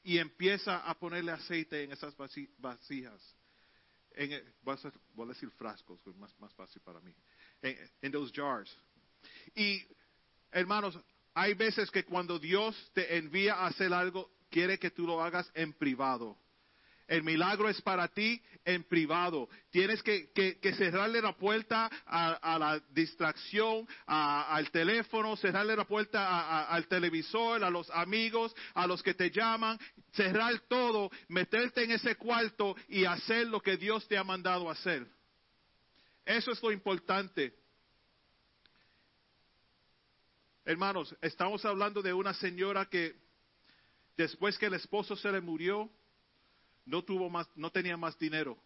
y 0.04 0.18
empieza 0.18 0.78
a 0.88 0.94
ponerle 0.94 1.32
aceite 1.34 1.84
en 1.84 1.92
esas 1.92 2.16
vasijas. 2.60 3.37
En, 4.18 4.32
el- 4.32 4.54
voy, 4.64 4.76
a, 4.76 5.28
decir 5.28 5.50
frascos, 5.52 6.00
es 6.08 6.16
más, 6.16 6.38
más 6.40 6.54
fácil 6.56 6.82
para 6.82 7.00
mí. 7.02 7.14
En, 7.62 7.78
en 8.02 8.12
those 8.12 8.34
jars. 8.34 8.76
Y, 9.56 9.86
hermanos, 10.52 11.00
hay 11.36 11.54
veces 11.54 11.92
que 11.92 12.04
cuando 12.04 12.40
Dios 12.40 12.76
te 12.94 13.16
envía 13.16 13.54
a 13.54 13.68
hacer 13.68 13.94
algo, 13.94 14.32
quiere 14.50 14.80
que 14.80 14.90
tú 14.90 15.06
lo 15.06 15.22
hagas 15.22 15.50
en 15.54 15.72
privado. 15.74 16.36
El 17.08 17.24
milagro 17.24 17.70
es 17.70 17.82
para 17.82 18.10
ti 18.10 18.42
en 18.66 18.84
privado. 18.84 19.48
Tienes 19.72 20.04
que, 20.04 20.30
cerrarle 20.78 21.22
la 21.22 21.38
puerta 21.38 21.90
a, 22.06 22.60
la 22.60 22.82
distracción, 22.90 23.88
al 24.06 24.70
teléfono, 24.72 25.38
cerrarle 25.38 25.78
la 25.78 25.86
puerta 25.86 26.68
al 26.68 26.86
televisor, 26.88 27.64
a 27.64 27.70
los 27.70 27.90
amigos, 27.92 28.54
a 28.74 28.86
los 28.86 29.02
que 29.02 29.14
te 29.14 29.32
llaman, 29.32 29.80
cerrar 30.12 30.60
todo, 30.68 31.10
meterte 31.30 31.86
en 31.86 31.92
ese 31.92 32.16
cuarto 32.16 32.76
y 32.90 33.06
hacer 33.06 33.48
lo 33.48 33.62
que 33.62 33.78
Dios 33.78 34.06
te 34.10 34.18
ha 34.18 34.24
mandado 34.26 34.70
hacer. 34.70 35.08
Eso 36.26 36.52
es 36.52 36.62
lo 36.62 36.74
importante. 36.74 37.56
Hermanos, 40.66 41.16
estamos 41.22 41.64
hablando 41.64 42.02
de 42.02 42.12
una 42.12 42.34
señora 42.34 42.90
que 42.90 43.16
después 44.18 44.58
que 44.58 44.66
el 44.66 44.74
esposo 44.74 45.16
se 45.16 45.32
le 45.32 45.40
murió, 45.40 45.90
no 46.88 47.04
tuvo 47.04 47.30
más, 47.30 47.48
no 47.56 47.70
tenía 47.70 47.98
más 47.98 48.18
dinero. 48.18 48.58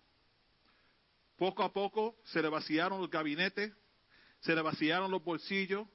Poco 1.37 1.63
a 1.63 1.73
poco 1.73 2.15
se 2.25 2.41
le 2.41 2.49
vaciaron 2.49 3.01
los 3.01 3.09
gabinetes, 3.09 3.73
se 4.41 4.55
le 4.55 4.61
vaciaron 4.61 5.09
los 5.11 5.23
bolsillos, 5.23 5.87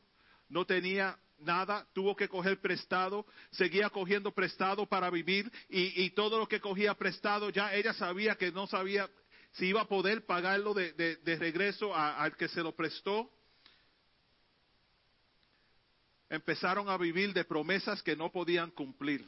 no 0.48 0.64
tenía 0.66 1.18
nada, 1.38 1.86
tuvo 1.92 2.16
que 2.16 2.28
coger 2.28 2.60
prestado, 2.60 3.26
seguía 3.52 3.90
cogiendo 3.90 4.32
prestado 4.32 4.86
para 4.86 5.08
vivir 5.10 5.50
y, 5.68 6.02
y 6.04 6.10
todo 6.10 6.38
lo 6.38 6.48
que 6.48 6.60
cogía 6.60 6.94
prestado 6.94 7.50
ya 7.50 7.74
ella 7.74 7.92
sabía 7.94 8.34
que 8.36 8.50
no 8.50 8.66
sabía 8.66 9.08
si 9.52 9.66
iba 9.66 9.82
a 9.82 9.88
poder 9.88 10.26
pagarlo 10.26 10.74
de, 10.74 10.92
de- 10.94 11.16
de 11.16 11.36
regreso 11.36 11.94
al 11.94 12.36
que 12.36 12.48
se 12.48 12.62
lo 12.62 12.74
prestó. 12.74 13.30
Empezaron 16.28 16.88
a 16.88 16.96
vivir 16.98 17.32
de 17.32 17.44
promesas 17.44 18.02
que 18.02 18.16
no 18.16 18.32
podían 18.32 18.70
cumplir. 18.72 19.24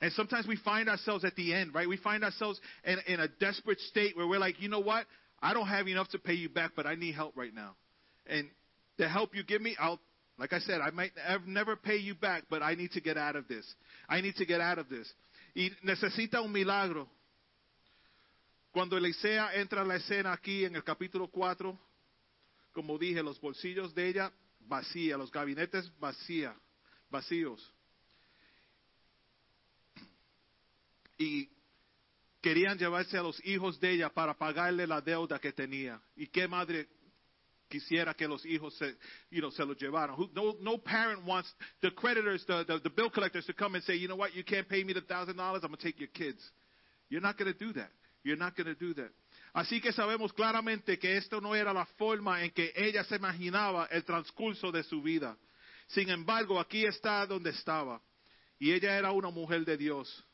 And 0.00 0.12
sometimes 0.12 0.46
we 0.46 0.56
find 0.56 0.88
ourselves 0.88 1.24
at 1.24 1.34
the 1.34 1.52
end, 1.52 1.74
right? 1.74 1.88
We 1.88 1.96
find 1.96 2.22
ourselves 2.22 2.60
in, 2.84 2.98
in 3.06 3.20
a 3.20 3.28
desperate 3.28 3.80
state 3.80 4.16
where 4.16 4.26
we're 4.26 4.38
like, 4.38 4.60
you 4.60 4.68
know 4.68 4.80
what? 4.80 5.06
I 5.42 5.54
don't 5.54 5.66
have 5.66 5.88
enough 5.88 6.08
to 6.10 6.18
pay 6.18 6.34
you 6.34 6.48
back, 6.48 6.72
but 6.76 6.86
I 6.86 6.94
need 6.94 7.14
help 7.14 7.36
right 7.36 7.54
now. 7.54 7.74
And 8.26 8.48
the 8.96 9.08
help 9.08 9.34
you 9.34 9.42
give 9.42 9.60
me, 9.60 9.76
I'll, 9.78 10.00
like 10.38 10.52
I 10.52 10.60
said, 10.60 10.80
I 10.80 10.90
might 10.90 11.12
ev- 11.26 11.46
never 11.46 11.74
pay 11.74 11.96
you 11.96 12.14
back, 12.14 12.44
but 12.48 12.62
I 12.62 12.74
need 12.74 12.92
to 12.92 13.00
get 13.00 13.16
out 13.16 13.34
of 13.34 13.48
this. 13.48 13.64
I 14.08 14.20
need 14.20 14.36
to 14.36 14.46
get 14.46 14.60
out 14.60 14.78
of 14.78 14.88
this. 14.88 15.12
Y 15.54 15.70
necesita 15.84 16.40
un 16.40 16.52
milagro. 16.52 17.08
Cuando 18.70 18.96
Elisea 18.96 19.54
entra 19.54 19.80
a 19.80 19.84
la 19.84 19.96
escena 19.96 20.32
aquí 20.32 20.64
en 20.64 20.76
el 20.76 20.84
capítulo 20.84 21.28
4, 21.28 21.76
como 22.72 22.98
dije, 22.98 23.22
los 23.22 23.40
bolsillos 23.40 23.94
de 23.94 24.08
ella 24.08 24.32
vacía, 24.60 25.16
los 25.16 25.32
gabinetes 25.32 25.90
vacía, 25.98 26.54
vacíos. 27.10 27.74
Y 31.18 31.50
querían 32.40 32.78
llevarse 32.78 33.18
a 33.18 33.22
los 33.22 33.44
hijos 33.44 33.78
de 33.80 33.90
ella 33.90 34.08
para 34.08 34.34
pagarle 34.34 34.86
la 34.86 35.00
deuda 35.00 35.38
que 35.38 35.52
tenía. 35.52 36.00
¿Y 36.16 36.28
qué 36.28 36.46
madre 36.46 36.88
quisiera 37.68 38.14
que 38.14 38.28
los 38.28 38.46
hijos 38.46 38.74
se, 38.76 38.96
you 39.30 39.40
know, 39.40 39.50
se 39.50 39.64
los 39.64 39.76
llevaran? 39.76 40.16
No, 40.32 40.56
no 40.60 40.78
parent 40.78 41.26
wants 41.26 41.52
the 41.80 41.90
creditors, 41.90 42.46
the, 42.46 42.64
the, 42.64 42.80
the 42.80 42.90
bill 42.90 43.10
collectors 43.10 43.44
to 43.46 43.52
come 43.52 43.74
and 43.74 43.84
say, 43.84 43.96
you 43.96 44.06
know 44.06 44.16
what, 44.16 44.34
you 44.34 44.44
can't 44.44 44.68
pay 44.68 44.84
me 44.84 44.92
the 44.92 45.02
thousand 45.02 45.36
dollars, 45.36 45.62
I'm 45.64 45.70
going 45.70 45.78
to 45.78 45.84
take 45.84 45.98
your 45.98 46.08
kids. 46.08 46.40
You're 47.08 47.20
not 47.20 47.36
going 47.36 47.52
to 47.52 47.58
do 47.58 47.72
that. 47.74 47.90
You're 48.22 48.36
not 48.36 48.56
going 48.56 48.66
to 48.66 48.74
do 48.74 48.94
that. 48.94 49.10
Así 49.54 49.80
que 49.80 49.92
sabemos 49.92 50.32
claramente 50.32 50.98
que 50.98 51.16
esto 51.16 51.40
no 51.40 51.54
era 51.54 51.72
la 51.72 51.86
forma 51.96 52.44
en 52.44 52.50
que 52.50 52.72
ella 52.76 53.02
se 53.04 53.16
imaginaba 53.16 53.86
el 53.90 54.04
transcurso 54.04 54.70
de 54.70 54.84
su 54.84 55.02
vida. 55.02 55.36
Sin 55.88 56.10
embargo, 56.10 56.60
aquí 56.60 56.84
está 56.84 57.26
donde 57.26 57.50
estaba. 57.50 58.00
Y 58.58 58.72
ella 58.72 58.98
era 58.98 59.10
una 59.12 59.30
mujer 59.30 59.64
de 59.64 59.76
Dios. 59.76 60.24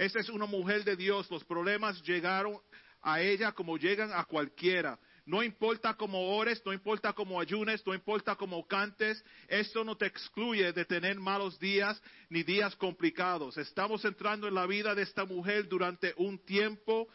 Esta 0.00 0.18
es 0.18 0.30
una 0.30 0.46
mujer 0.46 0.82
de 0.82 0.96
Dios. 0.96 1.30
Los 1.30 1.44
problemas 1.44 2.02
llegaron 2.04 2.58
a 3.02 3.20
ella 3.20 3.52
como 3.52 3.76
llegan 3.76 4.10
a 4.14 4.24
cualquiera. 4.24 4.98
No 5.26 5.42
importa 5.42 5.92
cómo 5.92 6.38
ores, 6.38 6.62
no 6.64 6.72
importa 6.72 7.12
cómo 7.12 7.38
ayunes, 7.38 7.86
no 7.86 7.92
importa 7.92 8.34
cómo 8.34 8.66
cantes, 8.66 9.22
esto 9.46 9.84
no 9.84 9.98
te 9.98 10.06
excluye 10.06 10.72
de 10.72 10.86
tener 10.86 11.20
malos 11.20 11.58
días 11.58 12.02
ni 12.30 12.42
días 12.42 12.74
complicados. 12.76 13.58
Estamos 13.58 14.02
entrando 14.06 14.48
en 14.48 14.54
la 14.54 14.66
vida 14.66 14.94
de 14.94 15.02
esta 15.02 15.26
mujer 15.26 15.68
durante 15.68 16.14
un 16.16 16.38
tiempo 16.46 17.06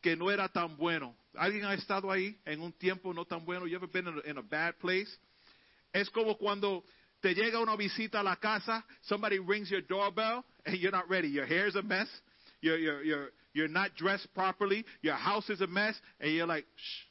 que 0.00 0.16
no 0.16 0.30
era 0.30 0.48
tan 0.48 0.78
bueno. 0.78 1.14
¿Alguien 1.34 1.66
ha 1.66 1.74
estado 1.74 2.10
ahí 2.10 2.40
en 2.46 2.62
un 2.62 2.72
tiempo 2.72 3.12
no 3.12 3.26
tan 3.26 3.44
bueno? 3.44 3.66
You 3.66 3.76
ever 3.76 3.90
been 3.90 4.22
in 4.24 4.38
a, 4.38 4.40
bad 4.40 4.76
place? 4.78 5.14
Es 5.92 6.08
como 6.08 6.38
cuando 6.38 6.84
te 7.24 7.34
llega 7.34 7.58
una 7.58 7.74
visita 7.74 8.20
a 8.20 8.22
la 8.22 8.36
casa, 8.36 8.84
somebody 9.00 9.38
rings 9.38 9.70
your 9.70 9.80
doorbell 9.80 10.44
and 10.66 10.76
you're 10.76 10.92
not 10.92 11.08
ready. 11.08 11.28
Your 11.28 11.46
hair's 11.46 11.74
a 11.74 11.82
mess. 11.82 12.06
You're, 12.60 12.76
you're, 12.76 13.02
you're, 13.02 13.28
you're 13.54 13.68
not 13.68 13.94
dressed 13.96 14.28
properly. 14.34 14.84
Your 15.00 15.14
house 15.14 15.48
is 15.48 15.62
a 15.62 15.66
mess. 15.66 15.98
And 16.20 16.34
you're 16.34 16.46
like, 16.46 16.66
shh. 16.76 17.02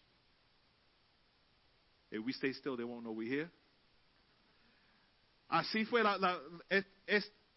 If 2.12 2.24
we 2.24 2.32
stay 2.34 2.54
still, 2.54 2.78
they 2.78 2.84
won't 2.84 3.04
know 3.04 3.12
we're 3.12 3.28
here. 3.28 3.50
Así 5.52 5.84
fue 5.90 6.04
la, 6.04 6.40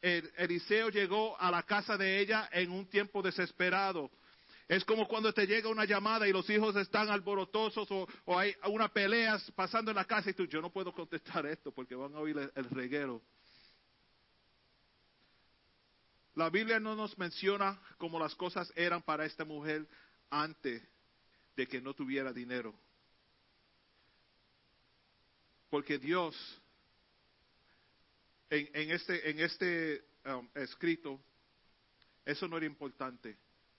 Eliseo 0.03 0.89
llegó 0.89 1.37
a 1.39 1.51
la 1.51 1.63
casa 1.63 1.99
de 1.99 2.21
ella 2.21 2.49
en 2.53 2.71
un 2.71 2.87
tiempo 2.87 3.21
desesperado. 3.21 4.11
Es 4.69 4.85
como 4.85 5.07
cuando 5.07 5.33
te 5.33 5.47
llega 5.47 5.69
una 5.69 5.85
llamada 5.85 6.27
y 6.27 6.33
los 6.33 6.49
hijos 6.51 6.75
están 6.75 7.09
alborotosos 7.09 7.89
o, 7.91 8.39
hay 8.39 8.55
una 8.65 8.89
pelea 8.89 9.39
pasando 9.55 9.93
en 9.93 9.97
la 9.97 10.05
casa 10.05 10.31
y 10.31 10.35
tú, 10.35 10.47
yo 10.47 10.61
no 10.61 10.73
puedo 10.73 10.93
contestar 10.93 11.47
esto 11.47 11.71
porque 11.71 11.95
van 11.95 12.15
a 12.15 12.19
oír 12.19 12.37
el, 12.37 12.53
el 12.55 12.65
reguero. 12.71 13.23
La 16.35 16.51
Biblia 16.51 16.81
no 16.81 16.97
nos 16.97 17.17
menciona 17.17 17.81
cómo 17.97 18.19
las 18.19 18.35
cosas 18.35 18.71
eran 18.77 19.03
para 19.03 19.25
esta 19.25 19.45
mujer 19.45 19.87
antes 20.31 20.83
de 21.57 21.67
que 21.67 21.81
no 21.81 21.95
tuviera 21.95 22.33
dinero. 22.33 22.75
Porque 25.71 25.99
Dios, 25.99 26.37
en, 28.51 28.69
en 28.75 28.91
este, 28.91 29.31
en 29.31 29.41
este 29.41 30.05
um, 30.27 30.49
escrito, 30.55 31.21
eso 32.25 32.47
no 32.49 32.57
era 32.57 32.67
importante. 32.67 33.37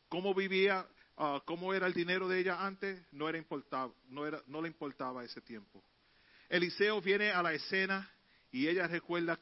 ¿Cómo 0.09 0.33
vivía, 0.33 0.85
ah, 1.17 1.41
cómo 1.45 1.73
era 1.73 1.87
el 1.87 1.93
dinero 1.93 2.27
de 2.27 2.39
ella 2.39 2.65
antes? 2.65 3.01
No, 3.11 3.27
era 3.27 3.37
importaba, 3.37 3.93
no, 4.07 4.25
era, 4.25 4.41
no 4.47 4.61
le 4.61 4.67
importaba 4.67 5.23
ese 5.23 5.41
tiempo. 5.41 5.83
Eliseo 6.49 7.01
viene 7.01 7.31
a 7.31 7.43
la 7.43 7.53
escena 7.53 8.09
y 8.51 8.67
ella 8.67 8.87
recuerda 8.87 9.37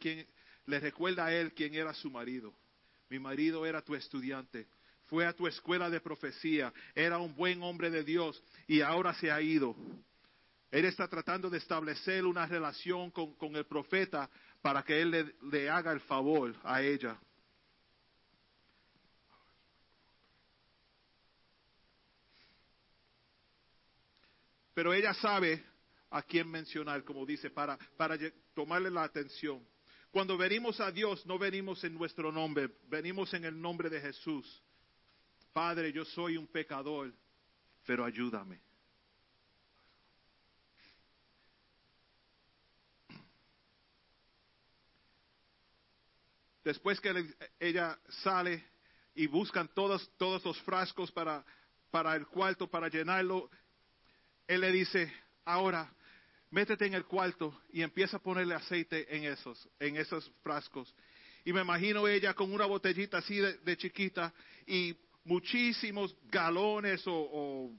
le 0.66 0.80
recuerda 0.80 1.26
a 1.26 1.34
él 1.34 1.54
quién 1.54 1.76
era 1.76 1.94
su 1.94 2.10
marido. 2.10 2.54
Mi 3.10 3.20
marido 3.20 3.66
era 3.66 3.82
tu 3.82 3.94
estudiante. 3.94 4.68
fue 5.06 5.28
a 5.28 5.34
tu 5.34 5.46
escuela 5.46 5.88
de 5.88 6.02
profecía, 6.02 6.74
era 6.96 7.20
un 7.20 7.36
buen 7.36 7.62
hombre 7.62 7.92
de 7.92 8.04
Dios 8.04 8.42
y 8.68 8.82
ahora 8.82 9.14
se 9.14 9.32
ha 9.32 9.40
ido. 9.40 9.76
Él 10.72 10.86
está 10.86 11.08
tratando 11.08 11.48
de 11.48 11.60
establecer 11.60 12.26
una 12.26 12.48
relación 12.48 13.12
con, 13.12 13.56
el 13.56 13.66
profeta 13.66 14.28
para 14.64 14.82
que 14.82 15.00
él 15.00 15.36
le 15.44 15.70
haga 15.70 15.92
el 15.92 16.00
favor 16.02 16.56
a 16.64 16.82
ella. 16.82 17.20
Pero 24.76 24.94
ella 24.94 25.14
sabe 25.14 25.64
a 26.12 26.22
quién 26.22 26.52
mencionar, 26.52 27.04
como 27.06 27.26
dice, 27.26 27.50
para, 27.50 27.78
para 27.98 28.18
tomarle 28.54 28.92
la 28.92 29.04
atención. 29.04 29.66
Cuando 30.12 30.38
venimos 30.38 30.80
a 30.82 30.92
Dios, 30.92 31.26
no 31.26 31.40
venimos 31.40 31.84
en 31.86 31.94
nuestro 31.94 32.30
nombre, 32.30 32.70
venimos 32.88 33.34
en 33.34 33.46
el 33.46 33.60
nombre 33.60 33.90
de 33.90 34.02
Jesús. 34.02 34.62
Padre, 35.54 35.94
yo 35.94 36.04
soy 36.04 36.36
un 36.36 36.46
pecador, 36.46 37.14
pero 37.86 38.04
ayúdame. 38.04 38.60
Después 46.66 47.00
que 47.00 47.34
ella 47.60 47.98
sale 48.24 48.66
y 49.14 49.28
buscan 49.28 49.70
todos, 49.74 50.12
todos 50.18 50.44
los 50.44 50.60
frascos 50.64 51.12
para, 51.14 51.46
para 51.92 52.14
el 52.16 52.28
cuarto, 52.28 52.70
para 52.70 52.90
llenarlo, 52.90 53.50
él 54.48 54.62
le 54.62 54.72
dice, 54.72 55.12
ahora, 55.44 55.92
métete 56.52 56.86
en 56.86 56.94
el 56.94 57.06
cuarto 57.06 57.62
y 57.72 57.82
empieza 57.82 58.18
a 58.18 58.22
ponerle 58.22 58.56
aceite 58.56 59.16
en 59.16 59.26
esos, 59.26 59.68
en 59.80 59.98
esos 59.98 60.32
frascos. 60.44 60.94
Y 61.44 61.54
me 61.54 61.62
imagino 61.62 62.08
ella 62.08 62.34
con 62.34 62.54
una 62.54 62.66
botellita 62.66 63.20
así 63.20 63.38
de, 63.38 63.78
chiquita 63.78 64.34
y 64.66 64.96
muchísimos 65.24 66.16
galones 66.26 67.04
o, 67.06 67.72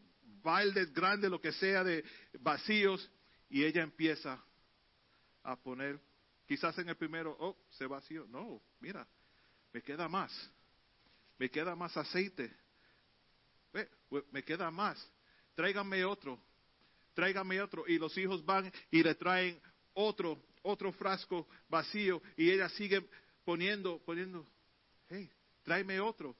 baldes 0.43 0.93
grandes, 0.93 1.28
lo 1.28 1.40
que 1.40 1.52
sea, 1.52 1.82
de 1.82 2.05
vacíos. 2.40 3.10
Y 3.48 3.64
ella 3.64 3.82
empieza 3.82 4.40
a 5.43 5.56
poner, 5.56 6.01
quizás 6.47 6.76
en 6.78 6.88
el 6.88 6.97
primero, 6.97 7.36
oh, 7.40 7.56
se 7.70 7.86
vació. 7.86 8.26
No, 8.28 8.62
mira, 8.80 9.06
me 9.72 9.82
queda 9.82 10.09
más. 10.09 10.32
Me 11.38 11.51
queda 11.51 11.74
más 11.74 11.97
aceite. 11.97 12.52
Me 14.30 14.43
queda 14.43 14.70
más. 14.70 15.12
Tráiganme 15.55 16.05
otro 16.05 16.40
tráigame 17.16 17.60
otro. 17.60 17.84
Y 17.88 17.98
los 17.98 18.16
hijos 18.18 18.44
van 18.44 18.70
y 18.90 19.02
le 19.02 19.14
traen 19.16 19.60
otro, 19.94 20.40
otro 20.62 20.93
frasco 20.93 21.48
vacío. 21.68 22.22
Y 22.36 22.51
ella 22.51 22.68
sigue 22.68 23.09
poniendo, 23.44 23.98
poniendo, 24.05 24.47
hey, 25.09 25.28
tráeme 25.64 25.98
otro, 25.98 26.36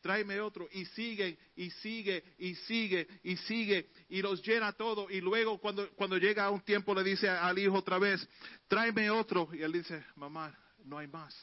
tráeme 0.00 0.40
otro. 0.40 0.68
Y 0.72 0.84
sigue, 0.86 1.38
y 1.54 1.70
sigue, 1.70 2.22
y 2.36 2.54
sigue, 2.56 3.06
y 3.22 3.36
sigue. 3.36 3.88
Y 4.08 4.20
los 4.20 4.42
llena 4.42 4.72
todo. 4.72 5.08
Y 5.08 5.20
luego 5.20 5.58
cuando, 5.58 5.88
cuando 5.92 6.18
llega 6.18 6.44
a 6.44 6.50
un 6.50 6.60
tiempo 6.60 6.94
le 6.94 7.04
dice 7.04 7.28
al 7.30 7.58
hijo 7.58 7.76
otra 7.76 7.98
vez, 7.98 8.28
tráeme 8.66 9.08
otro. 9.10 9.48
Y 9.52 9.62
él 9.62 9.72
dice, 9.72 10.04
mamá, 10.16 10.52
no 10.84 10.98
hay 10.98 11.06
más. 11.06 11.34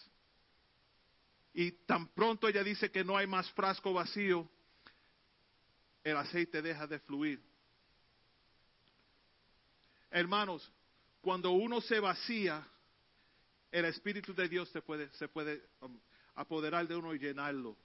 Y 1.53 1.71
tan 1.85 2.09
pronto 2.09 2.49
ella 2.49 2.63
dice 2.63 2.91
que 2.91 3.05
no 3.05 3.15
hay 3.15 3.27
más 3.27 3.49
frasco 3.51 3.93
vacío, 3.93 4.49
el 6.03 6.17
aceite 6.17 6.61
deja 6.61 6.85
de 6.85 6.99
fluir. 6.99 7.41
Hermanos, 10.15 10.71
cuando 11.19 11.51
uno 11.51 11.81
se 11.81 11.99
vacía, 11.99 12.65
el 13.69 13.83
Espíritu 13.83 14.33
de 14.33 14.47
Dios 14.47 14.69
se 14.69 14.81
puede, 14.81 15.09
se 15.15 15.27
puede 15.27 15.61
um, 15.81 15.99
apoderar 16.35 16.87
de 16.87 16.95
uno 16.95 17.13
y 17.13 17.19
llenarlo. 17.19 17.75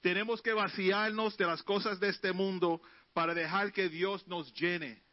Tenemos 0.00 0.40
que 0.40 0.54
vaciarnos 0.54 1.36
de 1.36 1.44
las 1.44 1.62
cosas 1.62 2.00
de 2.00 2.08
este 2.08 2.32
mundo 2.32 2.80
para 3.12 3.34
dejar 3.34 3.70
que 3.70 3.90
Dios 3.90 4.26
nos 4.26 4.50
llene. 4.54 5.03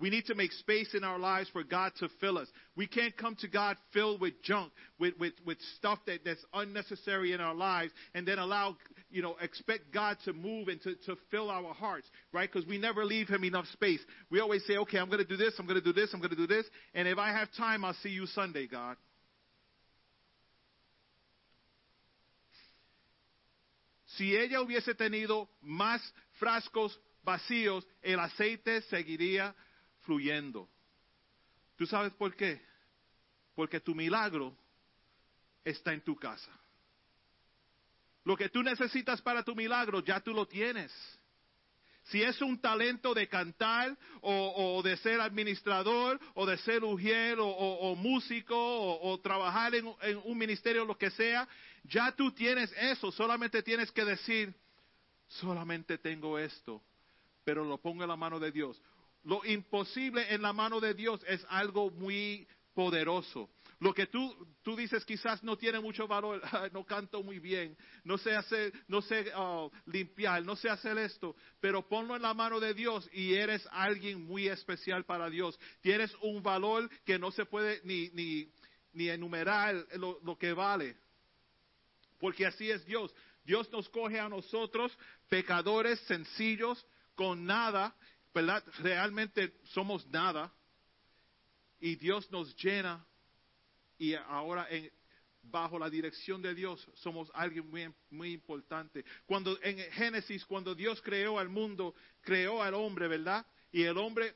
We 0.00 0.10
need 0.10 0.26
to 0.26 0.36
make 0.36 0.52
space 0.52 0.94
in 0.94 1.02
our 1.02 1.18
lives 1.18 1.48
for 1.50 1.64
God 1.64 1.90
to 1.98 2.08
fill 2.20 2.38
us. 2.38 2.46
We 2.76 2.86
can't 2.86 3.16
come 3.16 3.34
to 3.40 3.48
God 3.48 3.76
filled 3.92 4.20
with 4.20 4.40
junk, 4.42 4.70
with, 5.00 5.14
with, 5.18 5.32
with 5.44 5.58
stuff 5.76 5.98
that, 6.06 6.20
that's 6.24 6.44
unnecessary 6.54 7.32
in 7.32 7.40
our 7.40 7.54
lives, 7.54 7.92
and 8.14 8.26
then 8.26 8.38
allow, 8.38 8.76
you 9.10 9.22
know, 9.22 9.34
expect 9.42 9.92
God 9.92 10.16
to 10.24 10.32
move 10.32 10.68
and 10.68 10.80
to, 10.82 10.94
to 11.06 11.16
fill 11.32 11.50
our 11.50 11.74
hearts, 11.74 12.06
right? 12.32 12.48
Because 12.50 12.68
we 12.68 12.78
never 12.78 13.04
leave 13.04 13.28
Him 13.28 13.42
enough 13.42 13.66
space. 13.72 14.00
We 14.30 14.38
always 14.38 14.64
say, 14.66 14.76
okay, 14.76 14.98
I'm 14.98 15.08
going 15.08 15.18
to 15.18 15.24
do 15.24 15.36
this, 15.36 15.54
I'm 15.58 15.66
going 15.66 15.80
to 15.80 15.84
do 15.84 15.92
this, 15.92 16.10
I'm 16.14 16.20
going 16.20 16.30
to 16.30 16.36
do 16.36 16.46
this, 16.46 16.66
and 16.94 17.08
if 17.08 17.18
I 17.18 17.32
have 17.32 17.48
time, 17.56 17.84
I'll 17.84 17.94
see 17.94 18.10
you 18.10 18.26
Sunday, 18.26 18.68
God. 18.68 18.96
Si 24.16 24.36
ella 24.36 24.60
hubiese 24.60 24.94
tenido 24.94 25.48
más 25.62 26.00
frascos 26.40 26.96
vacíos, 27.24 27.84
el 28.02 28.18
aceite 28.20 28.82
seguiría 28.82 29.54
¿Tú 31.76 31.86
sabes 31.86 32.12
por 32.14 32.34
qué? 32.34 32.60
Porque 33.54 33.80
tu 33.80 33.94
milagro 33.94 34.56
está 35.64 35.92
en 35.92 36.00
tu 36.00 36.16
casa. 36.16 36.50
Lo 38.24 38.36
que 38.36 38.48
tú 38.48 38.62
necesitas 38.62 39.20
para 39.22 39.42
tu 39.42 39.54
milagro, 39.54 40.00
ya 40.00 40.20
tú 40.20 40.32
lo 40.32 40.46
tienes. 40.46 40.92
Si 42.04 42.22
es 42.22 42.40
un 42.40 42.58
talento 42.58 43.12
de 43.12 43.28
cantar 43.28 43.96
o, 44.22 44.80
de 44.82 44.96
ser 44.96 45.20
administrador 45.20 46.18
o 46.34 46.46
de 46.46 46.56
ser 46.58 46.82
ujier 46.84 47.38
o, 47.38 47.46
o, 47.48 47.94
músico 47.94 48.56
o, 48.56 49.12
o 49.12 49.20
trabajar 49.20 49.74
en, 49.74 49.94
en 50.02 50.20
un 50.24 50.38
ministerio, 50.38 50.86
lo 50.86 50.96
que 50.96 51.10
sea, 51.10 51.46
ya 51.84 52.12
tú 52.12 52.32
tienes 52.32 52.72
eso. 52.78 53.12
Solamente 53.12 53.62
tienes 53.62 53.92
que 53.92 54.06
decir, 54.06 54.54
solamente 55.26 55.98
tengo 55.98 56.38
esto, 56.38 56.82
pero 57.44 57.62
lo 57.62 57.76
pongo 57.78 58.04
en 58.04 58.08
la 58.08 58.16
mano 58.16 58.40
de 58.40 58.52
Dios. 58.52 58.80
Lo 59.28 59.44
imposible 59.44 60.32
en 60.32 60.40
la 60.40 60.54
mano 60.54 60.80
de 60.80 60.94
Dios 60.94 61.20
es 61.28 61.44
algo 61.50 61.90
muy 61.90 62.48
poderoso. 62.72 63.50
Lo 63.78 63.92
que 63.92 64.06
tú, 64.06 64.34
tú 64.62 64.74
dices 64.74 65.04
quizás 65.04 65.42
no 65.44 65.58
tiene 65.58 65.80
mucho 65.80 66.08
valor, 66.08 66.40
no 66.72 66.86
canto 66.86 67.22
muy 67.22 67.38
bien, 67.38 67.76
no 68.04 68.16
sé 68.16 68.34
hacer, 68.34 68.72
no 68.88 69.02
sé 69.02 69.30
uh, 69.36 69.70
limpiar, 69.84 70.42
no 70.46 70.56
sé 70.56 70.70
hacer 70.70 70.96
esto, 70.96 71.36
pero 71.60 71.86
ponlo 71.86 72.16
en 72.16 72.22
la 72.22 72.32
mano 72.32 72.58
de 72.58 72.72
Dios 72.72 73.06
y 73.12 73.34
eres 73.34 73.68
alguien 73.70 74.24
muy 74.24 74.48
especial 74.48 75.04
para 75.04 75.28
Dios. 75.28 75.60
Tienes 75.82 76.10
un 76.22 76.42
valor 76.42 76.88
que 77.04 77.18
no 77.18 77.30
se 77.30 77.44
puede 77.44 77.82
ni, 77.84 78.08
ni, 78.14 78.50
ni 78.94 79.10
enumerar 79.10 79.74
lo 79.98 80.38
que 80.38 80.54
vale. 80.54 80.96
Porque 82.18 82.46
así 82.46 82.70
es 82.70 82.82
Dios. 82.86 83.14
Dios 83.44 83.70
nos 83.72 83.90
coge 83.90 84.18
a 84.18 84.30
nosotros, 84.30 84.90
pecadores 85.28 86.00
sencillos, 86.06 86.82
con 87.14 87.44
nada, 87.44 87.94
¿verdad? 88.34 88.64
Realmente 88.80 89.54
somos 89.64 90.06
nada. 90.08 90.52
Y 91.80 91.96
Dios 91.96 92.30
nos 92.30 92.54
llena 92.56 93.06
y 93.98 94.14
ahora 94.14 94.68
bajo 95.42 95.78
la 95.78 95.88
dirección 95.88 96.42
de 96.42 96.54
Dios 96.54 96.86
somos 96.94 97.30
alguien 97.34 97.68
muy, 97.68 97.92
muy 98.10 98.32
importante. 98.32 99.04
Cuando 99.26 99.58
en 99.62 99.78
Génesis, 99.92 100.44
cuando 100.44 100.74
Dios 100.74 101.00
creó 101.02 101.38
al 101.38 101.48
mundo, 101.48 101.94
creó 102.20 102.62
al 102.62 102.74
hombre, 102.74 103.08
¿verdad? 103.08 103.46
Y 103.70 103.82
el 103.82 103.96
hombre 103.96 104.34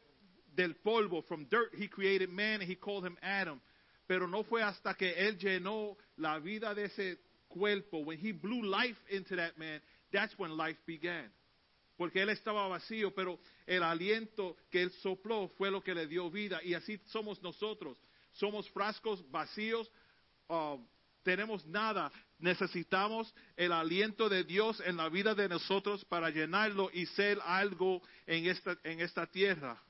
del 0.54 0.76
polvo, 0.76 1.22
from 1.22 1.48
dirt, 1.48 1.72
he 1.74 1.88
created 1.88 2.28
man 2.28 2.60
and 2.60 2.70
he 2.70 2.76
called 2.76 3.04
him 3.04 3.16
Adam. 3.22 3.60
Pero 4.06 4.26
no 4.26 4.44
fue 4.44 4.62
hasta 4.62 4.94
que 4.94 5.12
él 5.12 5.38
llenó 5.38 5.96
la 6.16 6.38
vida 6.38 6.74
de 6.74 6.84
ese 6.84 7.18
cuerpo, 7.48 7.98
when 7.98 8.18
he 8.18 8.32
blew 8.32 8.62
life 8.62 8.98
into 9.10 9.36
that 9.36 9.56
man, 9.58 9.80
that's 10.12 10.36
when 10.38 10.56
life 10.56 10.78
began. 10.86 11.30
Porque 11.96 12.22
él 12.22 12.30
estaba 12.30 12.66
vacío, 12.68 13.14
pero 13.14 13.38
el 13.66 13.82
aliento 13.82 14.56
que 14.70 14.82
él 14.82 14.92
sopló 15.02 15.48
fue 15.56 15.70
lo 15.70 15.82
que 15.82 15.94
le 15.94 16.06
dio 16.06 16.30
vida. 16.30 16.60
Y 16.62 16.74
así 16.74 17.00
somos 17.06 17.42
nosotros 17.42 17.98
somos 18.32 18.68
frascos 18.70 19.28
vacíos, 19.30 19.90
uh, 20.48 20.78
tenemos 21.22 21.64
nada, 21.66 22.10
necesitamos 22.38 23.32
el 23.56 23.72
aliento 23.72 24.28
de 24.28 24.44
Dios 24.44 24.80
en 24.84 24.96
la 24.96 25.08
vida 25.08 25.34
de 25.34 25.48
nosotros 25.48 26.04
para 26.06 26.30
llenarlo 26.30 26.90
y 26.92 27.06
ser 27.06 27.38
algo 27.44 28.02
en 28.26 28.46
esta, 28.46 28.76
en 28.82 29.00
esta 29.00 29.26
tierra. 29.26 29.80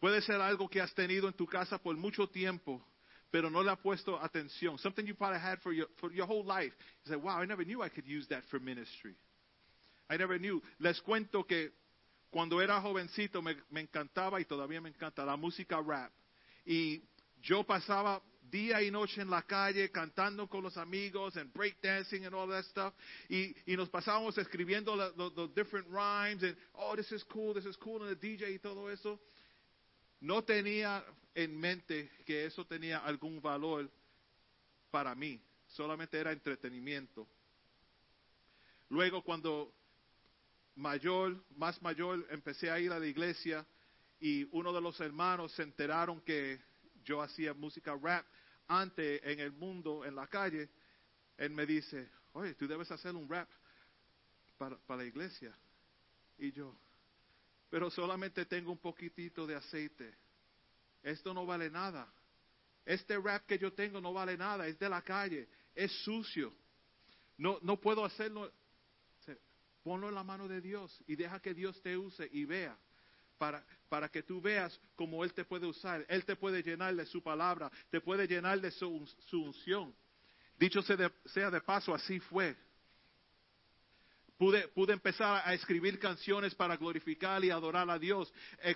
Puede 0.00 0.22
ser 0.22 0.40
algo 0.40 0.68
que 0.68 0.80
has 0.80 0.94
tenido 0.94 1.28
en 1.28 1.34
tu 1.34 1.46
casa 1.46 1.78
por 1.78 1.96
mucho 1.96 2.26
tiempo, 2.26 2.84
pero 3.30 3.50
no 3.50 3.62
le 3.62 3.70
has 3.70 3.78
puesto 3.78 4.20
atención. 4.20 4.78
Something 4.78 5.04
you 5.04 5.14
probably 5.14 5.38
had 5.38 5.60
for 5.60 5.72
your, 5.72 5.88
for 5.98 6.10
your 6.10 6.26
whole 6.26 6.44
life. 6.44 6.74
You 7.04 7.12
say, 7.12 7.16
wow, 7.16 7.40
I 7.40 7.46
never 7.46 7.64
knew 7.64 7.82
I 7.82 7.90
could 7.90 8.06
use 8.06 8.26
that 8.28 8.42
for 8.50 8.58
ministry. 8.58 9.14
I 10.10 10.16
never 10.16 10.38
knew. 10.38 10.60
Les 10.80 11.00
cuento 11.00 11.44
que 11.44 11.72
cuando 12.30 12.60
era 12.60 12.80
jovencito 12.80 13.40
me, 13.40 13.56
me, 13.70 13.80
encantaba 13.80 14.40
y 14.40 14.44
todavía 14.44 14.80
me 14.80 14.88
encanta 14.88 15.24
la 15.24 15.36
música 15.36 15.80
rap. 15.80 16.12
Y 16.66 17.00
yo 17.40 17.62
pasaba 17.64 18.20
día 18.50 18.82
y 18.82 18.90
noche 18.90 19.20
en 19.20 19.30
la 19.30 19.42
calle 19.42 19.90
cantando 19.90 20.48
con 20.48 20.64
los 20.64 20.76
amigos 20.76 21.36
and 21.36 21.52
breakdancing 21.52 22.26
and 22.26 22.34
all 22.34 22.48
that 22.48 22.64
stuff. 22.64 22.92
Y, 23.28 23.54
y 23.66 23.76
nos 23.76 23.88
pasábamos 23.88 24.36
escribiendo 24.36 24.96
los 24.96 25.54
different 25.54 25.86
rhymes 25.88 26.42
and, 26.42 26.56
oh, 26.74 26.96
this 26.96 27.10
is 27.12 27.22
cool, 27.24 27.54
this 27.54 27.64
is 27.64 27.76
cool, 27.76 28.02
and 28.02 28.10
the 28.10 28.16
DJ 28.16 28.54
y 28.54 28.58
todo 28.58 28.90
eso. 28.90 29.20
No 30.20 30.42
tenía 30.42 31.04
en 31.34 31.58
mente 31.58 32.10
que 32.26 32.46
eso 32.46 32.66
tenía 32.66 32.98
algún 32.98 33.40
valor 33.40 33.88
para 34.90 35.14
mí. 35.14 35.40
Solamente 35.68 36.18
era 36.18 36.32
entretenimiento. 36.32 37.28
Luego 38.88 39.22
cuando 39.22 39.72
mayor, 40.80 41.44
más 41.56 41.80
mayor, 41.82 42.26
empecé 42.30 42.70
a 42.70 42.80
ir 42.80 42.90
a 42.90 42.98
la 42.98 43.06
iglesia 43.06 43.66
y 44.18 44.48
uno 44.50 44.72
de 44.72 44.80
los 44.80 44.98
hermanos 45.00 45.52
se 45.52 45.62
enteraron 45.62 46.20
que 46.22 46.58
yo 47.04 47.20
hacía 47.20 47.52
música 47.54 47.94
rap 48.00 48.24
antes 48.66 49.20
en 49.24 49.40
el 49.40 49.52
mundo, 49.52 50.04
en 50.04 50.14
la 50.14 50.26
calle. 50.26 50.70
Él 51.36 51.50
me 51.50 51.66
dice, 51.66 52.10
oye, 52.32 52.54
tú 52.54 52.66
debes 52.66 52.90
hacer 52.90 53.14
un 53.14 53.28
rap 53.28 53.48
para, 54.56 54.76
para 54.78 55.02
la 55.02 55.08
iglesia. 55.08 55.54
Y 56.38 56.52
yo, 56.52 56.74
pero 57.68 57.90
solamente 57.90 58.46
tengo 58.46 58.72
un 58.72 58.78
poquitito 58.78 59.46
de 59.46 59.56
aceite. 59.56 60.14
Esto 61.02 61.34
no 61.34 61.44
vale 61.44 61.70
nada. 61.70 62.10
Este 62.86 63.18
rap 63.18 63.44
que 63.46 63.58
yo 63.58 63.72
tengo 63.72 64.00
no 64.00 64.12
vale 64.12 64.36
nada, 64.36 64.66
es 64.66 64.78
de 64.78 64.88
la 64.88 65.02
calle, 65.02 65.48
es 65.74 65.92
sucio. 66.02 66.54
No, 67.36 67.58
no 67.62 67.78
puedo 67.78 68.04
hacerlo. 68.04 68.50
Ponlo 69.82 70.08
en 70.08 70.14
la 70.14 70.24
mano 70.24 70.46
de 70.48 70.60
Dios 70.60 71.02
y 71.06 71.16
deja 71.16 71.40
que 71.40 71.54
Dios 71.54 71.80
te 71.82 71.96
use 71.96 72.28
y 72.32 72.44
vea. 72.44 72.76
Para, 73.38 73.64
para 73.88 74.10
que 74.10 74.22
tú 74.22 74.40
veas 74.40 74.78
cómo 74.94 75.24
Él 75.24 75.32
te 75.32 75.44
puede 75.44 75.66
usar. 75.66 76.04
Él 76.08 76.24
te 76.26 76.36
puede 76.36 76.62
llenar 76.62 76.94
de 76.94 77.06
su 77.06 77.22
palabra, 77.22 77.70
te 77.90 78.00
puede 78.00 78.26
llenar 78.26 78.60
de 78.60 78.70
su, 78.70 79.10
su 79.28 79.42
unción. 79.42 79.94
Dicho 80.58 80.82
sea 80.82 80.96
de, 80.96 81.10
sea 81.24 81.50
de 81.50 81.60
paso, 81.62 81.94
así 81.94 82.20
fue. 82.20 82.54
Pude, 84.40 84.68
pude 84.68 84.94
empezar 84.94 85.42
a 85.44 85.52
escribir 85.52 85.98
canciones 85.98 86.54
para 86.54 86.78
glorificar 86.78 87.44
y 87.44 87.50
adorar 87.50 87.90
a 87.90 87.98
Dios. 87.98 88.32
Eh, 88.62 88.74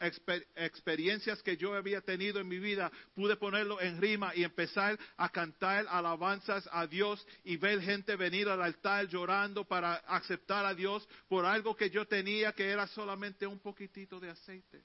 exper- 0.00 0.44
experiencias 0.56 1.40
que 1.40 1.56
yo 1.56 1.72
había 1.72 2.00
tenido 2.00 2.40
en 2.40 2.48
mi 2.48 2.58
vida, 2.58 2.90
pude 3.14 3.36
ponerlo 3.36 3.80
en 3.80 4.00
rima 4.00 4.34
y 4.34 4.42
empezar 4.42 4.98
a 5.16 5.28
cantar 5.28 5.86
alabanzas 5.88 6.68
a 6.72 6.88
Dios 6.88 7.24
y 7.44 7.56
ver 7.56 7.80
gente 7.80 8.16
venir 8.16 8.48
al 8.48 8.60
altar 8.60 9.06
llorando 9.06 9.64
para 9.64 9.94
aceptar 9.98 10.66
a 10.66 10.74
Dios 10.74 11.08
por 11.28 11.44
algo 11.46 11.76
que 11.76 11.90
yo 11.90 12.04
tenía 12.08 12.52
que 12.52 12.66
era 12.66 12.88
solamente 12.88 13.46
un 13.46 13.60
poquitito 13.60 14.18
de 14.18 14.30
aceite. 14.30 14.82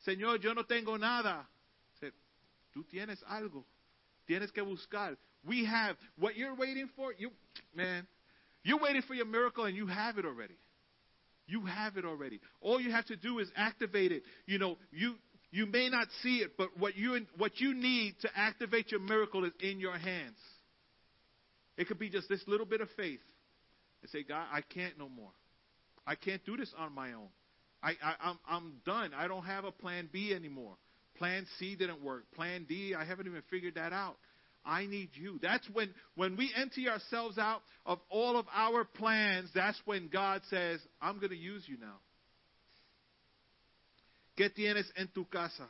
Señor, 0.00 0.40
yo 0.40 0.52
no 0.52 0.66
tengo 0.66 0.98
nada. 0.98 1.48
Tú 2.70 2.84
tienes 2.84 3.22
algo. 3.22 3.66
Tienes 4.26 4.52
que 4.52 4.60
buscar. 4.60 5.18
We 5.42 5.66
have 5.66 5.96
what 6.18 6.34
you're 6.34 6.54
waiting 6.54 6.90
for. 6.90 7.14
You, 7.16 7.32
man, 7.72 8.06
you're 8.64 8.78
waiting 8.78 9.02
for 9.02 9.14
your 9.14 9.26
miracle 9.26 9.64
and 9.64 9.76
you 9.76 9.86
have 9.86 10.18
it 10.18 10.24
already. 10.24 10.54
You 11.46 11.66
have 11.66 11.96
it 11.96 12.04
already. 12.04 12.40
All 12.60 12.80
you 12.80 12.92
have 12.92 13.06
to 13.06 13.16
do 13.16 13.38
is 13.38 13.48
activate 13.56 14.12
it. 14.12 14.22
You 14.46 14.58
know, 14.58 14.78
you 14.90 15.14
you 15.50 15.66
may 15.66 15.88
not 15.90 16.06
see 16.22 16.38
it, 16.38 16.52
but 16.56 16.68
what 16.78 16.96
you 16.96 17.26
what 17.36 17.60
you 17.60 17.74
need 17.74 18.14
to 18.22 18.28
activate 18.34 18.90
your 18.90 19.00
miracle 19.00 19.44
is 19.44 19.52
in 19.60 19.80
your 19.80 19.98
hands. 19.98 20.38
It 21.76 21.88
could 21.88 21.98
be 21.98 22.08
just 22.08 22.28
this 22.28 22.42
little 22.46 22.66
bit 22.66 22.80
of 22.80 22.88
faith, 22.96 23.20
and 24.02 24.10
say, 24.10 24.22
God, 24.22 24.44
I 24.52 24.60
can't 24.60 24.98
no 24.98 25.08
more. 25.08 25.30
I 26.06 26.14
can't 26.14 26.44
do 26.44 26.56
this 26.56 26.72
on 26.78 26.94
my 26.94 27.12
own. 27.12 27.28
I, 27.82 27.90
I 28.02 28.14
I'm 28.22 28.38
I'm 28.48 28.72
done. 28.86 29.12
I 29.14 29.28
don't 29.28 29.44
have 29.44 29.64
a 29.64 29.72
plan 29.72 30.08
B 30.12 30.32
anymore. 30.32 30.76
Plan 31.18 31.46
C 31.58 31.76
didn't 31.76 32.02
work. 32.02 32.24
Plan 32.34 32.64
D, 32.68 32.94
I 32.94 33.04
haven't 33.04 33.26
even 33.26 33.42
figured 33.50 33.74
that 33.74 33.92
out. 33.92 34.16
I 34.64 34.86
need 34.86 35.10
you. 35.14 35.38
That's 35.42 35.68
when, 35.70 35.92
when 36.14 36.36
we 36.36 36.52
empty 36.56 36.88
ourselves 36.88 37.38
out 37.38 37.62
of 37.84 37.98
all 38.08 38.36
of 38.36 38.46
our 38.52 38.84
plans, 38.84 39.50
that's 39.54 39.80
when 39.84 40.08
God 40.08 40.42
says, 40.50 40.80
I'm 41.00 41.16
going 41.16 41.30
to 41.30 41.36
use 41.36 41.64
you 41.66 41.78
now. 41.78 41.98
¿Qué 44.36 44.48
tienes 44.50 44.86
en 44.96 45.08
tu 45.08 45.24
casa? 45.26 45.66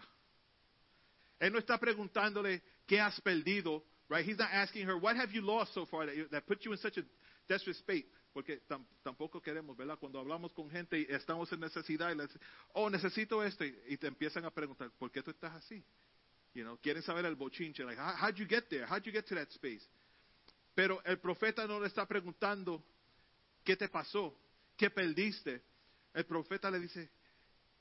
Él 1.40 1.52
no 1.52 1.59
está 1.59 1.78
preguntándole 1.78 2.60
qué 2.89 3.01
has 3.01 3.19
perdido, 3.20 3.82
right? 4.09 4.24
He's 4.24 4.39
not 4.39 4.51
asking 4.52 4.86
her, 4.86 4.97
what 4.97 5.16
have 5.16 5.32
you 5.32 5.43
lost 5.43 5.74
so 5.74 5.86
far 5.86 6.06
that, 6.06 6.14
that 6.31 6.47
put 6.47 6.64
you 6.64 6.73
in 6.73 6.78
such 6.78 6.97
a 6.98 7.02
desperate 7.48 7.77
state? 7.78 8.06
Porque 8.32 8.60
tam- 8.69 8.86
tampoco 9.05 9.43
queremos, 9.43 9.77
¿verdad? 9.77 9.98
Cuando 9.98 10.20
hablamos 10.20 10.55
con 10.55 10.70
gente 10.70 11.01
y 11.01 11.06
estamos 11.10 11.52
en 11.52 11.60
necesidad 11.60 12.12
y 12.12 12.14
les 12.14 12.31
oh, 12.74 12.89
necesito 12.89 13.43
esto, 13.43 13.64
y, 13.64 13.74
y 13.89 13.97
te 13.97 14.06
empiezan 14.06 14.44
a 14.44 14.51
preguntar, 14.51 14.90
¿por 14.98 15.10
qué 15.10 15.23
tú 15.23 15.32
estás 15.32 15.52
así? 15.55 15.82
You 16.54 16.64
know, 16.64 16.78
quieren 16.78 17.02
saber 17.02 17.24
el 17.24 17.36
bochinche, 17.36 17.84
like, 17.84 17.98
how, 17.98 18.14
how'd 18.14 18.36
you 18.36 18.46
get 18.46 18.68
there? 18.68 18.86
How'd 18.86 19.06
you 19.06 19.12
get 19.12 19.26
to 19.28 19.34
that 19.34 19.50
space? 19.52 19.86
Pero 20.74 21.02
el 21.04 21.18
profeta 21.18 21.66
no 21.66 21.80
le 21.80 21.86
está 21.86 22.06
preguntando, 22.06 22.84
¿qué 23.64 23.76
te 23.76 23.88
pasó? 23.88 24.34
¿Qué 24.76 24.90
perdiste? 24.90 25.62
El 26.14 26.24
profeta 26.24 26.70
le 26.70 26.78
dice, 26.78 27.10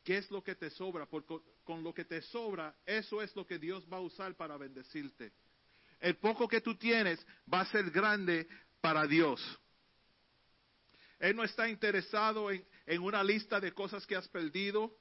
¿qué 0.03 0.17
es 0.17 0.31
lo 0.31 0.41
que 0.41 0.55
te 0.55 0.69
sobra? 0.69 1.05
Porque 1.05 1.39
con 1.63 1.83
lo 1.83 1.93
que 1.93 2.05
te 2.05 2.21
sobra, 2.21 2.75
eso 2.85 3.21
es 3.21 3.35
lo 3.35 3.45
que 3.45 3.59
Dios 3.59 3.85
va 3.91 3.97
a 3.97 4.01
usar 4.01 4.35
para 4.35 4.57
bendecirte. 4.57 5.33
El 5.99 6.15
poco 6.17 6.47
que 6.47 6.61
tú 6.61 6.75
tienes 6.75 7.25
va 7.51 7.61
a 7.61 7.65
ser 7.65 7.89
grande 7.91 8.47
para 8.81 9.05
Dios. 9.05 9.41
Él 11.19 11.35
no 11.35 11.43
está 11.43 11.69
interesado 11.69 12.49
en, 12.49 12.65
en 12.85 13.01
una 13.01 13.23
lista 13.23 13.59
de 13.59 13.73
cosas 13.73 14.07
que 14.07 14.15
has 14.15 14.27
perdido, 14.29 14.97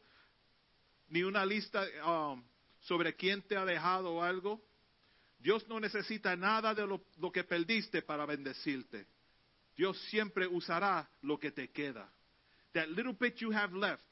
ni 1.08 1.22
una 1.22 1.46
lista 1.46 1.84
um, 2.06 2.44
sobre 2.80 3.14
quién 3.14 3.42
te 3.42 3.56
ha 3.56 3.64
dejado 3.64 4.22
algo. 4.22 4.60
Dios 5.38 5.66
no 5.68 5.80
necesita 5.80 6.36
nada 6.36 6.74
de 6.74 6.86
lo, 6.86 7.32
que 7.32 7.44
perdiste 7.44 8.02
para 8.02 8.26
bendecirte. 8.26 9.06
Dios 9.76 9.98
siempre 10.10 10.46
usará 10.46 11.08
lo 11.22 11.38
que 11.38 11.50
te 11.50 11.70
queda. 11.70 12.10
That 12.72 12.88
little 12.88 13.14
bit 13.14 13.36
you 13.40 13.50
have 13.52 13.74
left, 13.74 14.04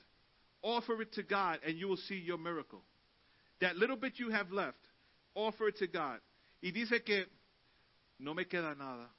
offer 0.62 1.02
it 1.02 1.12
to 1.12 1.22
God 1.22 1.60
and 1.64 1.76
you 1.76 1.88
will 1.88 1.98
see 1.98 2.22
your 2.22 2.38
miracle. 2.38 2.82
That 3.60 3.76
little 3.76 3.96
bit 3.96 4.18
you 4.18 4.30
have 4.30 4.50
left, 4.50 4.78
offer 5.34 5.68
it 5.68 5.76
to 5.78 5.86
God. 5.86 6.20
Y 6.62 6.70
dice 6.70 7.02
que 7.04 7.26
no 8.18 8.34
me 8.34 8.46
queda 8.46 8.74
nada. 8.74 9.10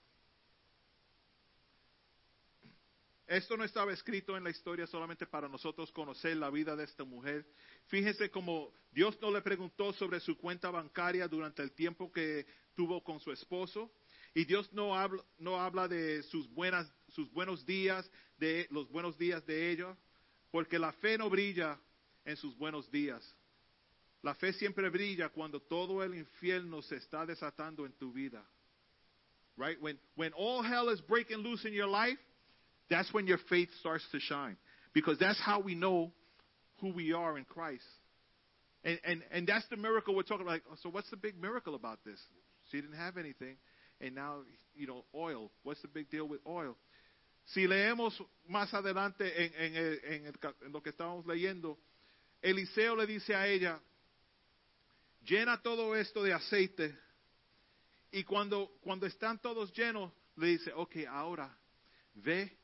Esto 3.30 3.55
no 3.55 3.63
estaba 3.63 3.93
escrito 3.93 4.35
en 4.35 4.43
la 4.43 4.49
historia 4.49 4.88
solamente 4.88 5.27
para 5.27 5.47
nosotros 5.47 5.91
conocer 5.91 6.35
la 6.35 6.49
vida 6.49 6.76
de 6.76 6.85
esta 6.85 7.03
mujer. 7.03 7.45
Fíjense 7.89 8.29
como 8.29 8.71
Dios 8.91 9.19
no 9.21 9.31
le 9.31 9.41
preguntó 9.41 9.91
sobre 9.93 10.19
su 10.19 10.37
cuenta 10.37 10.69
bancaria 10.69 11.27
durante 11.27 11.61
el 11.61 11.71
tiempo 11.71 12.11
que 12.11 12.45
tuvo 12.75 13.03
con 13.03 13.19
su 13.19 13.31
esposo. 13.31 13.91
Y 14.33 14.45
Dios 14.45 14.71
no 14.73 14.95
habla, 14.95 15.23
no 15.39 15.59
habla 15.59 15.87
de 15.87 16.21
sus, 16.23 16.47
buenas, 16.53 16.91
sus 17.09 17.31
buenos 17.31 17.65
días, 17.65 18.09
de 18.37 18.67
los 18.69 18.89
buenos 18.89 19.17
días 19.17 19.43
de 19.45 19.71
ella, 19.71 19.97
porque 20.51 20.77
la 20.77 20.91
fe 20.93 21.17
no 21.17 21.29
brilla 21.29 21.79
en 22.25 22.37
sus 22.37 22.55
buenos 22.57 22.89
días. 22.91 23.35
La 24.21 24.35
fe 24.35 24.53
siempre 24.53 24.89
brilla 24.89 25.29
cuando 25.29 25.59
todo 25.59 26.03
el 26.03 26.13
infierno 26.13 26.81
se 26.83 26.97
está 26.97 27.25
desatando 27.25 27.85
en 27.85 27.93
tu 27.93 28.13
vida. 28.13 28.45
Right? 29.57 29.81
When, 29.81 29.99
when 30.15 30.31
all 30.33 30.61
hell 30.61 30.89
is 30.89 31.01
breaking 31.01 31.39
loose 31.39 31.65
in 31.65 31.73
your 31.73 31.87
life, 31.87 32.19
that's 32.89 33.11
when 33.13 33.25
your 33.27 33.39
faith 33.49 33.69
starts 33.79 34.07
to 34.11 34.19
shine. 34.19 34.57
Because 34.93 35.17
that's 35.17 35.39
how 35.39 35.59
we 35.59 35.73
know 35.75 36.13
who 36.81 36.93
we 36.93 37.14
are 37.14 37.38
in 37.38 37.45
Christ. 37.45 37.84
And, 38.84 38.99
and, 39.03 39.23
and 39.31 39.47
that's 39.47 39.68
the 39.69 39.77
miracle 39.77 40.15
we're 40.15 40.23
talking 40.23 40.45
about. 40.45 40.61
Like, 40.69 40.77
so 40.81 40.89
what's 40.89 41.10
the 41.10 41.18
big 41.18 41.39
miracle 41.39 41.76
about 41.76 41.99
this? 42.06 42.19
She 42.72 42.80
didn't 42.80 42.97
have 42.97 43.18
anything. 43.18 43.57
And 43.99 44.15
now, 44.15 44.41
you 44.76 44.88
know, 44.88 45.03
oil. 45.14 45.51
What's 45.64 45.81
the 45.81 45.88
big 45.89 46.10
deal 46.10 46.27
with 46.27 46.39
oil? 46.47 46.77
Si 47.53 47.68
leemos 47.68 48.14
más 48.47 48.73
adelante 48.73 49.26
en, 49.35 49.51
en, 49.57 49.76
en, 49.76 50.26
el 50.27 50.38
en 50.65 50.72
lo 50.72 50.81
que 50.81 50.91
estábamos 50.91 51.26
leyendo, 51.26 51.80
Eliseo 52.41 52.95
le 52.95 53.07
dice 53.07 53.35
a 53.35 53.47
ella, 53.47 53.80
llena 55.26 55.61
todo 55.61 55.95
esto 55.95 56.23
de 56.23 56.34
aceite. 56.34 56.95
Y 58.11 58.23
cuando, 58.23 58.72
cuando 58.81 59.06
están 59.06 59.39
todos 59.39 59.73
llenos, 59.73 60.11
le 60.35 60.47
dice, 60.47 60.72
ok, 60.73 60.97
ahora 61.10 61.56
ve 62.14 62.57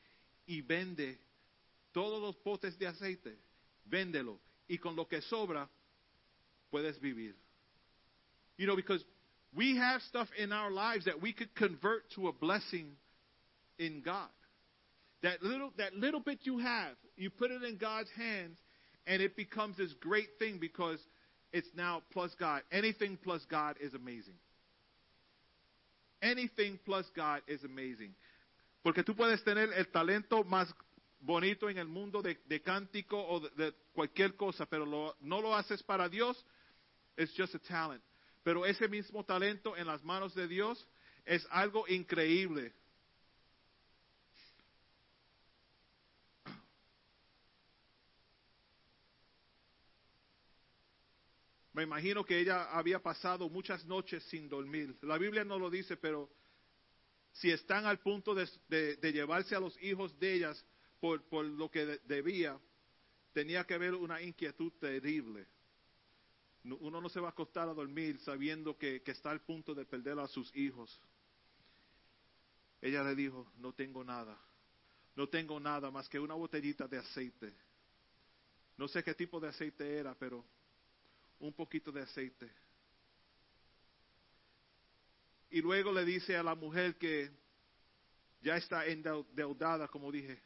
y 0.45 0.61
vende 0.61 1.19
todos 1.91 2.21
los 2.21 2.35
potes 2.37 2.77
de 2.77 2.87
aceite, 2.87 3.37
véndelo. 3.91 4.39
Y 4.67 4.77
con 4.77 4.95
lo 4.95 5.05
que 5.05 5.21
sobra, 5.21 5.67
puedes 6.71 6.99
vivir. 6.99 7.33
You 8.57 8.67
know, 8.67 8.75
because 8.75 9.03
we 9.55 9.77
have 9.77 10.01
stuff 10.03 10.27
in 10.37 10.51
our 10.51 10.71
lives 10.71 11.05
that 11.05 11.21
we 11.21 11.33
could 11.33 11.53
convert 11.55 12.09
to 12.15 12.27
a 12.27 12.33
blessing 12.33 12.91
in 13.77 14.01
God. 14.03 14.29
That 15.23 15.41
little, 15.41 15.71
that 15.77 15.93
little 15.93 16.19
bit 16.19 16.39
you 16.43 16.59
have, 16.59 16.95
you 17.15 17.29
put 17.29 17.51
it 17.51 17.63
in 17.63 17.77
God's 17.77 18.09
hands, 18.15 18.57
and 19.07 19.21
it 19.21 19.35
becomes 19.35 19.77
this 19.77 19.93
great 19.99 20.29
thing 20.39 20.57
because 20.59 20.99
it's 21.53 21.67
now 21.75 22.01
plus 22.11 22.31
God. 22.39 22.61
Anything 22.71 23.17
plus 23.23 23.41
God 23.49 23.75
is 23.79 23.93
amazing. 23.93 24.35
Anything 26.21 26.79
plus 26.85 27.05
God 27.15 27.41
is 27.47 27.63
amazing. 27.63 28.13
Porque 28.83 29.03
tú 29.03 29.15
puedes 29.15 29.43
tener 29.43 29.69
el 29.73 29.85
talento 29.85 30.43
más 30.43 30.67
bonito 31.19 31.69
en 31.69 31.77
el 31.77 31.87
mundo 31.87 32.21
de, 32.21 32.61
cántico 32.61 33.17
o 33.17 33.39
de, 33.39 33.73
cualquier 33.93 34.35
cosa, 34.35 34.65
pero 34.65 34.85
lo- 34.85 35.15
no 35.21 35.41
lo 35.41 35.55
haces 35.55 35.81
para 35.83 36.09
Dios, 36.09 36.45
it's 37.17 37.33
just 37.35 37.55
a 37.55 37.59
talent. 37.59 38.03
Pero 38.43 38.65
ese 38.65 38.87
mismo 38.87 39.23
talento 39.23 39.75
en 39.75 39.87
las 39.87 40.03
manos 40.03 40.35
de 40.35 40.47
Dios 40.47 40.87
es 41.25 41.45
algo 41.49 41.87
increíble. 41.87 42.73
Me 51.73 51.83
imagino 51.83 52.23
que 52.23 52.39
ella 52.39 52.69
había 52.71 52.99
pasado 52.99 53.49
muchas 53.49 53.83
noches 53.85 54.23
sin 54.29 54.47
dormir. 54.47 54.95
La 55.01 55.17
Biblia 55.17 55.43
no 55.43 55.59
lo 55.59 55.69
dice, 55.69 55.97
pero 55.97 56.29
si 57.33 57.51
están 57.51 57.85
al 57.85 57.99
punto 57.99 58.33
de- 58.33 58.95
de 58.95 59.11
llevarse 59.11 59.55
a 59.55 59.59
los 59.59 59.77
hijos 59.83 60.17
de 60.17 60.35
ellas 60.35 60.65
por, 60.99 61.23
lo 61.45 61.69
que 61.69 61.85
de- 61.85 61.99
debía, 62.05 62.59
tenía 63.33 63.63
que 63.65 63.73
haber 63.75 63.93
una 63.95 64.21
inquietud 64.21 64.71
terrible. 64.79 65.45
No- 66.63 66.77
Uno 66.77 67.01
no 67.01 67.09
se 67.09 67.19
va 67.19 67.27
a 67.27 67.31
acostar 67.31 67.69
a 67.69 67.73
dormir 67.73 68.19
sabiendo 68.21 68.77
que, 68.77 69.01
que 69.01 69.11
está 69.11 69.31
al 69.31 69.41
punto 69.41 69.75
de 69.75 69.85
perder 69.85 70.17
a 70.19 70.27
sus 70.27 70.55
hijos. 70.55 70.99
Ella 72.81 73.03
le 73.03 73.15
dijo, 73.15 73.51
no 73.57 73.73
tengo 73.73 74.03
nada, 74.03 74.37
no 75.15 75.27
tengo 75.29 75.59
nada 75.59 75.91
más 75.91 76.07
que 76.09 76.19
una 76.19 76.33
botellita 76.35 76.87
de 76.87 76.97
aceite. 76.97 77.53
No 78.77 78.87
sé 78.87 79.03
qué 79.03 79.13
tipo 79.13 79.39
de 79.39 79.47
aceite 79.47 79.97
era, 79.97 80.13
pero 80.15 80.45
un 81.39 81.53
poquito 81.53 81.91
de 81.91 82.01
aceite. 82.01 82.49
Y 85.49 85.61
luego 85.61 85.91
le 85.93 86.03
dice 86.03 86.35
a 86.35 86.43
la 86.43 86.55
mujer 86.55 86.95
que 86.97 87.31
ya 88.41 88.57
está 88.57 88.85
endeudada, 88.85 89.87
como 89.87 90.11
dije, 90.11 90.37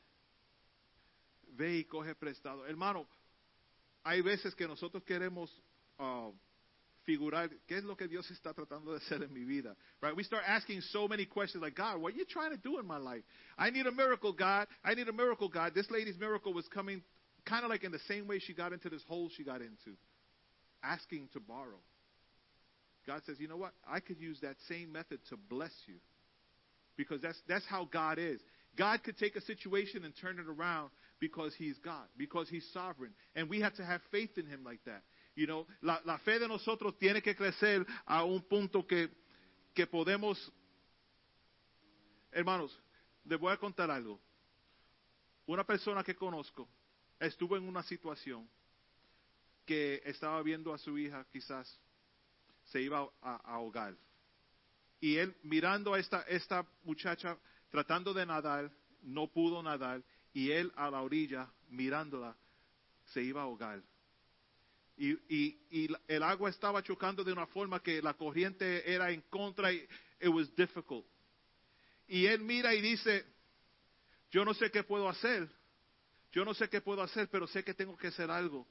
ve 1.58 1.78
y 1.78 1.84
coge 1.84 2.16
prestado. 2.16 2.66
Hermano, 2.66 3.08
hay 4.04 4.22
veces 4.22 4.56
que 4.56 4.68
nosotros 4.68 5.04
queremos 5.04 5.52
uh, 6.00 6.32
figurar 7.06 7.50
qué 7.68 7.78
es 7.78 7.84
lo 7.84 7.96
que 7.96 8.08
Dios 8.08 8.30
está 8.32 8.54
tratando 8.54 8.92
de 8.92 8.98
hacer 8.98 9.24
en 9.24 9.34
mi 9.34 9.44
vida. 9.44 9.76
Right? 10.02 10.16
We 10.16 10.24
start 10.24 10.44
asking 10.48 10.82
so 10.82 11.08
many 11.08 11.26
questions 11.26 11.62
like, 11.62 11.76
God, 11.76 12.00
what 12.00 12.14
are 12.14 12.18
you 12.18 12.26
trying 12.26 12.52
to 12.52 12.58
do 12.58 12.80
in 12.80 12.86
my 12.86 12.98
life? 12.98 13.24
I 13.58 13.70
need 13.70 13.88
a 13.88 13.92
miracle, 13.92 14.32
God. 14.34 14.68
I 14.84 14.94
need 14.94 15.08
a 15.08 15.14
miracle, 15.14 15.50
God. 15.50 15.74
This 15.74 15.90
lady's 15.90 16.18
miracle 16.20 16.54
was 16.54 16.68
coming 16.74 17.02
kind 17.46 17.64
of 17.64 17.70
like 17.70 17.84
in 17.84 17.92
the 17.92 18.00
same 18.08 18.28
way 18.28 18.40
she 18.40 18.54
got 18.54 18.74
into 18.74 18.90
this 18.90 19.02
hole 19.08 19.30
she 19.36 19.44
got 19.44 19.62
into, 19.62 19.98
asking 20.84 21.30
to 21.34 21.40
borrow. 21.40 21.80
God 23.08 23.22
says, 23.26 23.38
you 23.40 23.48
know 23.48 23.58
what? 23.58 23.74
I 23.90 24.00
could 24.02 24.20
use 24.20 24.40
that 24.42 24.56
same 24.68 24.92
method 24.92 25.20
to 25.30 25.38
bless 25.38 25.72
you. 25.88 25.96
Because 26.96 27.22
that's, 27.22 27.42
that's 27.48 27.66
how 27.66 27.88
God 27.92 28.20
is. 28.20 28.40
God 28.78 29.02
could 29.04 29.18
take 29.18 29.36
a 29.36 29.42
situation 29.42 30.04
and 30.04 30.14
turn 30.22 30.38
it 30.38 30.46
around 30.48 30.92
because 31.20 31.54
He's 31.56 31.78
God, 31.80 32.08
because 32.18 32.50
He's 32.50 32.66
sovereign. 32.74 33.14
And 33.36 33.50
we 33.50 33.62
have 33.62 33.76
to 33.76 33.86
have 33.86 34.02
faith 34.12 34.38
in 34.38 34.46
Him 34.46 34.64
like 34.64 34.84
that. 34.86 35.04
You 35.36 35.48
know, 35.48 35.66
la, 35.82 36.00
la 36.06 36.18
fe 36.20 36.40
de 36.40 36.48
nosotros 36.48 36.96
tiene 37.00 37.22
que 37.22 37.36
crecer 37.36 37.86
a 38.08 38.26
un 38.26 38.41
punto 38.41 38.84
que, 38.84 39.10
que 39.76 39.86
podemos. 39.86 40.38
Hermanos, 42.32 42.72
les 43.26 43.40
voy 43.40 43.52
a 43.52 43.58
contar 43.58 43.90
algo. 43.90 44.20
Una 45.48 45.64
persona 45.64 46.04
que 46.04 46.16
conozco 46.16 46.68
estuvo 47.20 47.58
en 47.58 47.68
una 47.68 47.84
situación 47.84 48.48
que 49.66 50.02
estaba 50.06 50.41
viendo 50.41 50.74
a 50.74 50.78
su 50.78 50.98
hija 50.98 51.26
quizás 51.32 51.80
se 52.66 52.82
iba 52.82 53.10
a, 53.22 53.36
ahogar. 53.56 53.96
Y 55.00 55.18
él 55.18 55.36
mirando 55.44 55.94
a 55.94 56.00
esta, 56.00 56.22
esta 56.24 56.66
muchacha 56.84 57.38
tratando 57.70 58.14
de 58.14 58.26
nadar, 58.26 58.72
no 59.02 59.28
pudo 59.28 59.62
nadar, 59.64 60.04
y 60.34 60.51
él 60.51 60.72
a 60.76 60.89
la 60.89 61.01
orilla 61.01 61.51
mirándola 61.69 62.35
se 63.06 63.22
iba 63.23 63.41
a 63.41 63.43
ahogar. 63.45 63.81
Y, 64.97 65.57
el 66.07 66.23
agua 66.23 66.49
estaba 66.49 66.84
chocando 66.84 67.23
de 67.23 67.31
una 67.31 67.47
forma 67.47 67.81
que 67.81 68.01
la 68.01 68.14
corriente 68.14 68.91
era 68.91 69.11
en 69.11 69.22
contra 69.30 69.72
y 69.72 69.88
it 70.19 70.27
was 70.27 70.53
difficult. 70.56 71.06
Y 72.07 72.26
él 72.26 72.41
mira 72.41 72.73
y 72.76 72.81
dice, 72.81 73.26
yo 74.30 74.43
no 74.43 74.53
sé 74.53 74.69
qué 74.72 74.84
puedo 74.84 75.07
hacer, 75.07 75.49
yo 76.34 76.43
no 76.43 76.53
sé 76.53 76.69
qué 76.69 76.81
puedo 76.81 77.01
hacer, 77.01 77.30
pero 77.30 77.47
sé 77.47 77.64
que 77.64 77.73
tengo 77.73 77.97
que 77.97 78.07
hacer 78.07 78.30
algo. 78.30 78.68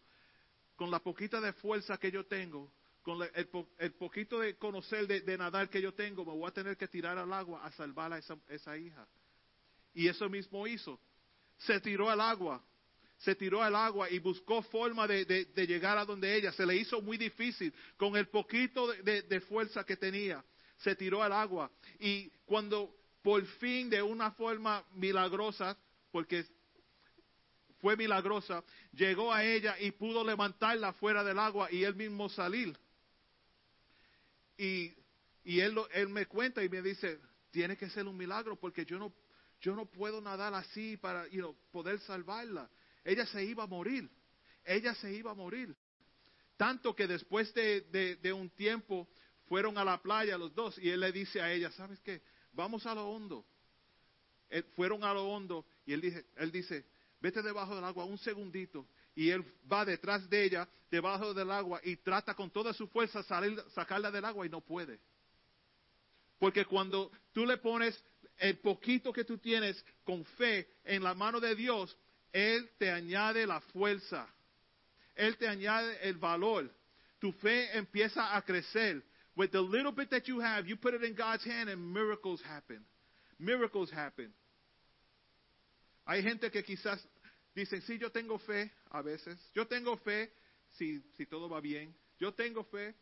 Con 0.77 0.91
la 0.91 0.99
poquita 0.99 1.41
de 1.41 1.53
fuerza 1.55 1.97
que 1.97 2.11
yo 2.11 2.27
tengo, 2.27 2.71
con 3.03 3.27
el, 3.35 3.49
po- 3.49 3.69
poquito 3.99 4.39
de 4.41 4.57
conocer 4.57 5.07
de, 5.07 5.23
de 5.23 5.39
nadar 5.39 5.71
que 5.71 5.81
yo 5.81 5.95
tengo, 5.95 6.25
me 6.27 6.33
voy 6.33 6.47
a 6.47 6.53
tener 6.53 6.77
que 6.77 6.89
tirar 6.89 7.17
al 7.17 7.33
agua 7.33 7.65
a 7.65 7.73
salvar 7.73 8.13
a 8.13 8.19
esa 8.19 8.77
hija. 8.77 9.09
Y 9.95 10.09
eso 10.09 10.29
mismo 10.29 10.67
hizo. 10.67 11.01
Se 11.59 11.81
tiró 11.81 12.09
al 12.09 12.21
agua, 12.21 12.65
se 13.19 13.35
tiró 13.35 13.63
al 13.63 13.75
agua 13.75 14.09
y 14.11 14.21
buscó 14.21 14.63
forma 14.63 15.07
de, 15.07 15.25
llegar 15.67 15.99
a 15.99 16.05
donde 16.05 16.37
ella. 16.37 16.53
Se 16.53 16.65
le 16.65 16.77
hizo 16.77 17.03
muy 17.03 17.17
difícil 17.17 17.75
con 17.97 18.17
el 18.17 18.29
poquito 18.29 18.93
de, 18.93 19.41
fuerza 19.41 19.85
que 19.85 19.97
tenía. 19.97 20.45
Se 20.79 20.95
tiró 20.95 21.23
al 21.23 21.33
agua. 21.33 21.71
Y 21.99 22.29
cuando 22.47 22.95
por 23.23 23.45
fin 23.45 23.91
de 23.91 24.01
una 24.01 24.31
forma 24.33 24.85
milagrosa, 24.93 25.77
porque 26.13 26.47
fue 27.81 27.97
milagrosa, 27.97 28.63
llegó 28.93 29.33
a 29.33 29.45
ella 29.45 29.77
y 29.81 29.91
pudo 29.91 30.25
levantarla 30.25 30.93
fuera 30.95 31.25
del 31.25 31.41
agua 31.41 31.69
y 31.73 31.83
él 31.83 31.97
mismo 31.97 32.29
salir. 32.29 32.79
Y, 34.57 34.93
y 35.45 35.61
él, 35.61 35.77
él 35.93 36.09
me 36.09 36.27
cuenta 36.27 36.63
y 36.63 36.69
me 36.69 36.83
dice, 36.83 37.21
tiene 37.51 37.77
que 37.77 37.91
ser 37.91 38.07
un 38.07 38.17
milagro 38.17 38.57
porque 38.57 38.85
yo 38.85 38.99
no, 38.99 39.13
yo 39.61 39.75
no 39.75 39.87
puedo 39.87 40.21
nadar 40.21 40.55
así 40.55 40.97
para 40.97 41.27
poder 41.71 41.99
salvarla. 42.01 42.71
Ella 43.05 43.27
se 43.27 43.45
iba 43.45 43.65
a 43.65 43.67
morir, 43.67 44.09
ella 44.65 44.95
se 44.97 45.13
iba 45.13 45.31
a 45.31 45.35
morir. 45.35 45.75
Tanto 46.57 46.95
que 46.95 47.07
después 47.07 47.53
de, 47.55 47.83
de- 47.83 48.17
de 48.17 48.33
un 48.33 48.51
tiempo 48.51 49.09
fueron 49.47 49.79
a 49.79 49.85
la 49.85 50.01
playa 50.03 50.37
los 50.37 50.55
dos 50.55 50.77
y 50.79 50.91
él 50.91 51.01
le 51.01 51.13
dice 51.13 51.41
a 51.41 51.53
ella, 51.53 51.71
¿sabes 51.73 52.01
qué? 52.01 52.21
Vamos 52.53 52.85
a 52.87 52.95
lo 52.95 53.09
hondo. 53.09 53.45
Eh, 54.51 54.63
fueron 54.75 55.05
a 55.05 55.13
lo 55.15 55.25
hondo 55.29 55.65
y 55.87 55.93
él, 55.93 56.01
dice, 56.01 56.27
él 56.37 56.51
dice, 56.51 56.85
vete 57.21 57.43
debajo 57.43 57.75
del 57.75 57.85
agua 57.85 58.05
un 58.05 58.19
segundito. 58.19 58.89
Y 59.15 59.31
él 59.31 59.45
va 59.71 59.85
detrás 59.85 60.29
de 60.31 60.45
ella, 60.45 60.69
debajo 60.91 61.35
del 61.35 61.51
agua, 61.51 61.81
y 61.83 61.97
trata 61.97 62.35
con 62.35 62.51
toda 62.51 62.73
su 62.73 62.87
fuerza 62.89 63.23
salir, 63.25 63.61
sacarla 63.75 64.11
del 64.11 64.25
agua 64.25 64.47
y 64.47 64.49
no 64.49 64.61
puede. 64.61 65.01
Porque 66.39 66.65
cuando 66.65 67.11
tú 67.33 67.45
le 67.45 67.57
pones 67.59 68.01
el 68.39 68.59
poquito 68.59 69.13
que 69.13 69.25
tú 69.25 69.39
tienes 69.39 69.85
con 70.05 70.25
fe 70.25 70.69
en 70.85 71.03
la 71.03 71.15
mano 71.15 71.41
de 71.41 71.55
Dios, 71.55 71.97
Él 72.33 72.71
te 72.79 72.91
añade 72.91 73.47
la 73.47 73.61
fuerza. 73.61 74.27
Él 75.15 75.37
te 75.37 75.49
añade 75.49 76.09
el 76.09 76.17
valor. 76.17 76.71
Tu 77.19 77.33
fe 77.33 77.77
empieza 77.77 78.37
a 78.37 78.43
crecer. 78.43 79.03
With 79.35 79.51
the 79.51 79.61
little 79.61 79.93
bit 79.93 80.11
that 80.11 80.27
you 80.27 80.41
have, 80.41 80.67
you 80.67 80.77
put 80.77 80.95
it 80.95 81.03
in 81.03 81.15
God's 81.15 81.45
hand 81.45 81.69
and 81.69 81.93
miracles 81.93 82.43
happen. 82.43 82.85
Miracles 83.39 83.93
happen. 83.93 84.33
Hay 86.07 86.23
gente 86.23 86.51
que 86.51 86.63
quizás 86.63 87.07
dicen, 87.55 87.83
sí, 87.83 87.99
yo 87.99 88.11
tengo 88.11 88.39
fe 88.39 88.73
a 88.91 89.03
veces. 89.03 89.39
Yo 89.55 89.67
tengo 89.67 89.97
fe 89.97 90.33
si, 90.71 91.01
si 91.17 91.27
todo 91.27 91.49
va 91.49 91.61
bien. 91.61 91.95
Yo 92.19 92.33
tengo 92.33 92.65
fe. 92.65 92.95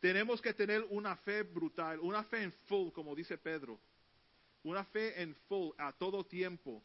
Tenemos 0.00 0.40
que 0.40 0.54
tener 0.54 0.84
una 0.90 1.16
fe 1.16 1.42
brutal, 1.42 1.98
una 2.00 2.22
fe 2.24 2.42
en 2.42 2.52
full, 2.66 2.92
como 2.92 3.14
dice 3.14 3.36
Pedro. 3.36 3.80
Una 4.68 4.84
fe 4.84 5.22
en 5.22 5.34
full 5.48 5.72
a 5.78 5.92
todo 5.92 6.26
tiempo. 6.26 6.84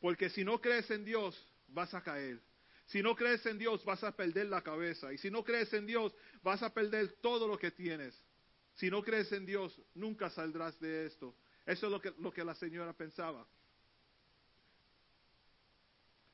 Porque 0.00 0.28
si 0.28 0.44
no 0.44 0.60
crees 0.60 0.90
en 0.90 1.04
Dios, 1.04 1.40
vas 1.68 1.94
a 1.94 2.02
caer. 2.02 2.40
Si 2.86 3.00
no 3.04 3.14
crees 3.14 3.46
en 3.46 3.56
Dios, 3.56 3.84
vas 3.84 4.02
a 4.02 4.16
perder 4.16 4.46
la 4.46 4.62
cabeza. 4.62 5.12
Y 5.12 5.18
si 5.18 5.30
no 5.30 5.44
crees 5.44 5.72
en 5.74 5.86
Dios, 5.86 6.12
vas 6.42 6.60
a 6.64 6.74
perder 6.74 7.12
todo 7.20 7.46
lo 7.46 7.56
que 7.56 7.70
tienes. 7.70 8.20
Si 8.74 8.90
no 8.90 9.00
crees 9.04 9.30
en 9.30 9.46
Dios, 9.46 9.80
nunca 9.94 10.28
saldrás 10.28 10.80
de 10.80 11.06
esto. 11.06 11.36
Eso 11.64 11.86
es 11.86 11.92
lo 11.92 12.00
que, 12.00 12.12
lo 12.18 12.32
que 12.32 12.42
la 12.42 12.56
señora 12.56 12.92
pensaba. 12.92 13.46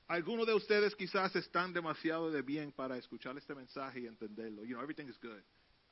Algunos 0.06 0.46
de 0.46 0.54
ustedes 0.54 0.96
quizás 0.96 1.36
están 1.36 1.74
demasiado 1.74 2.30
de 2.30 2.40
bien 2.40 2.72
para 2.72 2.96
escuchar 2.96 3.36
este 3.36 3.54
mensaje 3.54 4.00
y 4.00 4.06
entenderlo. 4.06 4.64
You 4.64 4.76
know, 4.76 4.82
everything 4.82 5.10
is 5.10 5.18
good. 5.20 5.42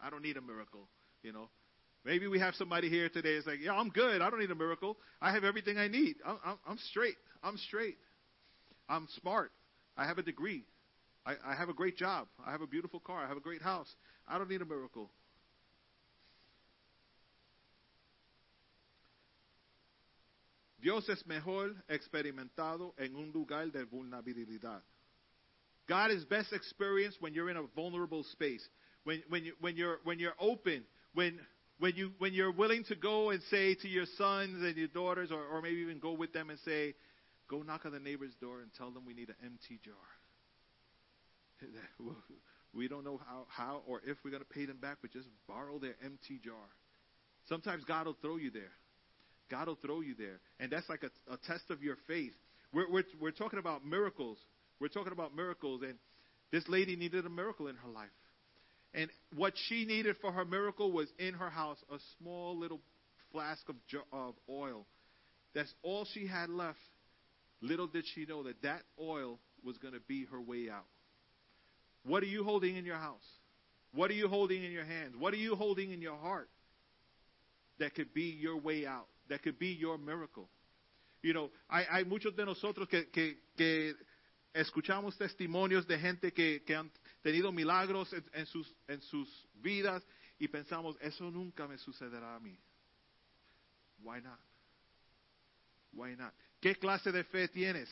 I 0.01 0.09
don't 0.09 0.23
need 0.23 0.39
a 0.39 0.41
miracle, 0.41 0.89
you 1.23 1.33
know. 1.33 1.51
Maybe 2.07 2.29
we 2.29 2.39
have 2.39 2.55
somebody 2.55 2.89
here 2.89 3.09
today 3.09 3.33
is 3.33 3.47
like, 3.47 3.59
yeah, 3.61 3.73
I'm 3.73 3.89
good. 3.89 4.23
I 4.23 4.31
don't 4.31 4.39
need 4.39 4.53
a 4.53 4.55
miracle. 4.55 4.97
I 5.21 5.33
have 5.33 5.43
everything 5.43 5.77
I 5.77 5.89
need. 5.89 6.15
I'm, 6.25 6.39
I'm, 6.45 6.59
I'm 6.65 6.79
straight. 6.79 7.17
I'm 7.43 7.57
straight. 7.59 7.99
I'm 8.89 9.09
smart. 9.21 9.51
I 9.97 10.07
have 10.07 10.17
a 10.17 10.23
degree. 10.23 10.63
I, 11.27 11.33
I 11.45 11.57
have 11.57 11.69
a 11.69 11.75
great 11.75 11.97
job. 11.97 12.29
I 12.47 12.53
have 12.53 12.61
a 12.61 12.67
beautiful 12.69 13.01
car. 13.01 13.25
I 13.25 13.27
have 13.27 13.37
a 13.37 13.41
great 13.41 13.61
house. 13.61 13.93
I 14.29 14.39
don't 14.39 14.49
need 14.49 14.63
a 14.63 14.65
miracle. 14.65 15.11
Dios 20.81 21.09
es 21.09 21.25
mejor 21.27 21.75
experimentado 21.91 22.95
en 23.01 23.17
un 23.17 23.33
lugar 23.35 23.67
de 23.73 23.85
vulnerabilidad. 23.85 24.83
God 25.89 26.13
is 26.13 26.25
best 26.25 26.53
experienced 26.53 27.21
when 27.21 27.35
you're 27.35 27.51
in 27.51 27.57
a 27.57 27.65
vulnerable 27.75 28.23
space. 28.31 28.65
When, 29.03 29.25
when, 29.29 29.45
you, 29.45 29.55
when, 29.61 29.77
you're, 29.77 29.99
when 30.05 30.21
you're 30.21 30.37
open, 30.39 30.85
when, 31.13 31.41
when, 31.79 31.95
you, 31.97 32.13
when 32.19 32.33
you're 32.33 32.53
willing 32.53 32.85
to 32.85 32.95
go 32.95 33.31
and 33.31 33.41
say 33.51 33.75
to 33.75 33.89
your 33.89 34.07
sons 34.17 34.63
and 34.63 34.77
your 34.77 34.89
daughters, 34.89 35.31
or, 35.31 35.45
or 35.45 35.61
maybe 35.63 35.77
even 35.77 35.99
go 35.99 36.13
with 36.13 36.33
them 36.33 36.51
and 36.51 36.59
say, 36.65 36.95
go 37.49 37.63
knock 37.63 37.87
on 37.87 37.93
the 37.93 38.01
neighbor's 38.01 38.35
door 38.41 38.61
and 38.61 38.71
tell 38.77 38.91
them 38.91 39.05
we 39.07 39.15
need 39.15 39.29
an 39.29 39.37
empty 39.45 39.79
jar. 39.85 39.95
We 42.77 42.89
don't 42.89 43.05
know 43.05 43.19
how, 43.27 43.47
how 43.49 43.83
or 43.87 44.03
if 44.07 44.19
we're 44.23 44.31
going 44.31 44.43
to 44.43 44.49
pay 44.49 44.67
them 44.67 44.77
back, 44.77 44.99
but 45.01 45.11
just 45.11 45.29
borrow 45.49 45.79
their 45.79 45.97
empty 46.05 46.39
jar. 46.45 46.55
Sometimes 47.49 47.85
God 47.85 48.07
will 48.07 48.17
throw 48.21 48.37
you 48.37 48.51
there. 48.51 48.73
God 49.51 49.69
will 49.69 49.77
throw 49.77 50.03
you 50.03 50.15
there. 50.15 50.41
And 50.61 50.71
that's 50.71 50.89
like 50.89 51.03
a, 51.03 51.33
a 51.33 51.39
test 51.39 51.71
of 51.71 51.83
your 51.83 51.97
faith. 52.07 52.35
We're, 52.75 52.91
we're, 52.91 53.05
we're 53.19 53.31
talking 53.31 53.59
about 53.59 53.87
miracles. 53.87 54.37
We're 54.79 54.89
talking 54.89 55.13
about 55.13 55.35
miracles. 55.35 55.83
And 55.83 55.95
this 56.53 56.69
lady 56.69 56.97
needed 56.97 57.25
a 57.25 57.31
miracle 57.31 57.69
in 57.69 57.77
her 57.77 57.89
life. 57.89 58.11
And 58.97 59.11
what 59.37 59.53
she 59.69 59.85
needed 59.85 60.17
for 60.23 60.33
her 60.33 60.47
miracle 60.47 60.91
was 60.91 61.09
in 61.19 61.35
her 61.35 61.51
house 61.51 61.77
a 61.93 61.99
small 62.19 62.59
little 62.59 62.81
flask 63.31 63.69
of, 63.69 63.77
of 64.11 64.35
oil. 64.49 64.87
That's 65.55 65.73
all 65.83 66.07
she 66.15 66.27
had 66.27 66.49
left. 66.49 66.79
Little 67.61 67.87
did 67.87 68.07
she 68.15 68.25
know 68.25 68.43
that 68.45 68.63
that 68.63 68.83
oil 68.99 69.39
was 69.63 69.77
going 69.77 69.93
to 69.93 70.01
be 70.01 70.25
her 70.31 70.41
way 70.41 70.71
out. 70.71 70.87
What 72.05 72.23
are 72.23 72.27
you 72.27 72.43
holding 72.43 72.77
in 72.77 72.87
your 72.87 72.97
house? 72.97 73.25
What 73.95 74.11
are 74.11 74.15
you 74.15 74.29
holding 74.29 74.65
in 74.65 74.73
your 74.73 74.85
hands? 74.85 75.15
What 75.19 75.35
are 75.35 75.39
you 75.39 75.57
holding 75.57 75.91
in 75.93 76.01
your 76.01 76.17
heart 76.17 76.49
that 77.79 77.95
could 77.95 78.15
be 78.15 78.37
your 78.41 78.57
way 78.57 78.87
out? 78.87 79.09
That 79.29 79.43
could 79.43 79.59
be 79.59 79.69
your 79.69 79.99
miracle. 79.99 80.49
You 81.23 81.35
know, 81.35 81.51
hay, 81.71 81.85
hay 81.91 82.05
muchos 82.05 82.35
de 82.35 82.45
nosotros 82.45 82.89
que, 82.89 83.05
que, 83.13 83.37
que 83.59 83.95
escuchamos 84.55 85.19
testimonios 85.19 85.87
de 85.87 85.99
gente 85.99 86.31
que, 86.31 86.61
que 86.65 86.75
han 86.75 86.91
tenido 87.27 87.51
milagros 87.51 88.15
en, 88.35 88.47
sus, 88.47 88.73
en 88.87 89.03
sus 89.03 89.49
vidas 89.55 90.01
y 90.39 90.47
pensamos, 90.47 90.97
eso 91.01 91.29
nunca 91.29 91.67
me 91.67 91.77
sucederá 91.77 92.37
a 92.37 92.39
mí. 92.39 92.57
Why 93.99 94.23
not? 94.23 94.39
Why 95.91 96.15
not? 96.15 96.33
¿Qué 96.61 96.77
clase 96.77 97.11
de 97.11 97.25
fe 97.25 97.49
tienes? 97.49 97.91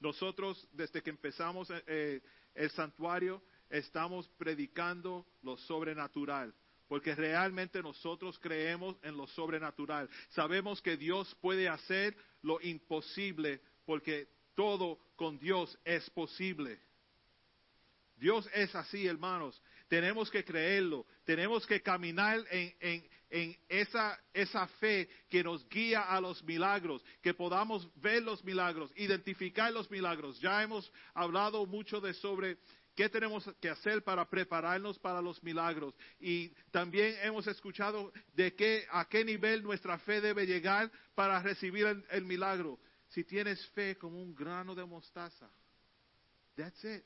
Nosotros, 0.00 0.66
desde 0.72 1.00
que 1.04 1.10
empezamos 1.10 1.68
eh, 1.86 2.20
el 2.52 2.68
santuario, 2.70 3.40
estamos 3.70 4.28
predicando 4.30 5.24
lo 5.42 5.56
sobrenatural. 5.56 6.52
Porque 6.88 7.14
realmente 7.14 7.80
nosotros 7.80 8.40
creemos 8.40 8.96
en 9.02 9.16
lo 9.16 9.28
sobrenatural. 9.28 10.10
Sabemos 10.30 10.82
que 10.82 10.96
Dios 10.96 11.32
puede 11.40 11.68
hacer 11.68 12.16
lo 12.42 12.60
imposible 12.60 13.60
porque 13.84 14.26
todo 14.56 14.98
con 15.14 15.38
Dios 15.38 15.78
es 15.84 16.10
posible. 16.10 16.87
Dios 18.18 18.48
es 18.52 18.74
así, 18.74 19.06
hermanos. 19.06 19.60
Tenemos 19.88 20.30
que 20.30 20.44
creerlo. 20.44 21.06
Tenemos 21.24 21.66
que 21.66 21.80
caminar 21.80 22.44
en, 22.50 23.56
esa, 23.68 24.18
esa 24.32 24.66
fe 24.66 25.08
que 25.28 25.42
nos 25.42 25.66
guía 25.68 26.02
a 26.02 26.20
los 26.20 26.42
milagros, 26.44 27.04
que 27.22 27.34
podamos 27.34 27.88
ver 27.96 28.22
los 28.22 28.44
milagros, 28.44 28.92
identificar 28.96 29.72
los 29.72 29.90
milagros. 29.90 30.40
Ya 30.40 30.62
hemos 30.62 30.90
hablado 31.14 31.64
mucho 31.66 32.00
de 32.00 32.12
sobre 32.14 32.58
qué 32.94 33.08
tenemos 33.08 33.48
que 33.60 33.70
hacer 33.70 34.02
para 34.02 34.28
prepararnos 34.28 34.98
para 34.98 35.22
los 35.22 35.42
milagros. 35.42 35.94
Y 36.18 36.48
también 36.70 37.14
hemos 37.22 37.46
escuchado 37.46 38.12
de 38.34 38.54
qué, 38.54 38.86
a 38.90 39.08
qué 39.08 39.24
nivel 39.24 39.62
nuestra 39.62 39.98
fe 40.00 40.20
debe 40.20 40.46
llegar 40.46 40.90
para 41.14 41.40
recibir 41.40 41.86
el, 41.86 42.04
el 42.10 42.24
milagro. 42.24 42.78
Si 43.10 43.24
tienes 43.24 43.64
fe 43.68 43.96
como 43.96 44.20
un 44.20 44.34
grano 44.34 44.74
de 44.74 44.84
mostaza, 44.84 45.48
that's 46.56 46.84
it. 46.84 47.04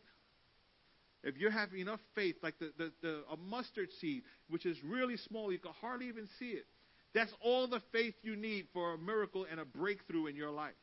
If 1.25 1.39
you 1.39 1.51
have 1.51 1.73
enough 1.75 2.01
faith, 2.15 2.37
like 2.43 2.59
the, 2.59 2.73
the, 2.77 2.93
the, 3.01 3.23
a 3.31 3.37
mustard 3.37 3.89
seed, 4.01 4.23
which 4.49 4.67
is 4.67 4.77
really 4.85 5.17
small, 5.17 5.53
you 5.53 5.59
can 5.59 5.73
hardly 5.81 6.09
even 6.09 6.29
see 6.39 6.51
it. 6.51 6.67
That's 7.15 7.33
all 7.41 7.69
the 7.69 7.81
faith 7.93 8.15
you 8.23 8.35
need 8.35 8.67
for 8.73 8.95
a 8.95 8.99
miracle 8.99 9.47
and 9.49 9.61
a 9.61 9.65
breakthrough 9.65 10.27
in 10.27 10.35
your 10.35 10.51
life. 10.51 10.75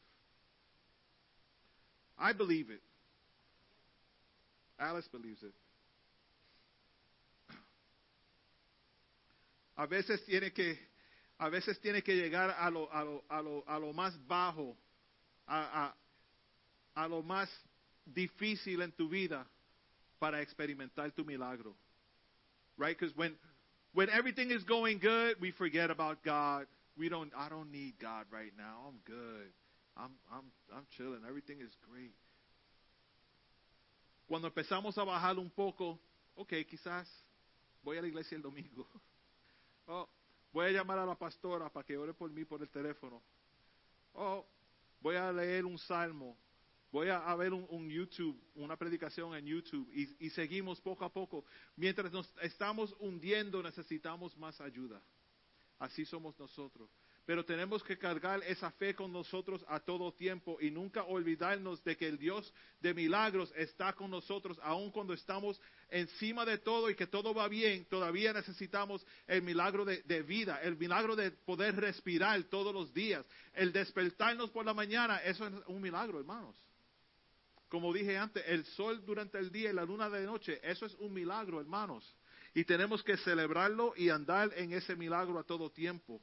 I 2.18 2.34
believe 2.34 2.70
it. 2.70 2.82
Alice 4.80 5.08
believes 5.12 5.44
it. 5.44 5.54
A 9.78 9.88
veces 9.88 10.20
tiene 10.26 10.52
que, 10.52 10.76
a 11.40 11.50
veces 11.50 11.78
tiene 11.82 12.02
que 12.02 12.14
llegar 12.14 12.54
a 12.58 12.70
lo, 12.70 12.88
a 12.94 13.04
lo, 13.04 13.24
a 13.30 13.42
lo, 13.42 13.64
a 13.68 13.80
lo 13.80 13.94
más 13.94 14.14
bajo, 14.28 14.76
a, 15.48 15.94
a, 16.96 17.04
a 17.04 17.08
lo 17.08 17.24
más 17.24 17.50
difícil 18.06 18.82
en 18.82 18.92
tu 18.92 19.10
vida 19.10 19.46
para 20.20 20.42
experimentar 20.42 21.12
tu 21.16 21.24
milagro. 21.24 21.76
Right? 22.78 22.98
Because 22.98 23.16
when, 23.16 23.36
when 23.94 24.10
everything 24.10 24.52
is 24.52 24.64
going 24.64 25.00
good, 25.00 25.38
we 25.42 25.52
forget 25.52 25.92
about 25.92 26.24
God. 26.24 26.68
We 26.98 27.10
don't, 27.10 27.32
I 27.38 27.50
don't 27.50 27.72
need 27.72 27.96
God 28.00 28.26
right 28.32 28.52
now. 28.58 28.88
I'm 28.88 29.00
good. 29.06 29.52
I'm, 29.98 30.12
I'm, 30.32 30.46
I'm 30.76 30.86
chilling. 30.98 31.22
Everything 31.28 31.60
is 31.62 31.76
great. 31.90 32.14
Cuando 34.28 34.50
empezamos 34.50 34.98
a 34.98 35.06
bajar 35.06 35.38
un 35.40 35.50
poco, 35.50 36.00
ok, 36.36 36.54
quizás 36.70 37.08
voy 37.84 37.98
a 37.98 38.02
la 38.02 38.08
iglesia 38.08 38.36
el 38.36 38.42
domingo. 38.42 38.88
Oh, 39.92 40.08
voy 40.54 40.68
a 40.68 40.70
llamar 40.70 41.00
a 41.00 41.06
la 41.08 41.16
pastora 41.16 41.68
para 41.68 41.84
que 41.84 41.98
ore 41.98 42.14
por 42.14 42.30
mí 42.30 42.46
por 42.46 42.62
el 42.62 42.70
teléfono. 42.70 43.24
Oh, 44.14 44.46
voy 45.02 45.16
a 45.16 45.32
leer 45.32 45.66
un 45.66 45.80
salmo. 45.80 46.38
Voy 46.92 47.10
a, 47.10 47.36
ver 47.36 47.54
un, 47.54 47.68
un, 47.70 47.88
YouTube, 47.88 48.36
una 48.56 48.76
predicación 48.76 49.36
en 49.36 49.46
YouTube 49.46 49.88
y, 49.94 50.30
seguimos 50.32 50.82
poco 50.82 51.06
a 51.06 51.14
poco. 51.14 51.46
Mientras 51.76 52.12
nos 52.12 52.32
estamos 52.42 52.96
hundiendo 53.00 53.62
necesitamos 53.62 54.36
más 54.38 54.60
ayuda. 54.60 55.00
Así 55.78 56.04
somos 56.04 56.38
nosotros. 56.40 56.90
Pero 57.28 57.46
tenemos 57.46 57.84
que 57.84 57.96
cargar 57.96 58.42
esa 58.44 58.72
fe 58.72 58.96
con 58.96 59.14
nosotros 59.14 59.64
a 59.68 59.80
todo 59.80 60.12
tiempo 60.16 60.58
y 60.60 60.72
nunca 60.72 61.04
olvidarnos 61.04 61.84
de 61.84 61.96
que 61.96 62.08
el 62.08 62.18
Dios 62.18 62.52
de 62.80 62.96
milagros 62.96 63.54
está 63.56 63.94
con 63.94 64.10
nosotros, 64.10 64.58
aun 64.64 64.90
cuando 64.90 65.14
estamos 65.14 65.62
encima 65.90 66.44
de 66.44 66.58
todo 66.58 66.90
y 66.90 66.96
que 66.96 67.06
todo 67.06 67.36
va 67.36 67.48
bien, 67.48 67.86
todavía 67.86 68.34
necesitamos 68.34 69.06
el 69.28 69.44
milagro 69.44 69.86
de 69.86 70.24
vida, 70.24 70.60
el 70.64 70.76
milagro 70.76 71.16
de 71.16 71.30
poder 71.30 71.76
respirar 71.76 72.42
todos 72.46 72.74
los 72.74 72.92
días, 72.96 73.24
el 73.54 73.72
despertarnos 73.72 74.50
por 74.50 74.66
la 74.66 74.74
mañana, 74.74 75.18
eso 75.18 75.46
es 75.46 75.54
un 75.68 75.82
milagro, 75.82 76.18
hermanos. 76.18 76.56
Como 77.70 77.94
dije 77.94 78.18
antes, 78.18 78.44
el 78.48 78.66
sol 78.66 79.06
durante 79.06 79.38
el 79.38 79.52
día 79.52 79.70
y 79.70 79.74
la 79.74 79.86
luna 79.86 80.10
de 80.10 80.26
noche, 80.26 80.60
eso 80.64 80.88
es 80.88 80.94
un 80.96 81.14
milagro, 81.14 81.62
hermanos. 81.62 82.16
Y 82.56 82.64
tenemos 82.64 83.04
que 83.04 83.16
celebrarlo 83.18 83.94
y 83.96 84.10
andar 84.10 84.52
en 84.56 84.74
ese 84.74 84.96
milagro 84.96 85.38
a 85.38 85.44
todo 85.44 85.70
tiempo. 85.70 86.20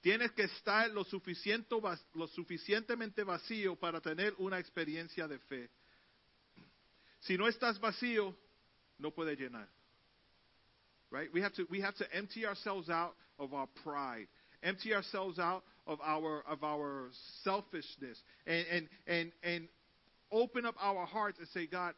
Tienes 0.00 0.32
que 0.32 0.42
estar 0.42 0.90
lo, 0.90 1.04
suficiente, 1.04 1.76
lo 2.14 2.26
suficientemente 2.28 3.22
vacío 3.22 3.76
para 3.76 4.00
tener 4.00 4.34
una 4.38 4.58
experiencia 4.58 5.28
de 5.28 5.38
fe. 5.38 5.70
Si 7.20 7.38
no 7.38 7.46
estás 7.46 7.78
vacío, 7.78 8.36
no 8.98 9.12
puedes 9.12 9.38
llenar. 9.38 9.68
Right? 11.10 11.32
We 11.32 11.40
have 11.40 11.54
to 11.54 11.66
we 11.70 11.80
have 11.82 11.94
to 11.98 12.04
empty 12.12 12.44
ourselves 12.44 12.90
out 12.90 13.14
of 13.38 13.52
our 13.52 13.68
pride, 13.84 14.28
empty 14.60 14.92
ourselves 14.92 15.38
out 15.38 15.62
of 15.86 16.00
our 16.02 16.42
of 16.48 16.62
our 16.64 17.08
selfishness, 17.44 18.18
and 18.46 18.66
and 18.70 18.88
and 19.06 19.32
and 19.42 19.68
open 20.30 20.66
up 20.66 20.74
our 20.80 21.06
hearts 21.06 21.38
and 21.38 21.48
say, 21.48 21.66
God, 21.66 21.94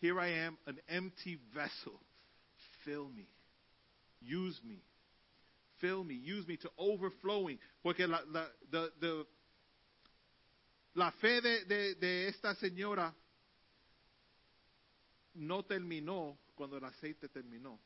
here 0.00 0.18
I 0.20 0.28
am, 0.28 0.58
an 0.66 0.78
empty 0.88 1.38
vessel. 1.54 2.00
Fill 2.84 3.08
me, 3.08 3.28
use 4.20 4.58
me, 4.66 4.82
fill 5.80 6.04
me, 6.04 6.14
use 6.14 6.46
me 6.46 6.56
to 6.58 6.70
overflowing. 6.78 7.58
Porque 7.82 8.00
la, 8.00 8.20
la, 8.30 8.46
the, 8.70 8.90
the, 9.00 9.26
la 10.94 11.10
fe 11.20 11.40
de, 11.40 11.64
de, 11.68 11.94
de 11.94 12.28
esta 12.28 12.54
señora 12.56 13.14
no 15.34 15.62
terminó 15.62 16.38
cuando 16.54 16.76
el 16.76 16.84
aceite 16.84 17.28
terminó. 17.28 17.78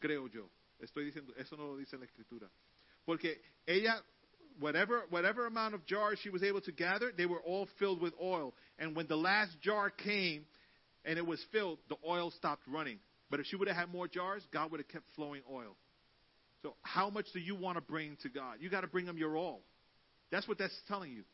Creo 0.00 0.28
yo. 0.28 0.50
Estoy 0.78 1.04
diciendo, 1.04 1.34
eso 1.36 1.56
no 1.56 1.66
lo 1.66 1.76
dice 1.76 1.98
la 1.98 2.06
escritura. 2.06 2.50
Porque 3.04 3.40
ella, 3.66 4.02
whatever, 4.58 5.02
whatever 5.10 5.46
amount 5.46 5.74
of 5.74 5.86
jars 5.86 6.18
she 6.22 6.30
was 6.30 6.42
able 6.42 6.60
to 6.62 6.72
gather, 6.72 7.12
they 7.16 7.26
were 7.26 7.40
all 7.40 7.68
filled 7.78 8.00
with 8.00 8.14
oil. 8.22 8.54
And 8.78 8.96
when 8.96 9.06
the 9.06 9.16
last 9.16 9.52
jar 9.62 9.90
came 9.90 10.44
and 11.04 11.18
it 11.18 11.26
was 11.26 11.42
filled, 11.52 11.78
the 11.88 11.96
oil 12.06 12.30
stopped 12.30 12.62
running. 12.66 12.98
But 13.30 13.40
if 13.40 13.46
she 13.46 13.56
would 13.56 13.68
have 13.68 13.76
had 13.76 13.92
more 13.92 14.08
jars, 14.08 14.42
God 14.52 14.70
would 14.72 14.80
have 14.80 14.88
kept 14.88 15.04
flowing 15.14 15.42
oil. 15.50 15.76
So 16.62 16.74
how 16.82 17.10
much 17.10 17.26
do 17.32 17.40
you 17.40 17.54
want 17.54 17.76
to 17.76 17.80
bring 17.80 18.16
to 18.22 18.28
God? 18.28 18.56
You 18.60 18.68
got 18.68 18.82
to 18.82 18.86
bring 18.86 19.06
him 19.06 19.16
your 19.16 19.36
all. 19.36 19.60
That's 20.30 20.46
what 20.46 20.58
that's 20.58 20.76
telling 20.88 21.12
you. 21.12 21.24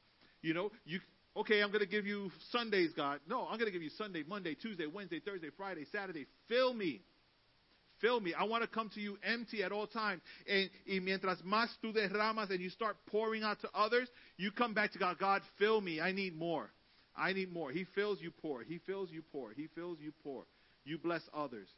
You 0.43 0.55
know, 0.55 0.71
you 0.85 1.01
okay, 1.37 1.63
I'm 1.63 1.69
going 1.71 1.81
to 1.81 1.89
give 1.89 2.07
you 2.07 2.31
Sundays, 2.51 2.91
God. 2.97 3.21
No, 3.29 3.43
I'm 3.43 3.59
going 3.59 3.67
to 3.67 3.73
give 3.73 3.83
you 3.83 3.91
Sunday, 3.99 4.23
Monday, 4.27 4.55
Tuesday, 4.55 4.87
Wednesday, 4.87 5.21
Thursday, 5.21 5.49
Friday, 5.57 5.85
Saturday. 5.93 6.27
Fill 6.49 6.73
me. 6.73 7.03
Fill 8.01 8.21
me. 8.21 8.35
I 8.35 8.45
want 8.45 8.63
to 8.63 8.69
come 8.69 8.91
to 8.95 9.01
you 9.01 9.19
empty 9.23 9.63
at 9.63 9.73
all 9.73 9.87
times. 9.87 10.23
And, 10.49 10.71
y 10.87 11.01
mientras 11.01 11.43
más 11.43 11.69
tú 11.83 11.95
derramas 11.95 12.51
and 12.51 12.61
you 12.61 12.71
start 12.71 12.97
pouring 13.07 13.43
out 13.43 13.61
to 13.61 13.71
others, 13.75 14.09
you 14.37 14.51
come 14.51 14.75
back 14.75 14.93
to 14.93 14.99
God. 14.99 15.19
God, 15.19 15.43
fill 15.59 15.81
me. 15.81 16.01
I 16.01 16.13
need 16.13 16.37
more. 16.37 16.71
I 17.17 17.33
need 17.33 17.53
more. 17.53 17.71
He 17.71 17.85
fills 17.95 18.21
you 18.21 18.31
pour. 18.31 18.63
He 18.63 18.79
fills 18.87 19.11
you 19.11 19.23
pour. 19.33 19.53
He 19.53 19.69
fills 19.75 19.99
you 20.01 20.13
pour. 20.23 20.45
You 20.85 20.99
bless 20.99 21.23
others. 21.35 21.69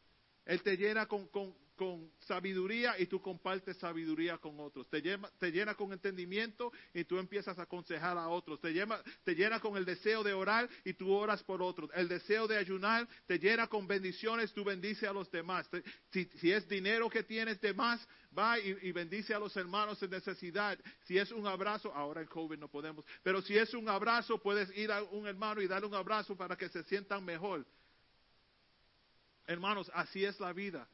Él 0.49 0.63
te 0.63 0.77
llena 0.77 1.07
con, 1.07 1.29
con, 1.33 1.53
con 1.79 2.11
sabiduría 2.19 2.99
y 2.99 3.07
tú 3.07 3.23
compartes 3.23 3.79
sabiduría 3.79 4.37
con 4.37 4.59
otros. 4.59 4.91
Te 4.91 5.01
llena, 5.01 5.31
te 5.39 5.77
con 5.77 5.93
entendimiento 5.93 6.73
y 6.93 7.05
tú 7.05 7.19
empiezas 7.19 7.57
a 7.59 7.63
aconsejar 7.63 8.19
a 8.19 8.29
otros. 8.29 8.61
Te 8.61 8.73
llena, 8.73 9.01
te 9.25 9.37
con 9.61 9.77
el 9.77 9.85
deseo 9.85 10.25
de 10.25 10.35
orar 10.35 10.69
y 10.85 10.93
tú 10.95 11.13
oras 11.13 11.43
por 11.45 11.63
otros. 11.63 11.89
El 11.95 12.09
deseo 12.09 12.49
de 12.49 12.59
ayunar 12.59 13.09
te 13.27 13.39
llena 13.39 13.69
con 13.69 13.87
bendiciones, 13.87 14.53
tú 14.53 14.65
bendices 14.65 15.09
a 15.09 15.13
los 15.13 15.31
demás. 15.31 15.71
Si, 16.11 16.53
es 16.53 16.69
dinero 16.69 17.09
que 17.09 17.23
tienes 17.23 17.61
de 17.61 17.73
más, 17.73 18.07
va 18.37 18.59
y, 18.59 18.77
y, 18.83 18.93
bendice 18.93 19.33
a 19.33 19.39
los 19.39 19.57
hermanos 19.57 20.03
en 20.03 20.11
necesidad. 20.11 20.79
Si 21.05 21.17
es 21.17 21.31
un 21.31 21.47
abrazo, 21.47 21.95
ahora 21.95 22.21
en 22.21 22.27
COVID 22.27 22.59
no 22.59 22.69
podemos, 22.69 23.05
pero 23.23 23.41
si 23.41 23.57
es 23.57 23.73
un 23.73 23.89
abrazo, 23.89 24.43
puedes 24.43 24.77
ir 24.77 24.91
a 24.91 25.03
un 25.05 25.29
hermano 25.29 25.63
y 25.63 25.69
darle 25.69 25.87
un 25.87 25.95
abrazo 25.95 26.37
para 26.37 26.57
que 26.57 26.69
se 26.69 26.83
sientan 26.83 27.25
mejor. 27.25 27.65
Hermanos, 29.47 29.91
así 29.95 30.25
es 30.25 30.39
la 30.41 30.53
vida. 30.53 30.89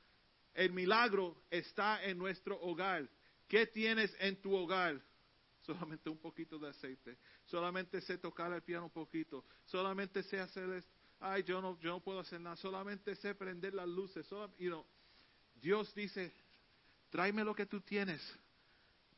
El 0.55 0.73
milagro 0.73 1.37
está 1.51 2.03
en 2.05 2.17
nuestro 2.17 2.61
hogar. 2.61 3.09
¿Qué 3.49 3.67
tienes 3.67 4.15
en 4.21 4.41
tu 4.41 4.55
hogar? 4.55 5.03
Solamente 5.63 6.09
un 6.09 6.19
poquito 6.19 6.59
de 6.59 6.69
aceite. 6.69 7.19
Solamente 7.47 8.01
sé 8.01 8.19
tocar 8.19 8.53
el 8.53 8.63
piano 8.63 8.85
un 8.85 8.91
poquito. 8.91 9.45
Solamente 9.67 10.23
sé 10.23 10.39
hacer 10.39 10.71
esto. 10.71 10.91
Ay, 11.19 11.43
yo 11.43 11.61
no, 11.61 11.79
yo 11.81 11.91
no 11.91 12.01
puedo 12.01 12.21
hacer 12.21 12.41
nada. 12.41 12.57
Solamente 12.57 13.17
sé 13.17 13.35
prender 13.35 13.75
las 13.75 13.89
luces. 13.89 14.27
Solo, 14.27 14.55
you 14.59 14.71
know, 14.71 14.87
Dios 15.61 15.93
dice, 15.95 16.33
tráeme 17.11 17.43
lo 17.43 17.55
que 17.55 17.67
tú 17.67 17.81
tienes. 17.81 18.23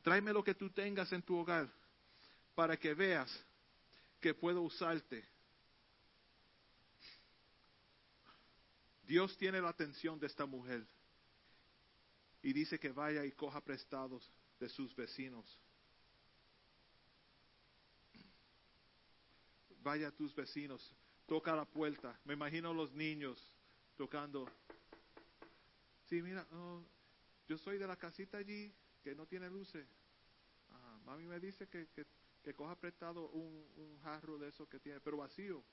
Tráeme 0.01 0.33
lo 0.33 0.43
que 0.43 0.55
tú 0.55 0.71
tengas 0.71 1.11
en 1.11 1.21
tu 1.21 1.37
hogar 1.37 1.69
para 2.55 2.77
que 2.77 2.93
veas 2.95 3.45
que 4.19 4.33
puedo 4.33 4.61
usarte. 4.61 5.23
Dios 9.03 9.37
tiene 9.37 9.61
la 9.61 9.69
atención 9.69 10.19
de 10.19 10.27
esta 10.27 10.45
mujer 10.45 10.85
y 12.47 12.53
dice 12.53 12.79
que 12.79 12.93
vaya 12.93 13.25
y 13.25 13.33
coja 13.33 13.59
prestados 13.59 14.31
de 14.57 14.69
sus 14.69 14.95
vecinos. 14.95 15.59
Vaya 19.81 20.07
a 20.07 20.11
tus 20.11 20.33
vecinos, 20.33 20.95
toca 21.25 21.53
la 21.53 21.65
puerta. 21.65 22.17
Me 22.23 22.35
imagino 22.35 22.73
los 22.73 22.93
niños 22.93 23.37
tocando. 23.97 24.49
Sí, 26.05 26.21
mira, 26.21 26.47
oh, 26.53 26.81
yo 27.49 27.57
soy 27.57 27.77
de 27.77 27.85
la 27.85 27.97
casita 27.97 28.37
allí 28.37 28.73
que 29.03 29.13
no 29.13 29.25
tiene 29.25 29.49
luces. 29.49 29.85
Ah, 30.69 30.99
mami 31.03 31.25
me 31.25 31.41
dice 31.41 31.67
que, 31.67 31.89
que, 31.89 32.05
que 32.41 32.53
coja 32.53 32.79
prestado 32.79 33.27
un, 33.31 33.67
un 33.75 33.99
jarro 34.03 34.37
de 34.37 34.47
eso 34.47 34.69
que 34.69 34.79
tiene, 34.79 35.01
pero 35.01 35.17
vacío. 35.17 35.65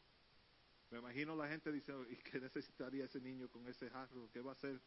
Me 0.90 0.98
imagino 0.98 1.36
la 1.36 1.46
gente 1.46 1.70
diciendo, 1.70 2.04
¿y 2.10 2.16
qué 2.16 2.40
necesitaría 2.40 3.04
ese 3.04 3.20
niño 3.20 3.48
con 3.48 3.64
ese 3.68 3.88
jarro? 3.90 4.28
¿Qué 4.32 4.40
va 4.40 4.50
a 4.50 4.54
hacer? 4.54 4.80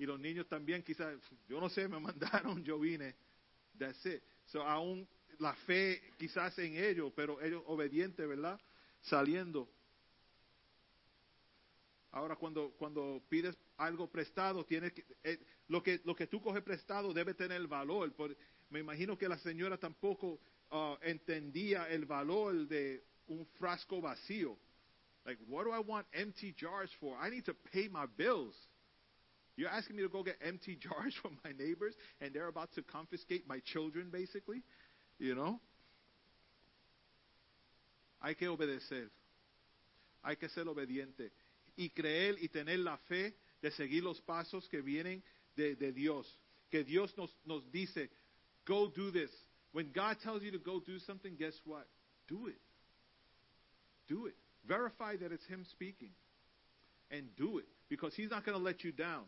Y 0.00 0.06
los 0.06 0.18
niños 0.18 0.48
también 0.48 0.82
quizás, 0.82 1.14
yo 1.46 1.60
no 1.60 1.68
sé, 1.68 1.86
me 1.86 2.00
mandaron, 2.00 2.64
yo 2.64 2.78
vine. 2.78 3.14
That's 3.78 4.06
it. 4.06 4.22
So, 4.46 4.62
aún 4.62 5.06
la 5.38 5.52
fe 5.52 6.00
quizás 6.16 6.58
en 6.58 6.82
ellos, 6.82 7.12
pero 7.14 7.38
ellos 7.42 7.62
obedientes, 7.66 8.26
¿verdad? 8.26 8.58
Saliendo. 9.02 9.68
Ahora 12.12 12.34
cuando, 12.34 12.70
cuando 12.78 13.22
pides 13.28 13.54
algo 13.76 14.10
prestado, 14.10 14.64
tienes 14.64 14.94
que, 14.94 15.04
eh, 15.22 15.38
lo 15.68 15.82
que 15.82 16.00
lo 16.04 16.16
que 16.16 16.26
tú 16.26 16.40
coges 16.40 16.62
prestado 16.62 17.12
debe 17.12 17.34
tener 17.34 17.64
valor. 17.66 18.10
Me 18.70 18.80
imagino 18.80 19.18
que 19.18 19.28
la 19.28 19.36
señora 19.36 19.76
tampoco 19.76 20.40
uh, 20.70 20.96
entendía 21.02 21.90
el 21.90 22.06
valor 22.06 22.66
de 22.66 23.04
un 23.26 23.44
frasco 23.58 24.00
vacío. 24.00 24.56
Like, 25.26 25.42
what 25.46 25.64
do 25.64 25.74
I 25.74 25.80
want 25.80 26.06
empty 26.12 26.54
jars 26.58 26.90
for? 26.94 27.18
I 27.20 27.28
need 27.28 27.44
to 27.44 27.54
pay 27.54 27.86
my 27.90 28.06
bills. 28.16 28.56
You're 29.60 29.68
asking 29.68 29.96
me 29.96 30.02
to 30.04 30.08
go 30.08 30.22
get 30.22 30.36
empty 30.42 30.74
jars 30.80 31.14
from 31.20 31.36
my 31.44 31.52
neighbors 31.52 31.94
and 32.22 32.32
they're 32.32 32.48
about 32.48 32.72
to 32.76 32.82
confiscate 32.82 33.46
my 33.46 33.60
children, 33.66 34.08
basically? 34.10 34.62
You 35.18 35.34
know? 35.34 35.60
Hay 38.22 38.34
que 38.34 38.48
obedecer. 38.48 39.10
Hay 40.24 40.36
que 40.36 40.48
ser 40.48 40.64
obediente. 40.64 41.30
Y 41.76 41.90
creer 41.94 42.36
y 42.40 42.48
tener 42.48 42.78
la 42.78 42.96
fe 43.06 43.34
de 43.60 43.70
seguir 43.72 44.02
los 44.02 44.18
pasos 44.22 44.66
que 44.70 44.80
vienen 44.80 45.22
de, 45.56 45.74
de 45.76 45.92
Dios. 45.92 46.26
Que 46.70 46.82
Dios 46.82 47.12
nos, 47.18 47.30
nos 47.44 47.62
dice, 47.70 48.08
go 48.66 48.88
do 48.88 49.10
this. 49.10 49.30
When 49.72 49.92
God 49.92 50.16
tells 50.22 50.42
you 50.42 50.52
to 50.52 50.58
go 50.58 50.80
do 50.80 50.98
something, 51.00 51.36
guess 51.38 51.60
what? 51.66 51.86
Do 52.28 52.46
it. 52.46 52.58
Do 54.08 54.24
it. 54.24 54.34
Verify 54.66 55.16
that 55.16 55.32
it's 55.32 55.46
Him 55.48 55.66
speaking. 55.70 56.12
And 57.10 57.24
do 57.36 57.58
it. 57.58 57.66
Because 57.90 58.14
He's 58.14 58.30
not 58.30 58.46
going 58.46 58.56
to 58.56 58.64
let 58.64 58.84
you 58.84 58.92
down. 58.92 59.24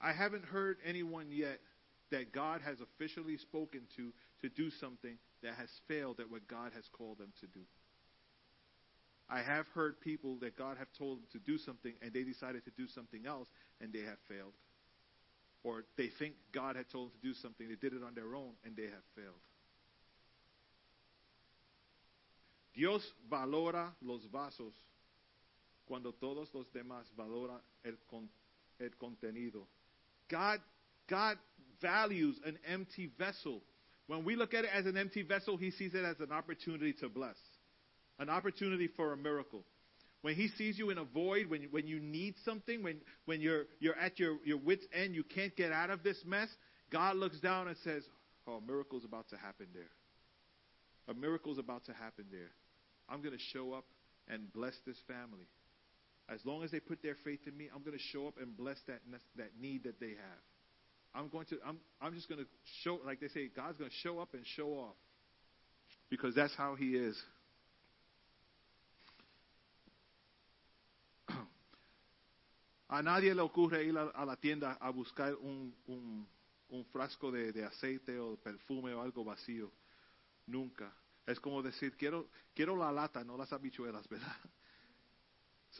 I 0.00 0.12
haven't 0.12 0.44
heard 0.44 0.78
anyone 0.84 1.26
yet 1.30 1.60
that 2.10 2.32
God 2.32 2.60
has 2.62 2.78
officially 2.80 3.36
spoken 3.36 3.82
to 3.96 4.12
to 4.42 4.48
do 4.48 4.70
something 4.70 5.18
that 5.42 5.54
has 5.54 5.68
failed 5.86 6.20
at 6.20 6.30
what 6.30 6.48
God 6.48 6.72
has 6.74 6.84
called 6.96 7.18
them 7.18 7.32
to 7.40 7.46
do. 7.46 7.60
I 9.28 9.42
have 9.42 9.66
heard 9.74 10.00
people 10.00 10.38
that 10.40 10.56
God 10.56 10.76
have 10.78 10.88
told 10.98 11.18
them 11.18 11.26
to 11.32 11.38
do 11.38 11.56
something 11.58 11.92
and 12.02 12.12
they 12.12 12.24
decided 12.24 12.64
to 12.64 12.72
do 12.76 12.88
something 12.88 13.26
else 13.26 13.48
and 13.80 13.92
they 13.92 14.00
have 14.00 14.18
failed. 14.28 14.54
Or 15.62 15.84
they 15.96 16.08
think 16.18 16.34
God 16.52 16.74
had 16.74 16.88
told 16.90 17.08
them 17.08 17.20
to 17.20 17.28
do 17.28 17.34
something, 17.34 17.68
they 17.68 17.76
did 17.76 17.92
it 17.92 18.02
on 18.02 18.14
their 18.14 18.34
own 18.34 18.52
and 18.64 18.74
they 18.76 18.84
have 18.84 19.04
failed. 19.14 19.38
Dios 22.74 23.02
valora 23.30 23.92
los 24.02 24.26
vasos 24.26 24.72
cuando 25.84 26.12
todos 26.12 26.48
los 26.54 26.66
demás 26.72 27.04
valoran 27.16 27.60
el, 27.84 27.98
con, 28.08 28.28
el 28.78 28.90
contenido. 28.90 29.66
God, 30.30 30.60
God 31.08 31.36
values 31.82 32.36
an 32.44 32.58
empty 32.66 33.10
vessel. 33.18 33.62
When 34.06 34.24
we 34.24 34.36
look 34.36 34.54
at 34.54 34.64
it 34.64 34.70
as 34.74 34.86
an 34.86 34.96
empty 34.96 35.22
vessel, 35.22 35.56
He 35.56 35.70
sees 35.70 35.94
it 35.94 36.04
as 36.04 36.20
an 36.20 36.32
opportunity 36.32 36.92
to 37.00 37.08
bless, 37.08 37.36
an 38.18 38.28
opportunity 38.28 38.88
for 38.96 39.12
a 39.12 39.16
miracle. 39.16 39.64
When 40.22 40.34
He 40.34 40.48
sees 40.48 40.78
you 40.78 40.90
in 40.90 40.98
a 40.98 41.04
void, 41.04 41.46
when, 41.48 41.62
when 41.70 41.86
you 41.86 41.98
need 41.98 42.34
something, 42.44 42.82
when, 42.82 43.00
when 43.24 43.40
you're, 43.40 43.64
you're 43.78 43.96
at 43.96 44.18
your, 44.18 44.36
your 44.44 44.58
wits' 44.58 44.84
end, 44.92 45.14
you 45.14 45.24
can't 45.24 45.54
get 45.56 45.72
out 45.72 45.90
of 45.90 46.02
this 46.02 46.18
mess, 46.26 46.48
God 46.90 47.16
looks 47.16 47.40
down 47.40 47.68
and 47.68 47.76
says, 47.84 48.02
Oh, 48.46 48.54
a 48.54 48.60
miracle's 48.60 49.04
about 49.04 49.28
to 49.30 49.36
happen 49.36 49.66
there. 49.72 49.90
A 51.08 51.14
miracle's 51.14 51.58
about 51.58 51.84
to 51.86 51.92
happen 51.92 52.24
there. 52.30 52.50
I'm 53.08 53.22
going 53.22 53.36
to 53.36 53.42
show 53.52 53.72
up 53.72 53.84
and 54.28 54.52
bless 54.52 54.74
this 54.86 54.96
family. 55.06 55.46
As 56.30 56.40
long 56.44 56.62
as 56.62 56.70
they 56.70 56.78
put 56.78 57.02
their 57.02 57.16
faith 57.24 57.40
in 57.46 57.56
me, 57.56 57.68
I'm 57.74 57.82
going 57.82 57.96
to 57.96 58.02
show 58.12 58.28
up 58.28 58.34
and 58.40 58.56
bless 58.56 58.78
that 58.86 59.00
that 59.36 59.50
need 59.60 59.82
that 59.84 59.98
they 59.98 60.10
have. 60.10 60.42
I'm 61.12 61.28
going 61.28 61.46
to 61.46 61.58
I'm 61.66 61.78
I'm 62.00 62.14
just 62.14 62.28
going 62.28 62.40
to 62.40 62.46
show 62.82 63.00
like 63.04 63.20
they 63.20 63.28
say 63.28 63.50
God's 63.54 63.78
going 63.78 63.90
to 63.90 63.96
show 63.96 64.20
up 64.20 64.32
and 64.34 64.46
show 64.56 64.68
off. 64.68 64.94
Because 66.08 66.34
that's 66.36 66.54
how 66.54 66.76
he 66.76 66.90
is. 66.96 67.20
A 72.90 73.02
nadie 73.02 73.34
le 73.34 73.42
ocurre 73.42 73.84
ir 73.84 73.96
a, 73.96 74.24
la 74.24 74.36
tienda 74.36 74.76
a 74.80 74.90
buscar 74.92 75.34
un, 75.34 75.72
un, 75.86 76.26
un 76.70 76.84
frasco 76.92 77.30
de, 77.30 77.52
de 77.52 77.64
aceite 77.64 78.18
o 78.18 78.36
perfume 78.36 78.94
o 78.94 79.00
algo 79.00 79.24
vacío. 79.24 79.70
Nunca. 80.46 80.92
Es 81.26 81.38
como 81.38 81.62
decir, 81.62 81.96
quiero, 81.96 82.28
quiero 82.54 82.76
la 82.76 82.90
lata, 82.90 83.22
no 83.22 83.36
las 83.36 83.52
habichuelas, 83.52 84.08
¿verdad? 84.10 84.36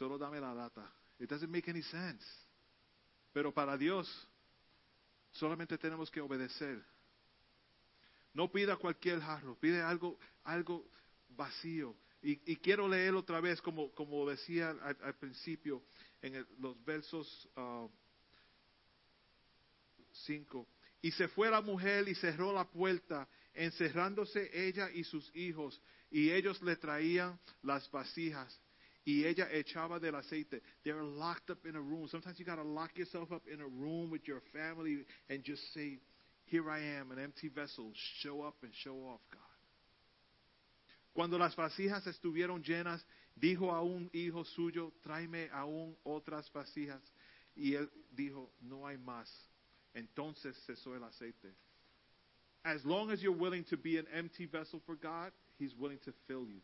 Solo 0.01 0.17
dame 0.17 0.39
la 0.39 0.51
lata. 0.51 0.91
It 1.19 1.29
doesn't 1.29 1.51
make 1.51 1.69
any 1.69 1.83
sense. 1.83 2.25
Pero 3.31 3.53
para 3.53 3.77
Dios, 3.77 4.09
solamente 5.33 5.77
tenemos 5.77 6.09
que 6.09 6.19
obedecer. 6.19 6.83
No 8.33 8.51
pida 8.51 8.77
cualquier 8.77 9.21
jarro, 9.21 9.55
pide 9.59 9.79
algo, 9.79 10.17
algo 10.43 10.89
vacío. 11.29 11.95
Y, 12.23 12.55
quiero 12.55 12.87
leer 12.87 13.13
otra 13.13 13.39
vez, 13.41 13.61
como, 13.61 13.91
como 13.91 14.27
decía 14.27 14.71
al, 14.71 15.15
principio, 15.17 15.83
en 16.23 16.47
los 16.57 16.83
versos 16.83 17.47
5. 20.25 20.57
Uh, 20.57 20.67
y 21.03 21.11
se 21.11 21.27
fue 21.27 21.51
la 21.51 21.61
mujer 21.61 22.07
y 22.07 22.15
cerró 22.15 22.51
la 22.51 22.67
puerta 22.67 23.29
encerrándose 23.53 24.49
ella 24.51 24.89
y 24.89 25.03
sus 25.03 25.29
hijos, 25.35 25.79
y 26.09 26.31
ellos 26.31 26.59
le 26.63 26.75
traían 26.75 27.39
las 27.61 27.89
vasijas, 27.91 28.59
y 29.05 29.25
ella 29.25 29.47
echaba 29.51 29.99
del 29.99 30.15
aceite. 30.15 30.61
They're 30.83 31.03
locked 31.03 31.49
up 31.49 31.65
in 31.65 31.75
a 31.75 31.81
room. 31.81 32.07
Sometimes 32.09 32.39
you 32.39 32.45
got 32.45 32.55
to 32.55 32.63
lock 32.63 32.97
yourself 32.97 33.31
up 33.31 33.43
in 33.51 33.61
a 33.61 33.67
room 33.67 34.11
with 34.11 34.27
your 34.27 34.41
family 34.53 35.05
and 35.29 35.43
just 35.43 35.61
say, 35.73 35.99
Here 36.45 36.69
I 36.69 36.79
am, 36.99 37.11
an 37.11 37.19
empty 37.19 37.49
vessel. 37.49 37.91
Show 38.21 38.43
up 38.43 38.55
and 38.63 38.71
show 38.83 38.95
off, 39.07 39.21
God. 39.31 39.41
Cuando 41.13 41.37
las 41.37 41.55
vasijas 41.55 42.05
estuvieron 42.07 42.63
llenas, 42.63 43.03
dijo 43.35 43.71
a 43.71 43.81
un 43.81 44.09
hijo 44.13 44.45
suyo, 44.45 44.93
tráeme 45.03 45.49
aún 45.51 45.95
otras 46.05 46.49
vasijas. 46.53 47.01
Y 47.55 47.73
él 47.75 47.89
dijo, 48.15 48.49
no 48.61 48.87
hay 48.87 48.97
más. 48.97 49.29
Entonces 49.93 50.55
cesó 50.65 50.95
el 50.95 51.03
aceite. 51.03 51.53
As 52.63 52.85
long 52.85 53.11
as 53.11 53.21
you're 53.21 53.35
willing 53.35 53.65
to 53.65 53.77
be 53.77 53.97
an 53.97 54.05
empty 54.13 54.45
vessel 54.45 54.81
for 54.85 54.95
God, 54.95 55.31
He's 55.57 55.75
willing 55.75 55.99
to 56.05 56.13
fill 56.27 56.47
you. 56.47 56.61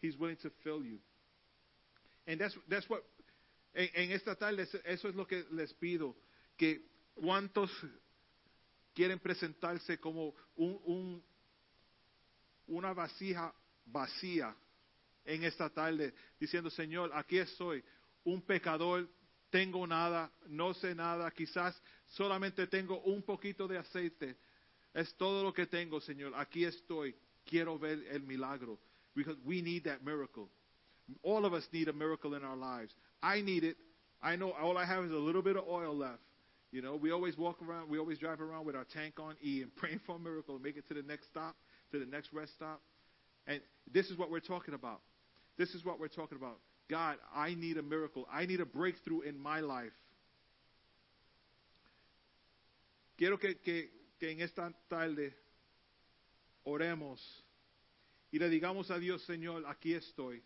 He's 0.00 0.16
willing 0.16 0.36
to 0.42 0.50
fill 0.62 0.84
you. 0.84 0.98
And 2.28 2.38
that's, 2.38 2.54
that's 2.68 2.88
what, 2.88 3.02
en, 3.74 4.12
esta 4.12 4.36
tarde, 4.36 4.68
eso 4.84 5.08
es 5.08 5.14
lo 5.14 5.26
que 5.26 5.46
les 5.50 5.72
pido, 5.74 6.14
que 6.58 6.82
cuántos 7.14 7.70
quieren 8.94 9.18
presentarse 9.18 9.98
como 9.98 10.34
un, 10.56 10.78
un, 10.84 11.22
una 12.66 12.92
vasija 12.92 13.52
vacía 13.86 14.54
en 15.24 15.42
esta 15.42 15.70
tarde, 15.70 16.12
diciendo, 16.38 16.68
Señor, 16.68 17.10
aquí 17.14 17.38
estoy, 17.38 17.82
un 18.24 18.42
pecador, 18.42 19.08
tengo 19.48 19.86
nada, 19.86 20.30
no 20.48 20.74
sé 20.74 20.94
nada, 20.94 21.30
quizás 21.30 21.80
solamente 22.08 22.66
tengo 22.66 23.00
un 23.00 23.22
poquito 23.22 23.66
de 23.66 23.78
aceite, 23.78 24.36
es 24.92 25.14
todo 25.14 25.42
lo 25.42 25.52
que 25.52 25.66
tengo, 25.66 26.00
Señor. 26.00 26.32
Aquí 26.34 26.64
estoy. 26.64 27.14
Quiero 27.44 27.78
ver 27.78 28.04
el 28.10 28.22
milagro. 28.22 28.78
Because 29.14 29.38
we 29.44 29.62
need 29.62 29.84
that 29.84 30.02
miracle. 30.02 30.50
All 31.22 31.44
of 31.44 31.54
us 31.54 31.66
need 31.72 31.88
a 31.88 31.92
miracle 31.92 32.34
in 32.34 32.44
our 32.44 32.56
lives. 32.56 32.92
I 33.22 33.40
need 33.40 33.64
it. 33.64 33.76
I 34.22 34.36
know 34.36 34.52
all 34.52 34.76
I 34.76 34.84
have 34.84 35.04
is 35.04 35.12
a 35.12 35.16
little 35.16 35.42
bit 35.42 35.56
of 35.56 35.64
oil 35.68 35.94
left. 35.94 36.20
You 36.70 36.82
know, 36.82 36.96
we 36.96 37.12
always 37.12 37.38
walk 37.38 37.62
around, 37.62 37.88
we 37.88 37.98
always 37.98 38.18
drive 38.18 38.40
around 38.40 38.66
with 38.66 38.76
our 38.76 38.84
tank 38.84 39.14
on 39.18 39.36
E 39.42 39.62
and 39.62 39.74
praying 39.76 40.00
for 40.04 40.16
a 40.16 40.18
miracle, 40.18 40.54
and 40.54 40.64
make 40.64 40.76
it 40.76 40.86
to 40.88 40.94
the 40.94 41.02
next 41.02 41.28
stop, 41.28 41.56
to 41.92 41.98
the 41.98 42.06
next 42.06 42.32
rest 42.32 42.52
stop. 42.54 42.80
And 43.46 43.60
this 43.92 44.10
is 44.10 44.18
what 44.18 44.30
we're 44.30 44.40
talking 44.40 44.74
about. 44.74 45.00
This 45.56 45.70
is 45.70 45.84
what 45.84 45.98
we're 45.98 46.08
talking 46.08 46.36
about. 46.36 46.58
God, 46.90 47.16
I 47.34 47.54
need 47.54 47.78
a 47.78 47.82
miracle. 47.82 48.26
I 48.30 48.46
need 48.46 48.60
a 48.60 48.66
breakthrough 48.66 49.20
in 49.20 49.38
my 49.38 49.60
life. 49.60 49.92
Quiero 53.16 53.36
que, 53.36 53.54
que, 53.54 53.88
que 54.20 54.30
en 54.30 54.40
esta 54.40 54.72
tarde 54.88 55.34
oremos 56.64 57.18
y 58.30 58.38
le 58.38 58.48
digamos 58.48 58.90
a 58.90 58.98
Dios, 58.98 59.22
Señor, 59.22 59.64
aquí 59.66 59.94
estoy, 59.94 60.42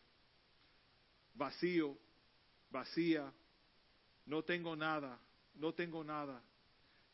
vacío, 1.35 1.99
vacía, 2.71 3.33
no 4.27 4.43
tengo 4.43 4.77
nada, 4.77 5.19
no 5.55 5.73
tengo 5.75 6.05
nada. 6.05 6.43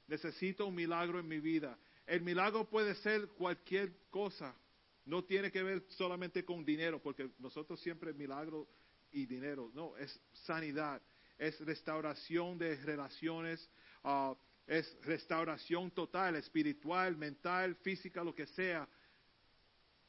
Necesito 0.07 0.67
un 0.67 0.75
milagro 0.75 1.19
en 1.19 1.29
mi 1.29 1.41
vida. 1.41 1.79
El 2.07 2.23
milagro 2.23 2.69
puede 2.69 2.95
ser 2.97 3.29
cualquier 3.29 4.09
cosa. 4.11 4.55
No 5.05 5.25
tiene 5.25 5.51
que 5.51 5.63
ver 5.63 5.85
solamente 5.89 6.45
con 6.45 6.65
dinero, 6.65 7.01
porque 7.03 7.31
nosotros 7.39 7.81
siempre 7.81 8.13
milagro 8.13 8.69
y 9.11 9.27
dinero. 9.27 9.71
No, 9.75 9.97
es 9.97 10.21
sanidad, 10.33 11.01
es 11.39 11.59
restauración 11.61 12.59
de 12.59 12.77
relaciones, 12.77 13.71
uh, 14.05 14.35
es 14.67 14.97
restauración 15.03 15.91
total, 15.91 16.37
espiritual, 16.37 17.17
mental, 17.17 17.75
física, 17.77 18.23
lo 18.23 18.35
que 18.35 18.47
sea. 18.47 18.89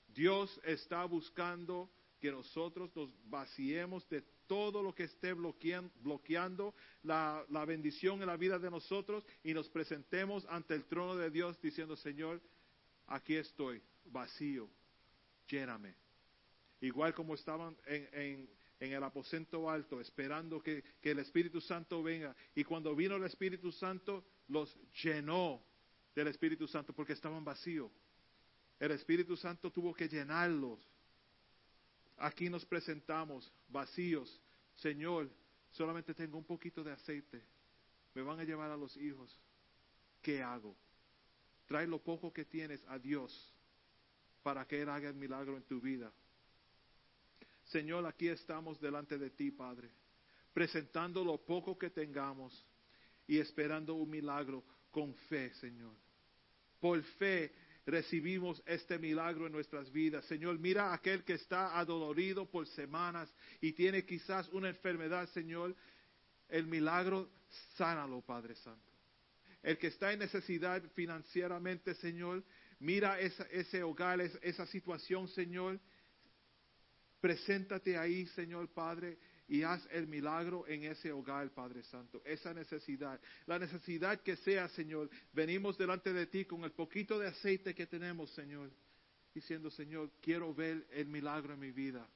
Dios 0.07 0.59
está 0.63 1.05
buscando 1.05 1.89
que 2.19 2.31
nosotros 2.31 2.95
nos 2.95 3.09
vaciemos 3.29 4.07
de 4.09 4.21
todo 4.47 4.81
lo 4.81 4.93
que 4.93 5.03
esté 5.03 5.33
bloqueando, 5.33 6.73
la, 7.03 7.45
la, 7.49 7.65
bendición 7.65 8.21
en 8.21 8.27
la 8.27 8.37
vida 8.37 8.59
de 8.59 8.69
nosotros 8.69 9.25
y 9.43 9.53
nos 9.53 9.69
presentemos 9.69 10.45
ante 10.49 10.73
el 10.73 10.85
trono 10.85 11.15
de 11.15 11.29
Dios 11.29 11.59
diciendo, 11.61 11.95
Señor, 11.95 12.41
aquí 13.07 13.35
estoy, 13.35 13.81
vacío, 14.05 14.69
lléname. 15.47 15.95
Igual 16.81 17.13
como 17.13 17.35
estaban 17.35 17.77
en, 17.85 18.09
en, 18.13 18.49
en 18.79 18.93
el 18.93 19.03
aposento 19.03 19.69
alto, 19.69 19.99
esperando 19.99 20.61
que, 20.61 20.83
que 21.01 21.11
el 21.11 21.19
Espíritu 21.19 21.61
Santo 21.61 22.01
venga. 22.01 22.35
Y 22.55 22.63
cuando 22.63 22.95
vino 22.95 23.15
el 23.15 23.23
Espíritu 23.23 23.71
Santo, 23.71 24.25
los 24.47 24.75
llenó 25.03 25.61
del 26.15 26.27
Espíritu 26.27 26.67
Santo 26.67 26.93
porque 26.93 27.13
estaban 27.13 27.43
vacíos. 27.43 27.91
El 28.79 28.91
Espíritu 28.91 29.35
Santo 29.35 29.71
tuvo 29.71 29.93
que 29.93 30.07
llenarlos. 30.07 30.79
Aquí 32.19 32.49
nos 32.49 32.65
presentamos 32.65 33.51
vacíos. 33.69 34.41
Señor, 34.75 35.29
solamente 35.71 36.13
tengo 36.13 36.37
un 36.37 36.43
poquito 36.43 36.83
de 36.83 36.91
aceite. 36.91 37.41
Me 38.13 38.21
van 38.21 38.39
a 38.39 38.43
llevar 38.43 38.69
a 38.71 38.77
los 38.77 38.95
hijos. 38.97 39.39
¿Qué 40.21 40.41
hago? 40.41 40.75
Trae 41.65 41.87
lo 41.87 41.99
poco 42.03 42.33
que 42.33 42.45
tienes 42.45 42.83
a 42.87 42.99
Dios 42.99 43.53
para 44.43 44.65
que 44.67 44.81
Él 44.81 44.89
haga 44.89 45.09
el 45.09 45.15
milagro 45.15 45.55
en 45.55 45.63
tu 45.63 45.79
vida. 45.79 46.11
Señor, 47.65 48.05
aquí 48.05 48.27
estamos 48.27 48.81
delante 48.81 49.17
de 49.17 49.29
ti, 49.29 49.51
Padre, 49.51 49.89
presentando 50.51 51.23
lo 51.23 51.37
poco 51.37 51.77
que 51.77 51.89
tengamos 51.89 52.65
y 53.27 53.37
esperando 53.37 53.93
un 53.93 54.09
milagro 54.09 54.63
con 54.91 55.13
fe, 55.13 55.53
Señor. 55.53 55.93
Por 56.79 57.01
fe 57.03 57.53
recibimos 57.89 58.61
este 58.65 58.97
milagro 58.97 59.47
en 59.47 59.53
nuestras 59.53 59.91
vidas. 59.91 60.25
Señor, 60.25 60.59
mira 60.59 60.87
a 60.87 60.93
aquel 60.95 61.23
que 61.23 61.33
está 61.33 61.77
adolorido 61.79 62.49
por 62.49 62.67
semanas 62.67 63.33
y 63.61 63.73
tiene 63.73 64.05
quizás 64.05 64.49
una 64.49 64.69
enfermedad, 64.69 65.27
Señor. 65.29 65.75
El 66.47 66.65
milagro, 66.67 67.29
sánalo, 67.75 68.21
Padre 68.21 68.55
Santo. 68.55 68.91
El 69.61 69.77
que 69.77 69.87
está 69.87 70.13
en 70.13 70.19
necesidad 70.19 70.81
financieramente, 70.93 71.93
Señor, 71.95 72.43
mira 72.79 73.19
ese 73.19 73.83
hogar, 73.83 74.21
esa 74.21 74.65
situación, 74.65 75.27
Señor. 75.27 75.79
Preséntate 77.19 77.97
ahí, 77.97 78.25
Señor 78.27 78.69
Padre, 78.69 79.17
y 79.49 79.63
haz 79.63 79.85
el 79.91 80.07
milagro 80.07 80.67
en 80.67 80.83
ese 80.83 81.11
hogar, 81.11 81.49
Padre 81.49 81.81
Santo, 81.83 82.21
esa 82.23 82.53
necesidad. 82.53 83.19
La 83.47 83.57
necesidad 83.57 84.21
que 84.21 84.35
sea, 84.37 84.69
Señor, 84.69 85.09
venimos 85.33 85.75
delante 85.75 86.13
de 86.13 86.27
ti 86.27 86.45
con 86.45 86.63
el 86.63 86.71
poquito 86.71 87.17
de 87.17 87.27
aceite 87.27 87.73
que 87.73 87.87
tenemos, 87.87 88.29
Señor, 88.31 88.69
diciendo, 89.33 89.71
Señor, 89.71 90.11
quiero 90.21 90.53
ver 90.53 90.85
el 90.91 91.07
milagro 91.07 91.53
en 91.53 91.59
mi 91.59 91.71
vida. 91.71 92.07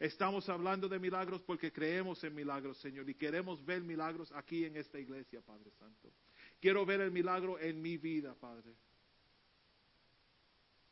Estamos 0.00 0.48
hablando 0.48 0.88
de 0.88 0.98
milagros 0.98 1.42
porque 1.42 1.72
creemos 1.72 2.24
en 2.24 2.34
milagros, 2.34 2.76
Señor, 2.78 3.08
y 3.08 3.14
queremos 3.14 3.64
ver 3.64 3.82
milagros 3.82 4.32
aquí 4.32 4.64
en 4.64 4.76
esta 4.76 4.98
iglesia, 4.98 5.40
Padre 5.42 5.70
Santo. 5.78 6.12
Quiero 6.60 6.84
ver 6.84 7.02
el 7.02 7.12
milagro 7.12 7.56
en 7.60 7.80
mi 7.80 7.98
vida, 7.98 8.34
Padre. 8.34 8.74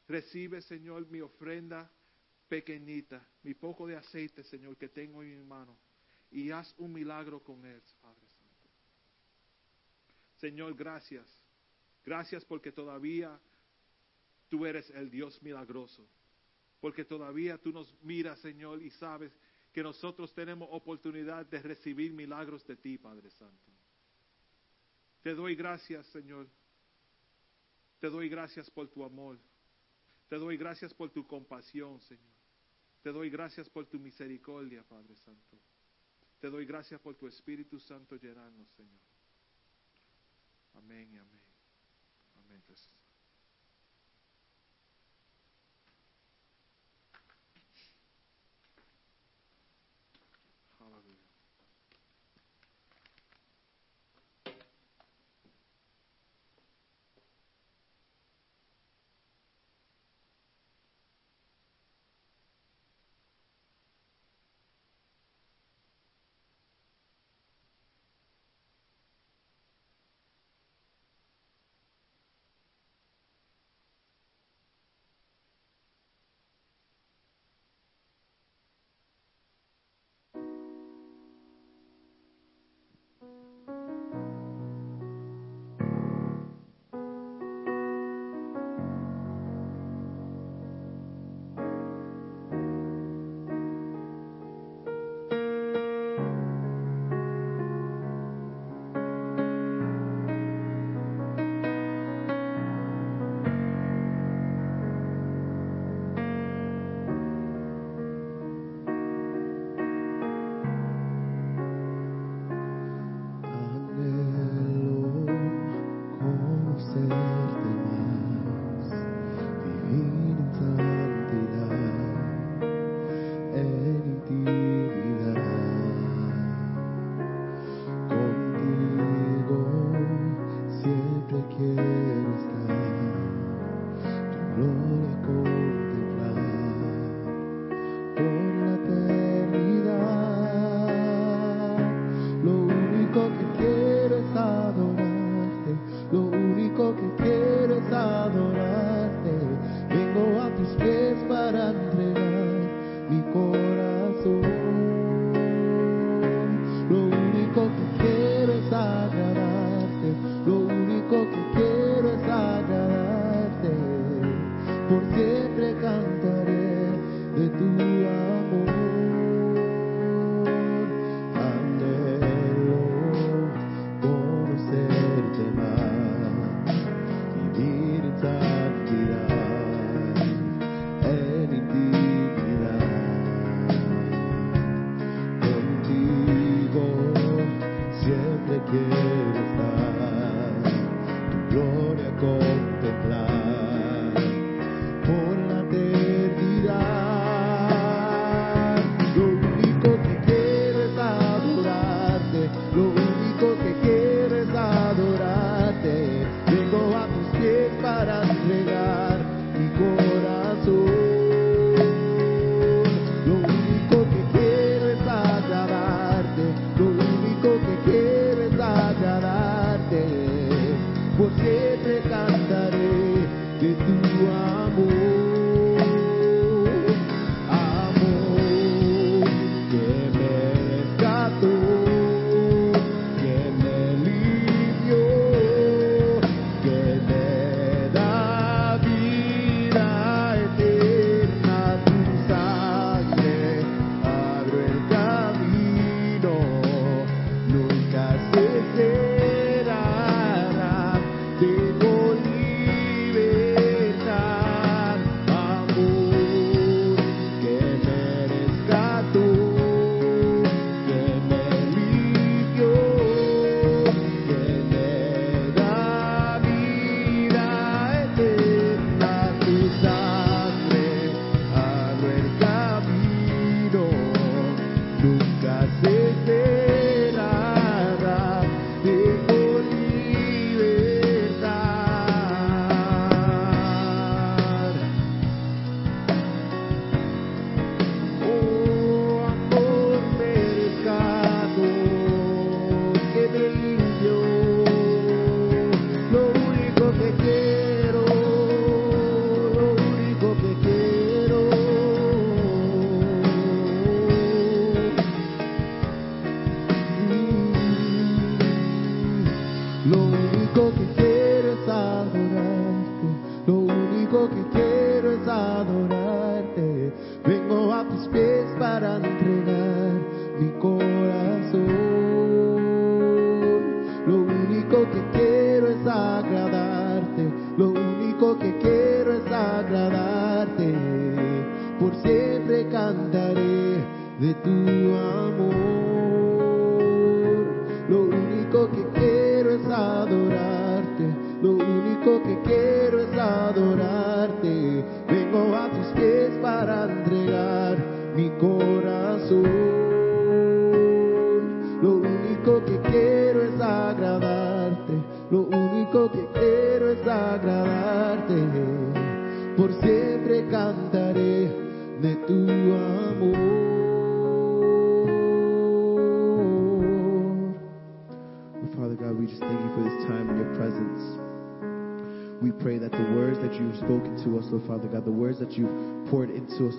Recibe, 0.07 0.63
Señor, 0.63 1.09
mi 1.09 1.21
ofrenda 1.21 1.91
pequeñita, 2.49 3.27
mi 3.43 3.55
poco 3.55 3.87
de 3.87 3.97
aceite, 3.97 4.45
Señor, 4.45 4.77
que 4.77 4.89
tengo 4.89 5.23
en 5.23 5.41
mi 5.41 5.45
mano, 5.45 5.77
y 6.31 6.51
haz 6.51 6.75
un 6.79 6.93
milagro 6.93 7.43
con 7.43 7.65
él, 7.65 7.83
Padre 8.01 8.27
Santo. 8.29 8.69
Señor, 10.37 10.75
gracias. 10.75 11.27
Gracias 12.05 12.45
porque 12.45 12.73
todavía 12.73 13.39
tú 14.49 14.67
eres 14.67 14.89
el 14.91 15.11
Dios 15.11 15.43
milagroso. 15.43 16.09
Porque 16.81 17.05
todavía 17.05 17.59
tú 17.59 17.73
nos 17.73 17.93
miras, 18.03 18.39
Señor, 18.41 18.83
y 18.83 18.91
sabes 18.91 19.33
que 19.73 19.83
nosotros 19.83 20.33
tenemos 20.33 20.69
oportunidad 20.71 21.45
de 21.47 21.61
recibir 21.61 22.13
milagros 22.13 22.67
de 22.67 22.77
ti, 22.77 22.99
Padre 22.99 23.31
Santo. 23.31 23.73
Te 25.23 25.35
doy 25.35 25.55
gracias, 25.57 26.07
Señor. 26.09 26.49
Te 28.01 28.09
doy 28.09 28.29
gracias 28.29 28.71
por 28.71 28.89
tu 28.89 29.05
amor. 29.05 29.39
Te 30.29 30.37
doy 30.37 30.57
gracias 30.57 30.95
por 30.95 31.11
tu 31.11 31.27
compasión, 31.27 32.01
Señor. 32.03 32.39
Te 33.03 33.11
doy 33.11 33.31
gracias 33.31 33.69
por 33.69 33.87
tu 33.87 33.99
misericordia, 33.99 34.85
Padre 34.85 35.17
Santo. 35.17 35.59
Te 36.41 36.51
doy 36.51 36.65
gracias 36.65 37.01
por 37.01 37.17
tu 37.17 37.27
Espíritu 37.27 37.81
Santo 37.81 38.17
llenarnos, 38.17 38.69
Señor. 38.71 39.01
Amén 40.75 41.13
y 41.13 41.17
amén. 41.17 41.43
Amén. 42.37 42.63
Jesús. 42.69 42.98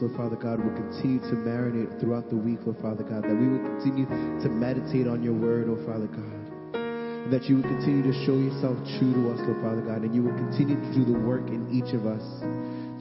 Lord 0.01 0.15
Father 0.15 0.35
God, 0.35 0.63
will 0.63 0.75
continue 0.75 1.19
to 1.27 1.35
marinate 1.35 1.99
throughout 1.99 2.29
the 2.29 2.37
week, 2.37 2.59
Lord 2.65 2.79
Father 2.81 3.03
God, 3.03 3.23
that 3.23 3.35
we 3.35 3.47
will 3.47 3.63
continue 3.75 4.07
to 4.07 4.47
meditate 4.47 5.07
on 5.07 5.21
your 5.21 5.35
word, 5.35 5.67
Lord 5.67 5.85
Father 5.85 6.07
God. 6.07 6.39
And 6.75 7.33
that 7.33 7.45
you 7.51 7.57
will 7.59 7.67
continue 7.67 8.03
to 8.07 8.15
show 8.25 8.39
yourself 8.39 8.79
true 8.97 9.11
to 9.11 9.35
us, 9.35 9.39
Lord 9.43 9.59
Father 9.59 9.83
God, 9.83 10.07
and 10.07 10.15
you 10.15 10.23
will 10.23 10.35
continue 10.39 10.79
to 10.79 10.89
do 10.95 11.03
the 11.03 11.19
work 11.19 11.47
in 11.51 11.67
each 11.67 11.93
of 11.93 12.07
us 12.07 12.23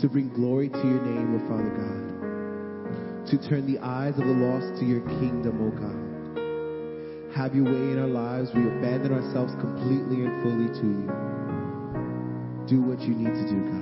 to 0.03 0.09
bring 0.09 0.29
glory 0.35 0.69
to 0.69 0.83
your 0.83 1.03
name, 1.07 1.39
Lord 1.39 1.47
Father 1.47 1.71
God, 1.71 3.31
to 3.31 3.49
turn 3.49 3.67
the 3.67 3.79
eyes 3.79 4.19
of 4.19 4.27
the 4.27 4.35
lost 4.35 4.79
to 4.81 4.85
your 4.85 5.03
kingdom, 5.23 5.63
O 5.63 5.71
God. 5.71 6.09
Have 7.39 7.55
your 7.55 7.65
way 7.71 7.93
in 7.95 7.99
our 7.99 8.09
lives. 8.11 8.51
We 8.55 8.67
abandon 8.67 9.13
ourselves 9.13 9.55
completely 9.61 10.27
and 10.27 10.43
fully 10.43 10.69
to 10.83 10.87
you. 10.87 11.07
Do 12.67 12.83
what 12.83 13.01
you 13.07 13.15
need 13.15 13.31
to 13.31 13.47
do, 13.47 13.63
God. 13.71 13.78